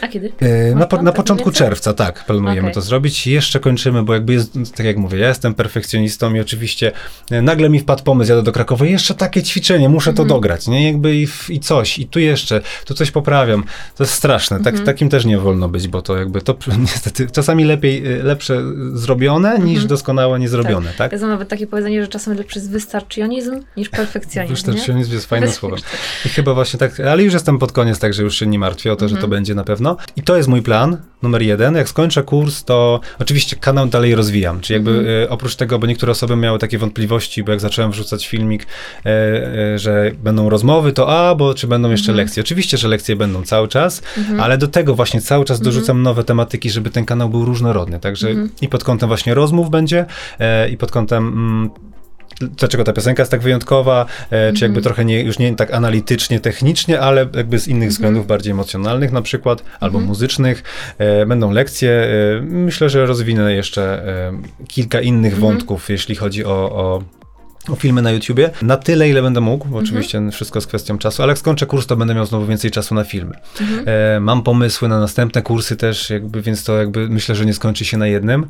A 0.00 0.08
kiedy? 0.08 0.32
E, 0.40 0.74
Na, 0.74 0.86
po, 0.86 1.02
na 1.02 1.12
początku 1.12 1.50
czerwca, 1.50 1.92
tak, 1.92 2.24
planujemy 2.26 2.60
Okej. 2.60 2.74
to 2.74 2.80
zrobić. 2.80 3.26
Jeszcze 3.26 3.60
kończymy, 3.60 4.02
bo 4.02 4.14
jakby 4.14 4.32
jest, 4.32 4.52
tak 4.76 4.86
jak 4.86 4.96
mówię, 4.96 5.18
ja 5.18 5.28
jestem 5.28 5.54
perfekcjonistą 5.54 6.34
i 6.34 6.40
oczywiście 6.40 6.92
e, 7.30 7.42
nagle 7.42 7.68
mi 7.68 7.80
wpadł 7.80 8.02
pomysł, 8.04 8.30
jadę 8.30 8.42
do 8.42 8.52
Krakowa, 8.52 8.86
jeszcze 8.86 9.14
takie 9.14 9.42
ćwiczenie, 9.42 9.88
muszę 9.88 10.10
Mhm. 10.10 10.28
to 10.28 10.34
dograć, 10.34 10.66
nie? 10.68 10.86
Jakby 10.86 11.16
i, 11.16 11.26
i 11.48 11.60
coś, 11.60 11.98
i 11.98 12.06
tu 12.06 12.18
jeszcze, 12.20 12.60
tu 12.84 12.94
coś 12.94 13.10
poprawiam. 13.10 13.64
To 13.96 14.04
jest 14.04 14.12
straszne, 14.14 14.56
tak, 14.58 14.66
Mhm. 14.66 14.86
takim 14.86 15.08
też 15.08 15.24
nie 15.24 15.38
wolno 15.38 15.68
być, 15.68 15.88
bo 15.88 16.02
to 16.02 16.16
jakby 16.16 16.42
to 16.42 16.56
niestety 16.78 17.26
czasami 17.30 17.64
lepiej, 17.64 18.05
e, 18.05 18.05
lepsze 18.22 18.62
zrobione 18.94 19.58
niż 19.58 19.68
Mhm. 19.68 19.86
doskonałe 19.88 20.38
niezrobione, 20.38 20.90
tak? 20.98 21.12
Ja 21.12 21.18
znam 21.18 21.30
nawet 21.30 21.48
takie 21.48 21.66
powiedzenie, 21.66 22.02
że 22.02 22.08
czasem 22.08 22.36
lepszy 22.36 22.58
jest 22.58 22.70
wystarczyonizm 22.70 23.60
niż 23.76 23.88
perfekcjonizm. 23.88 24.52
nie? 24.52 24.72
Wystarczonizm 24.72 25.12
jest 25.12 25.26
Wystarczy- 25.28 25.52
słowem. 25.52 25.78
I 26.26 26.28
chyba 26.28 26.54
właśnie 26.54 26.78
tak, 26.78 27.00
ale 27.00 27.22
już 27.22 27.32
jestem 27.34 27.58
pod 27.58 27.72
koniec, 27.72 27.98
także 27.98 28.22
już 28.22 28.36
się 28.38 28.46
nie 28.46 28.58
martwię 28.58 28.92
o 28.92 28.96
to, 28.96 29.08
że 29.08 29.12
Mhm. 29.14 29.22
to 29.22 29.28
będzie 29.36 29.54
na 29.54 29.64
pewno. 29.64 29.96
I 30.16 30.22
to 30.22 30.36
jest 30.36 30.48
mój 30.48 30.62
plan 30.62 30.96
numer 31.22 31.42
jeden. 31.42 31.74
Jak 31.74 31.88
skończę 31.88 32.22
kurs, 32.22 32.64
to 32.64 33.00
oczywiście 33.18 33.56
kanał 33.56 33.86
dalej 33.86 34.14
rozwijam. 34.14 34.60
Czyli 34.60 34.74
jakby 34.74 34.90
Mhm. 34.90 35.22
e, 35.24 35.28
oprócz 35.28 35.56
tego, 35.56 35.78
bo 35.78 35.86
niektóre 35.86 36.12
osoby 36.12 36.36
miały 36.36 36.58
takie 36.58 36.78
wątpliwości, 36.78 37.42
bo 37.44 37.50
jak 37.52 37.60
zacząłem 37.60 37.90
wrzucać 37.90 38.26
filmik, 38.28 38.66
e, 39.06 39.78
że 39.78 40.10
będą 40.22 40.48
rozmowy, 40.50 40.92
to 40.92 41.28
a, 41.28 41.34
bo 41.34 41.54
czy 41.54 41.66
będą 41.66 41.90
jeszcze 41.90 42.12
Mhm. 42.12 42.16
lekcje. 42.26 42.40
Oczywiście, 42.42 42.76
że 42.78 42.88
lekcje 42.88 43.16
będą 43.16 43.42
cały 43.42 43.68
czas, 43.68 44.02
ale 44.38 44.58
do 44.58 44.68
tego 44.68 44.94
właśnie 44.94 45.20
cały 45.20 45.44
czas 45.44 45.60
dorzucam 45.60 46.02
nowe 46.02 46.24
tematyki, 46.24 46.70
żeby 46.70 46.90
ten 46.90 47.04
kanał 47.04 47.28
był 47.28 47.44
różnorodny. 47.44 47.95
Także 47.98 48.28
Mhm. 48.28 48.50
i 48.60 48.68
pod 48.68 48.84
kątem 48.84 49.08
właśnie 49.08 49.34
rozmów 49.34 49.70
będzie, 49.70 50.04
e, 50.38 50.68
i 50.68 50.76
pod 50.76 50.90
kątem 50.90 51.28
mm, 51.28 51.70
dlaczego 52.40 52.84
ta 52.84 52.92
piosenka 52.92 53.22
jest 53.22 53.30
tak 53.30 53.40
wyjątkowa, 53.40 54.06
e, 54.30 54.52
czy 54.52 54.64
jakby 54.64 54.82
trochę 54.82 55.04
nie, 55.04 55.22
już 55.22 55.38
nie 55.38 55.56
tak 55.56 55.74
analitycznie, 55.74 56.40
technicznie, 56.40 57.00
ale 57.00 57.28
jakby 57.34 57.58
z 57.58 57.68
innych 57.68 57.88
względów 57.88 58.26
bardziej 58.26 58.50
emocjonalnych 58.50 59.12
na 59.12 59.22
przykład, 59.22 59.64
albo 59.80 60.00
muzycznych. 60.00 60.62
E, 60.98 61.26
będą 61.26 61.50
lekcje. 61.50 61.90
E, 61.90 62.42
myślę, 62.42 62.90
że 62.90 63.06
rozwinę 63.06 63.52
jeszcze 63.52 63.82
e, 63.82 64.32
kilka 64.68 65.00
innych 65.00 65.38
wątków, 65.38 65.90
jeśli 65.90 66.14
chodzi 66.14 66.44
o, 66.44 66.50
o 66.50 67.02
o 67.68 67.76
filmy 67.76 68.02
na 68.02 68.10
YouTubie. 68.10 68.50
Na 68.62 68.76
tyle, 68.76 69.08
ile 69.08 69.22
będę 69.22 69.40
mógł, 69.40 69.68
bo 69.68 69.78
oczywiście 69.78 70.30
wszystko 70.32 70.60
z 70.60 70.66
kwestią 70.66 70.98
czasu, 70.98 71.22
ale 71.22 71.30
jak 71.30 71.38
skończę 71.38 71.66
kurs, 71.66 71.86
to 71.86 71.96
będę 71.96 72.14
miał 72.14 72.26
znowu 72.26 72.46
więcej 72.46 72.70
czasu 72.70 72.94
na 72.94 73.04
filmy. 73.04 73.34
E, 73.86 74.20
mam 74.20 74.42
pomysły 74.42 74.88
na 74.88 75.00
następne 75.00 75.42
kursy 75.42 75.76
też, 75.76 76.10
jakby, 76.10 76.42
więc 76.42 76.64
to 76.64 76.78
jakby 76.78 77.08
myślę, 77.08 77.34
że 77.34 77.46
nie 77.46 77.54
skończy 77.54 77.84
się 77.84 77.98
na 77.98 78.06
jednym. 78.06 78.46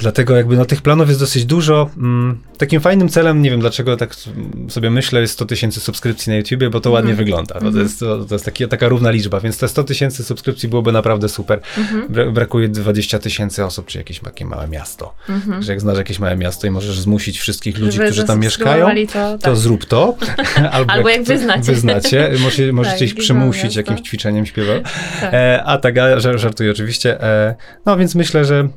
Dlatego 0.00 0.36
jakby 0.36 0.56
no, 0.56 0.64
tych 0.64 0.82
planów 0.82 1.08
jest 1.08 1.20
dosyć 1.20 1.44
dużo. 1.44 1.90
Mm, 1.96 2.38
takim 2.58 2.80
fajnym 2.80 3.08
celem, 3.08 3.42
nie 3.42 3.50
wiem 3.50 3.60
dlaczego 3.60 3.96
tak 3.96 4.14
sobie 4.68 4.90
myślę, 4.90 5.20
jest 5.20 5.32
100 5.32 5.44
tysięcy 5.46 5.80
subskrypcji 5.80 6.30
na 6.30 6.36
YouTubie, 6.36 6.70
bo 6.70 6.80
to 6.80 6.90
ładnie 6.90 7.14
wygląda. 7.14 7.58
Bo 7.62 7.70
to 7.72 7.78
jest, 7.78 8.00
to, 8.00 8.24
to 8.24 8.34
jest 8.34 8.44
taki, 8.44 8.68
taka 8.68 8.88
równa 8.88 9.10
liczba, 9.10 9.40
więc 9.40 9.58
te 9.58 9.68
100 9.68 9.84
tysięcy 9.84 10.24
subskrypcji 10.24 10.68
byłoby 10.68 10.92
naprawdę 10.92 11.28
super. 11.28 11.60
Bra- 12.10 12.32
brakuje 12.32 12.68
20 12.68 13.18
tysięcy 13.18 13.64
osób, 13.64 13.86
czy 13.86 13.98
jakieś 13.98 14.20
takie 14.20 14.44
małe 14.44 14.68
miasto. 14.68 15.14
Że 15.60 15.72
jak 15.72 15.80
znasz 15.80 15.98
jakieś 15.98 16.18
małe 16.18 16.36
miasto 16.36 16.66
i 16.66 16.70
możesz 16.70 17.00
zmusić 17.00 17.38
wszystkich 17.38 17.78
ludzi, 17.78 17.96
Żeby 17.96 18.06
którzy 18.06 18.24
tam 18.24 18.40
mieszkają, 18.40 18.86
To, 19.12 19.12
to 19.12 19.38
tak. 19.38 19.56
zrób 19.56 19.84
to. 19.84 20.16
Albo 20.88 21.08
jak 21.08 21.22
wyznacie. 21.22 21.72
wyznacie 21.72 22.30
możecie, 22.42 22.72
możecie 22.72 22.98
Tak, 22.98 23.08
ich 23.08 23.14
przymusić 23.14 23.64
miasto. 23.64 23.80
jakimś 23.80 24.00
ćwiczeniem 24.00 24.46
śpiewa. 24.46 24.72
Tak. 25.20 25.34
E, 25.34 25.62
a 25.64 25.78
tak, 25.78 25.94
żartuję 26.16 26.70
oczywiście. 26.70 27.22
E, 27.22 27.54
no 27.86 27.96
więc 27.96 28.14
myślę, 28.14 28.44
że 28.44 28.68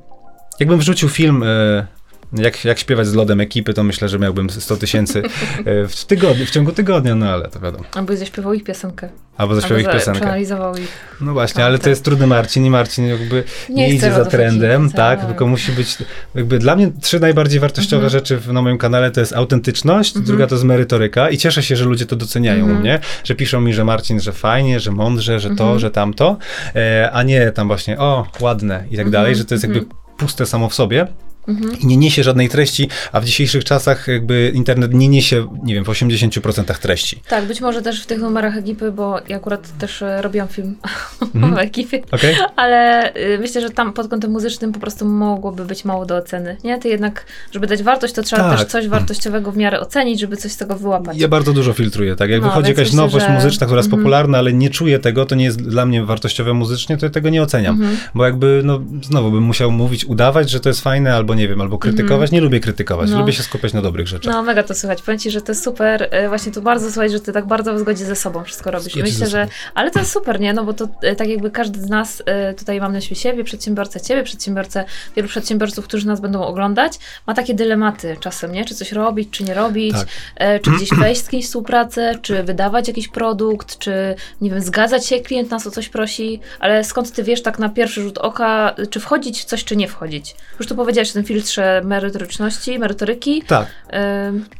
jakbym 0.60 0.80
wrzucił 0.80 1.10
film 1.10 1.44
e, 1.44 1.88
jak, 2.34 2.66
jak 2.66 2.80
śpiewać 2.80 3.08
z 3.08 3.14
lodem 3.14 3.42
ekipy, 3.42 3.74
to 3.74 3.84
myślę, 3.84 4.10
że 4.10 4.20
miałbym 4.20 4.50
100 4.50 4.78
tysięcy 4.78 5.22
e, 5.66 5.88
w 5.88 6.06
tygodniu, 6.06 6.46
w 6.46 6.50
ciągu 6.50 6.72
tygodnia, 6.72 7.16
no 7.16 7.30
ale 7.30 7.48
to 7.48 7.60
wiadomo. 7.60 7.84
Albo 7.96 8.16
zaśpiewał 8.16 8.54
ich 8.54 8.64
piosenkę. 8.64 9.10
Albo 9.38 9.56
zaśpiewał 9.56 9.80
ich 9.80 9.86
Albo 9.88 10.00
za- 10.00 10.00
piosenkę. 10.00 10.20
Przeanalizował 10.20 10.78
ich. 10.78 10.88
No 11.22 11.34
właśnie, 11.34 11.64
A, 11.64 11.68
ale 11.68 11.78
tak. 11.78 11.84
to 11.84 11.90
jest 11.90 12.04
trudny 12.06 12.28
Marcin 12.28 12.66
i 12.66 12.70
Marcin 12.70 13.06
jakby 13.08 13.44
nie, 13.70 13.76
Nie 13.76 13.90
idzie 13.94 14.12
za 14.14 14.26
trendem, 14.26 14.90
tak, 14.92 15.20
tak. 15.20 15.28
tylko 15.30 15.48
musi 15.48 15.72
być, 15.72 15.98
jakby 16.36 16.60
dla 16.60 16.76
mnie 16.76 16.92
trzy 17.02 17.20
najbardziej 17.20 17.60
wartościowe 17.60 18.04
Mhm. 18.06 18.12
rzeczy 18.22 18.38
w, 18.38 18.54
na 18.54 18.62
moim 18.62 18.78
kanale 18.78 19.12
to 19.12 19.20
jest 19.20 19.34
autentyczność, 19.34 20.20
druga 20.20 20.48
to 20.48 20.56
jest 20.56 20.66
merytoryka 20.66 21.30
i 21.30 21.38
cieszę 21.38 21.64
się, 21.64 21.76
że 21.76 21.86
ludzie 21.86 22.06
to 22.06 22.16
doceniają 22.16 22.60
Mhm. 22.60 22.78
u 22.78 22.82
mnie, 22.82 23.00
że 23.24 23.36
piszą 23.36 23.62
mi, 23.62 23.74
że 23.74 23.84
Marcin, 23.86 24.20
że 24.20 24.32
fajnie, 24.32 24.80
że 24.80 24.92
mądrze, 24.92 25.40
że 25.40 25.50
to, 25.50 25.64
Mhm. 25.64 25.80
że 25.80 25.92
tamto, 25.92 26.38
e, 26.76 27.10
a 27.14 27.24
nie 27.24 27.52
tam 27.52 27.68
właśnie, 27.68 28.00
o, 28.00 28.28
ładne 28.40 28.84
i 28.92 28.98
tak 28.98 29.10
dalej, 29.10 29.36
że 29.36 29.46
to 29.46 29.54
jest 29.54 29.64
jakby 29.64 29.86
puste 30.24 30.46
samo 30.46 30.70
w 30.70 30.74
sobie. 30.74 31.08
Mhm. 31.48 31.80
i 31.80 31.88
nie 31.88 31.98
niesie 31.98 32.24
żadnej 32.24 32.50
treści, 32.50 32.90
a 33.12 33.20
w 33.20 33.26
dzisiejszych 33.26 33.64
czasach 33.64 34.08
jakby 34.08 34.52
internet 34.54 34.94
nie 34.94 35.08
niesie, 35.08 35.48
nie 35.64 35.74
wiem, 35.74 35.86
w 35.86 35.88
80% 35.88 36.78
treści. 36.78 37.22
Tak, 37.30 37.46
być 37.46 37.62
może 37.62 37.82
też 37.82 38.04
w 38.04 38.06
tych 38.06 38.20
numerach 38.20 38.58
ekipy, 38.58 38.92
bo 38.92 39.20
ja 39.28 39.38
akurat 39.38 39.78
też 39.78 40.02
e, 40.02 40.22
robiłam 40.22 40.48
film 40.48 40.76
mhm. 41.36 41.54
o 41.54 41.62
ekipie, 41.62 42.02
okay. 42.12 42.36
ale 42.56 43.12
y, 43.16 43.38
myślę, 43.40 43.62
że 43.62 43.70
tam 43.70 43.94
pod 43.94 44.08
kątem 44.08 44.32
muzycznym 44.32 44.72
po 44.72 44.80
prostu 44.80 45.06
mogłoby 45.06 45.66
być 45.66 45.86
mało 45.86 46.06
do 46.06 46.16
oceny, 46.16 46.58
nie? 46.64 46.80
Ty 46.80 46.90
jednak, 46.90 47.26
żeby 47.52 47.68
dać 47.68 47.84
wartość, 47.84 48.14
to 48.14 48.24
trzeba 48.24 48.50
tak. 48.50 48.60
też 48.60 48.68
coś 48.68 48.88
wartościowego 48.88 49.52
w 49.52 49.58
miarę 49.58 49.80
ocenić, 49.80 50.20
żeby 50.20 50.38
coś 50.38 50.52
z 50.52 50.58
tego 50.58 50.76
wyłapać. 50.76 51.18
Ja 51.18 51.28
bardzo 51.28 51.54
dużo 51.54 51.74
filtruję, 51.74 52.16
tak? 52.16 52.30
Jak 52.30 52.42
no, 52.42 52.48
wychodzi 52.48 52.70
jakaś 52.70 52.88
myślę, 52.88 52.98
nowość 52.98 53.26
że... 53.26 53.32
muzyczna, 53.32 53.66
która 53.66 53.80
jest 53.80 53.90
-hmm. 53.90 53.98
popularna, 53.98 54.38
ale 54.38 54.54
nie 54.54 54.70
czuję 54.70 55.00
tego, 55.00 55.26
to 55.26 55.36
nie 55.36 55.46
jest 55.46 55.62
dla 55.62 55.86
mnie 55.86 56.06
wartościowe 56.06 56.54
muzycznie, 56.54 56.98
to 56.98 57.06
ja 57.06 57.10
tego 57.10 57.30
nie 57.30 57.44
oceniam. 57.44 57.78
-hmm. 57.78 57.96
Bo 58.16 58.26
jakby, 58.26 58.62
no 58.66 58.82
znowu 59.02 59.32
bym 59.32 59.44
musiał 59.44 59.72
mówić, 59.72 60.06
udawać, 60.06 60.50
że 60.50 60.60
to 60.60 60.70
jest 60.70 60.82
fajne, 60.82 61.16
albo 61.16 61.33
nie 61.34 61.48
wiem, 61.48 61.62
albo 61.62 61.78
krytykować. 61.78 62.30
Mm. 62.30 62.36
Nie 62.36 62.42
lubię 62.42 62.60
krytykować, 62.60 63.10
no. 63.10 63.20
lubię 63.20 63.34
się 63.34 63.44
skupiać 63.44 63.74
na 63.74 63.82
dobrych 63.82 64.08
rzeczach. 64.08 64.34
No, 64.34 64.44
mega 64.44 64.64
to 64.64 64.76
słychać. 64.76 65.02
Powiem 65.02 65.20
ci, 65.20 65.32
że 65.32 65.42
to 65.42 65.52
jest 65.52 65.64
super. 65.64 66.08
E, 66.12 66.30
właśnie 66.30 66.52
tu 66.52 66.62
bardzo 66.62 66.92
słuchać, 66.92 67.12
że 67.12 67.20
ty 67.20 67.34
tak 67.34 67.46
bardzo 67.46 67.74
w 67.74 67.80
zgodzie 67.80 68.06
ze 68.06 68.16
sobą 68.16 68.44
wszystko 68.44 68.72
robisz. 68.72 68.96
Myślę, 68.96 69.28
że. 69.28 69.48
Ale 69.74 69.92
to 69.92 70.00
jest 70.00 70.12
super, 70.12 70.40
nie? 70.40 70.54
No 70.54 70.64
bo 70.64 70.74
to 70.74 70.88
e, 71.02 71.16
tak 71.16 71.28
jakby 71.28 71.52
każdy 71.52 71.82
z 71.82 71.90
nas, 71.90 72.24
e, 72.26 72.54
tutaj 72.54 72.80
mam 72.80 72.92
na 72.92 72.98
myśli 72.98 73.16
siebie, 73.16 73.44
przedsiębiorcę, 73.44 74.02
ciebie, 74.02 74.24
przedsiębiorcę, 74.24 74.86
wielu 75.16 75.28
przedsiębiorców, 75.28 75.86
którzy 75.86 76.08
nas 76.08 76.22
będą 76.22 76.44
oglądać, 76.44 76.94
ma 77.28 77.34
takie 77.34 77.54
dylematy 77.54 78.18
czasem, 78.20 78.52
nie? 78.52 78.66
Czy 78.66 78.76
coś 78.76 78.92
robić, 78.92 79.30
czy 79.32 79.44
nie 79.44 79.54
robić, 79.54 79.94
tak. 79.94 80.62
czy 80.62 80.72
gdzieś 80.72 80.90
wejść 81.00 81.22
z 81.26 81.30
kimś 81.30 81.46
współpracę, 81.46 82.20
czy 82.22 82.44
wydawać 82.44 82.88
jakiś 82.88 83.08
produkt, 83.08 83.78
czy 83.78 84.16
nie 84.42 84.50
wiem, 84.50 84.62
zgadzać 84.62 85.06
się, 85.06 85.20
klient 85.20 85.52
nas 85.52 85.68
o 85.68 85.72
coś 85.72 85.90
prosi, 85.90 86.40
ale 86.60 86.84
skąd 86.84 87.12
ty 87.12 87.24
wiesz 87.24 87.42
tak 87.42 87.60
na 87.60 87.70
pierwszy 87.70 88.02
rzut 88.02 88.18
oka, 88.18 88.76
czy 88.90 89.00
wchodzić 89.00 89.42
w 89.42 89.46
coś, 89.46 89.64
czy 89.64 89.76
nie 89.76 89.88
wchodzić? 89.88 90.36
Już 90.60 90.68
tu 90.68 90.76
powiedziałeś 90.76 91.10
o 91.10 91.14
tym 91.14 91.23
filtrze 91.24 91.82
merytoryczności, 91.86 92.80
merytoryki, 92.80 93.44
tak. 93.48 93.68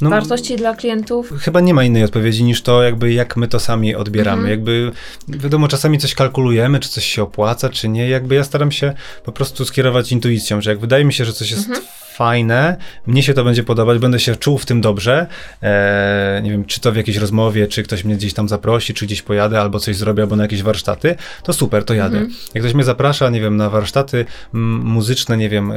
no, 0.02 0.10
wartości 0.10 0.56
dla 0.56 0.76
klientów. 0.76 1.34
Chyba 1.40 1.60
nie 1.60 1.74
ma 1.74 1.84
innej 1.84 2.04
odpowiedzi 2.04 2.44
niż 2.44 2.62
to, 2.62 2.84
jakby 2.84 3.14
jak 3.14 3.38
my 3.38 3.48
to 3.48 3.60
sami 3.60 3.96
odbieramy. 3.96 4.42
Mhm. 4.42 4.52
Jakby, 4.52 4.92
wiadomo, 5.28 5.68
czasami 5.68 5.98
coś 5.98 6.14
kalkulujemy, 6.14 6.80
czy 6.80 6.90
coś 6.90 7.06
się 7.06 7.24
opłaca, 7.24 7.70
czy 7.70 7.90
nie. 7.90 8.10
Jakby 8.10 8.36
ja 8.36 8.44
staram 8.44 8.72
się 8.72 8.94
po 9.24 9.32
prostu 9.32 9.66
skierować 9.66 10.12
intuicją, 10.12 10.62
że 10.62 10.70
jak 10.70 10.80
wydaje 10.80 11.06
mi 11.06 11.14
się, 11.14 11.26
że 11.26 11.34
coś 11.34 11.52
jest 11.52 11.68
mhm 11.68 11.86
fajne, 12.14 12.78
mnie 13.08 13.24
się 13.24 13.34
to 13.34 13.44
będzie 13.44 13.64
podobać, 13.64 14.00
będę 14.00 14.20
się 14.20 14.36
czuł 14.36 14.58
w 14.58 14.66
tym 14.66 14.82
dobrze. 14.82 15.28
E, 15.64 16.42
nie 16.44 16.52
wiem, 16.52 16.66
czy 16.66 16.80
to 16.80 16.92
w 16.92 16.96
jakiejś 16.96 17.18
rozmowie, 17.18 17.68
czy 17.68 17.84
ktoś 17.84 18.04
mnie 18.04 18.16
gdzieś 18.16 18.34
tam 18.34 18.50
zaprosi, 18.50 18.94
czy 18.94 19.06
gdzieś 19.06 19.22
pojadę, 19.22 19.62
albo 19.62 19.80
coś 19.80 19.96
zrobię, 19.96 20.24
albo 20.24 20.36
na 20.36 20.44
jakieś 20.44 20.64
warsztaty, 20.64 21.16
to 21.44 21.54
super, 21.54 21.86
to 21.86 21.94
jadę. 21.94 22.18
Mhm. 22.18 22.36
Jak 22.54 22.64
ktoś 22.64 22.74
mnie 22.74 22.84
zaprasza, 22.84 23.30
nie 23.30 23.42
wiem, 23.42 23.58
na 23.58 23.70
warsztaty 23.70 24.26
muzyczne, 24.54 25.38
nie 25.38 25.50
wiem, 25.50 25.72
e, 25.72 25.76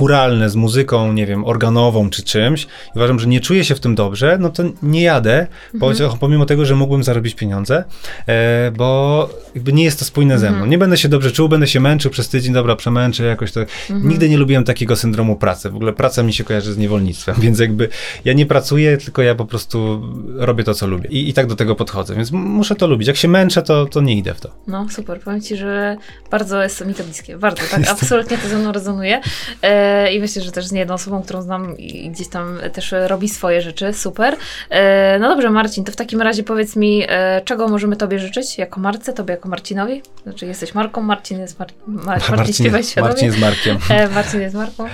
churalne 0.00 0.50
z 0.50 0.56
muzyką, 0.56 1.12
nie 1.12 1.26
wiem, 1.26 1.44
organową 1.44 2.10
czy 2.10 2.22
czymś, 2.22 2.62
i 2.64 2.66
uważam, 2.96 3.18
że 3.18 3.26
nie 3.26 3.40
czuję 3.40 3.64
się 3.64 3.74
w 3.74 3.80
tym 3.80 3.94
dobrze, 3.94 4.38
no 4.40 4.48
to 4.48 4.62
nie 4.82 5.02
jadę, 5.02 5.46
mhm. 5.74 6.18
pomimo 6.20 6.46
tego, 6.46 6.64
że 6.64 6.76
mógłbym 6.76 7.04
zarobić 7.04 7.34
pieniądze, 7.34 7.84
e, 8.26 8.70
bo 8.76 9.28
jakby 9.54 9.72
nie 9.72 9.84
jest 9.84 9.98
to 9.98 10.04
spójne 10.04 10.34
mhm. 10.34 10.40
ze 10.40 10.50
mną. 10.50 10.56
Mhm. 10.56 10.70
Nie 10.70 10.78
będę 10.78 10.96
się 10.96 11.08
dobrze 11.08 11.30
czuł, 11.30 11.48
będę 11.48 11.66
się 11.66 11.80
męczył 11.80 12.10
przez 12.10 12.28
tydzień, 12.28 12.52
dobra, 12.52 12.76
przemęczę 12.76 13.24
jakoś 13.24 13.52
to. 13.52 13.60
Mhm. 13.60 14.08
Nigdy 14.08 14.28
nie 14.28 14.38
lubiłem 14.38 14.64
takiego 14.64 14.96
syndromu 14.96 15.36
pracy. 15.36 15.70
W 15.70 15.76
ogóle 15.76 15.92
praca 15.92 16.22
mi 16.22 16.32
się 16.32 16.44
kojarzy 16.44 16.72
z 16.72 16.78
niewolnictwem, 16.78 17.34
więc 17.44 17.58
jakby 17.58 17.88
ja 18.24 18.32
nie 18.32 18.46
pracuję, 18.46 18.96
tylko 18.96 19.22
ja 19.22 19.34
po 19.34 19.46
prostu 19.46 20.02
robię 20.36 20.64
to, 20.64 20.74
co 20.74 20.86
lubię. 20.86 21.08
I, 21.08 21.28
i 21.28 21.32
tak 21.32 21.46
do 21.46 21.56
tego 21.56 21.74
podchodzę, 21.76 22.14
więc 22.14 22.30
muszę 22.32 22.74
to 22.74 22.86
lubić. 22.86 23.08
Jak 23.08 23.16
się 23.16 23.28
męczę, 23.28 23.62
to, 23.62 23.86
to 23.86 24.00
nie 24.00 24.16
idę 24.16 24.34
w 24.34 24.40
to. 24.40 24.50
No 24.66 24.86
super, 24.90 25.20
powiem 25.20 25.40
Ci, 25.40 25.56
że 25.56 25.96
bardzo 26.30 26.62
jest 26.62 26.86
mi 26.86 26.94
to 26.94 27.04
bliskie. 27.04 27.38
Bardzo, 27.38 27.62
tak, 27.70 27.88
absolutnie 27.92 28.38
to 28.38 28.48
ze 28.48 28.58
mną 28.58 28.72
rezonuje. 28.72 29.20
E, 29.62 29.89
I 30.12 30.20
myślę, 30.20 30.42
że 30.42 30.52
też 30.52 30.66
z 30.66 30.72
niejedną 30.72 30.94
osobą, 30.94 31.22
którą 31.22 31.42
znam 31.42 31.78
i 31.78 32.10
gdzieś 32.10 32.28
tam 32.28 32.58
też 32.72 32.94
robi 33.06 33.28
swoje 33.28 33.62
rzeczy. 33.62 33.92
Super. 33.92 34.36
E, 34.70 35.18
no 35.18 35.28
dobrze, 35.28 35.50
Marcin, 35.50 35.84
to 35.84 35.92
w 35.92 35.96
takim 35.96 36.20
razie 36.20 36.42
powiedz 36.42 36.76
mi, 36.76 37.04
e, 37.08 37.40
czego 37.44 37.68
możemy 37.68 37.96
Tobie 37.96 38.18
życzyć 38.18 38.58
jako 38.58 38.80
Marce, 38.80 39.12
Tobie 39.12 39.34
jako 39.34 39.48
Marcinowi? 39.48 40.02
Znaczy 40.22 40.46
jesteś 40.46 40.74
Marką, 40.74 41.02
Marcin 41.02 41.40
jest 41.40 41.58
Mar 41.58 41.68
Mar 41.86 42.20
Marcin, 42.36 42.72
Marcin, 42.72 43.02
Marcin 43.02 43.26
jest 43.26 43.38
Markiem. 43.40 43.78
E, 43.90 44.08
Marcin 44.08 44.40
jest 44.40 44.54
Marką. 44.54 44.88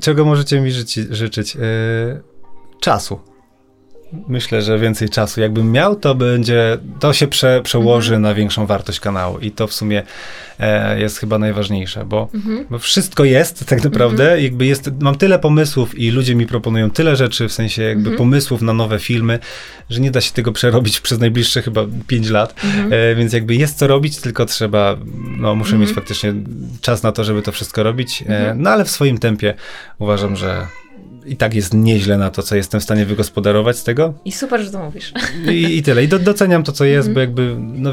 Czego 0.00 0.24
możecie 0.24 0.60
mi 0.60 0.70
życzyć? 1.10 1.56
Czasu. 2.80 3.35
Myślę, 4.28 4.62
że 4.62 4.78
więcej 4.78 5.08
czasu. 5.08 5.40
Jakbym 5.40 5.72
miał, 5.72 5.96
to 5.96 6.14
będzie, 6.14 6.78
to 7.00 7.12
się 7.12 7.26
prze, 7.26 7.60
przełoży 7.62 8.14
mhm. 8.14 8.22
na 8.22 8.34
większą 8.34 8.66
wartość 8.66 9.00
kanału 9.00 9.38
i 9.38 9.50
to 9.50 9.66
w 9.66 9.72
sumie 9.72 10.02
e, 10.58 11.00
jest 11.00 11.18
chyba 11.18 11.38
najważniejsze, 11.38 12.04
bo, 12.04 12.28
mhm. 12.34 12.66
bo, 12.70 12.78
wszystko 12.78 13.24
jest 13.24 13.66
tak 13.66 13.84
naprawdę, 13.84 14.22
mhm. 14.22 14.42
jakby 14.42 14.66
jest, 14.66 14.90
mam 15.00 15.14
tyle 15.14 15.38
pomysłów 15.38 15.98
i 15.98 16.10
ludzie 16.10 16.34
mi 16.34 16.46
proponują 16.46 16.90
tyle 16.90 17.16
rzeczy, 17.16 17.48
w 17.48 17.52
sensie 17.52 17.82
jakby 17.82 18.10
mhm. 18.10 18.18
pomysłów 18.18 18.62
na 18.62 18.72
nowe 18.72 18.98
filmy, 18.98 19.38
że 19.90 20.00
nie 20.00 20.10
da 20.10 20.20
się 20.20 20.32
tego 20.32 20.52
przerobić 20.52 21.00
przez 21.00 21.18
najbliższe 21.18 21.62
chyba 21.62 21.84
5 22.06 22.30
lat, 22.30 22.64
mhm. 22.64 22.92
e, 22.92 23.14
więc 23.14 23.32
jakby 23.32 23.54
jest 23.54 23.78
co 23.78 23.86
robić, 23.86 24.20
tylko 24.20 24.46
trzeba, 24.46 24.96
no 25.38 25.54
muszę 25.54 25.78
mieć 25.78 25.88
mhm. 25.88 25.94
faktycznie 25.94 26.34
czas 26.80 27.02
na 27.02 27.12
to, 27.12 27.24
żeby 27.24 27.42
to 27.42 27.52
wszystko 27.52 27.82
robić, 27.82 28.24
e, 28.26 28.54
no 28.56 28.70
ale 28.70 28.84
w 28.84 28.90
swoim 28.90 29.18
tempie 29.18 29.54
uważam, 29.98 30.36
że 30.36 30.66
i 31.26 31.36
tak 31.36 31.54
jest 31.54 31.74
nieźle 31.74 32.18
na 32.18 32.30
to, 32.30 32.42
co 32.42 32.56
jestem 32.56 32.80
w 32.80 32.84
stanie 32.84 33.06
wygospodarować 33.06 33.78
z 33.78 33.84
tego. 33.84 34.14
I 34.24 34.32
super, 34.32 34.60
że 34.60 34.70
to 34.70 34.84
mówisz. 34.84 35.12
I, 35.52 35.76
i 35.76 35.82
tyle. 35.82 36.04
I 36.04 36.08
do, 36.08 36.18
doceniam 36.18 36.62
to, 36.62 36.72
co 36.72 36.84
jest, 36.84 37.06
mm. 37.08 37.14
bo 37.14 37.20
jakby, 37.20 37.56
no, 37.58 37.92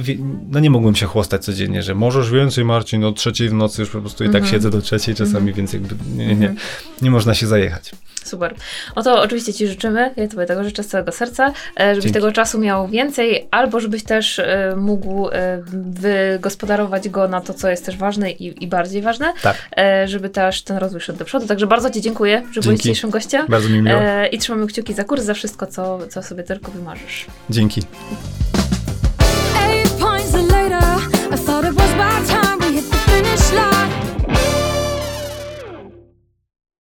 no, 0.50 0.60
nie 0.60 0.70
mogłem 0.70 0.96
się 0.96 1.06
chłostać 1.06 1.46
codziennie, 1.46 1.84
że 1.84 1.96
możesz 1.96 2.32
więcej, 2.32 2.66
Marcin, 2.66 3.04
o 3.04 3.12
trzeciej 3.12 3.50
w 3.50 3.54
nocy 3.54 3.82
już 3.82 3.90
po 3.92 4.02
prostu 4.02 4.24
i 4.24 4.28
tak 4.28 4.36
mm 4.36 4.48
-hmm. 4.48 4.52
siedzę 4.52 4.70
do 4.70 4.82
trzeciej 4.82 5.16
czasami, 5.16 5.38
mm 5.38 5.54
-hmm. 5.54 5.58
więc 5.58 5.74
jakby 5.74 5.96
nie, 6.16 6.28
nie, 6.28 6.36
nie, 6.36 6.50
mhm. 6.50 6.56
nie 7.02 7.12
można 7.12 7.34
się 7.34 7.48
zajechać. 7.48 7.92
Super. 8.24 8.56
No 8.96 9.02
Oto 9.02 9.22
oczywiście 9.22 9.54
Ci 9.54 9.68
życzymy, 9.68 10.12
ja 10.16 10.28
Tobie 10.28 10.46
tego 10.46 10.64
życzę 10.64 10.84
z 10.84 10.88
całego 10.88 11.12
serca, 11.12 11.48
e, 11.48 11.54
żebyś 11.80 12.04
Dzięki. 12.04 12.14
tego 12.14 12.32
czasu 12.32 12.60
miał 12.60 12.88
więcej, 12.88 13.48
albo 13.52 13.80
żebyś 13.80 14.04
też 14.04 14.40
e, 14.40 14.74
mógł 14.78 15.30
e, 15.30 15.64
wygospodarować 15.74 17.10
go 17.10 17.28
na 17.28 17.42
to, 17.42 17.54
co 17.54 17.70
jest 17.70 17.86
też 17.86 17.98
ważne 17.98 18.32
i, 18.32 18.64
i 18.64 18.68
bardziej 18.68 19.02
ważne, 19.02 19.34
tak. 19.42 19.58
żeby 20.06 20.30
też 20.30 20.62
ten 20.62 20.78
rozwój 20.78 21.02
szedł 21.02 21.20
do 21.20 21.26
przodu. 21.26 21.48
Także 21.48 21.68
bardzo 21.68 21.90
Ci 21.90 22.02
dziękuję, 22.02 22.44
że 22.52 22.62
byłeś 22.62 22.80
dzisiejszym 22.80 23.10
gościem. 23.10 23.46
Bardzo 23.50 23.70
mi 23.70 23.82
miło. 23.82 24.00
I 24.32 24.38
trzymamy 24.38 24.68
kciuki 24.68 24.94
za 24.94 25.04
kurs, 25.04 25.24
za 25.24 25.34
wszystko, 25.34 25.68
co, 25.68 26.00
co 26.08 26.24
sobie 26.24 26.44
tylko 26.44 26.72
wymarzysz. 26.72 27.26
Dzięki. 27.50 27.82
Eight. 29.70 29.94